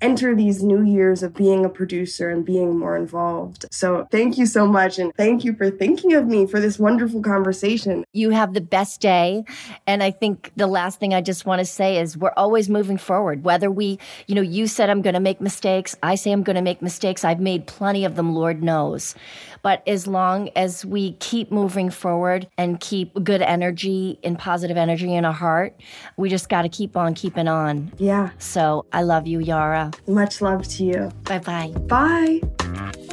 enter 0.01 0.35
these 0.35 0.63
new 0.63 0.83
years 0.83 1.23
of 1.23 1.35
being 1.35 1.65
a 1.65 1.69
producer 1.69 2.29
and 2.31 2.45
being 2.45 2.79
more 2.79 2.97
involved. 2.97 3.67
So 3.71 4.07
thank 4.11 4.39
you 4.39 4.47
so 4.47 4.67
much. 4.67 4.99
And 4.99 5.15
thank 5.15 5.45
you 5.45 5.55
for 5.55 5.71
thinking 5.71 6.15
of 6.15 6.27
me 6.27 6.47
for 6.47 6.61
this 6.61 6.79
wonderful 6.79 7.23
conversation. 7.23 8.05
You 8.13 8.31
have 8.31 8.55
the 8.55 8.61
best 8.61 9.01
day. 9.01 9.45
And 9.87 10.03
I 10.03 10.11
think 10.11 10.53
the 10.57 10.67
last 10.67 11.01
thing 11.01 11.15
I 11.15 11.21
just 11.21 11.47
want 11.47 11.61
to 11.61 11.65
say 11.65 11.99
is 11.99 12.17
we're 12.17 12.33
always 12.37 12.69
moving 12.69 12.99
forward. 12.99 13.45
Whether 13.45 13.71
we, 13.71 13.99
you 14.27 14.35
know, 14.35 14.43
you 14.43 14.67
said 14.67 14.91
I'm 14.91 15.03
going 15.03 15.15
to 15.15 15.21
make 15.21 15.41
mistakes. 15.41 15.97
I 16.03 16.15
say 16.15 16.33
I'm 16.33 16.43
going 16.43 16.57
to 16.57 16.63
make 16.63 16.83
mistakes. 16.83 17.25
I've 17.25 17.41
made 17.41 17.67
plenty 17.67 18.05
of 18.05 18.17
them, 18.17 18.35
Lord 18.35 18.63
knows. 18.63 19.15
But 19.63 19.83
as 19.89 20.07
long 20.07 20.51
as 20.57 20.85
we 20.85 21.13
keep 21.15 21.51
moving 21.51 21.89
forward 21.89 22.47
and 22.59 22.79
keep 22.79 23.15
good 23.25 23.41
energy 23.41 24.19
and 24.23 24.39
positive 24.39 24.77
energy 24.77 25.15
in 25.15 25.25
our 25.25 25.33
heart, 25.33 25.81
we 26.19 26.29
just 26.29 26.51
got 26.51 26.63
to 26.63 26.69
keep 26.69 26.99
on 26.99 27.15
keeping 27.15 27.49
on. 27.49 27.91
Yeah. 27.97 28.31
So 28.39 28.85
I 28.93 29.03
love 29.03 29.27
you, 29.27 29.41
Yara. 29.41 29.84
Much 30.07 30.41
love 30.41 30.67
to 30.69 30.85
you. 30.85 31.11
Bye 31.25 31.39
bye. 31.39 31.73
Bye. 31.89 33.05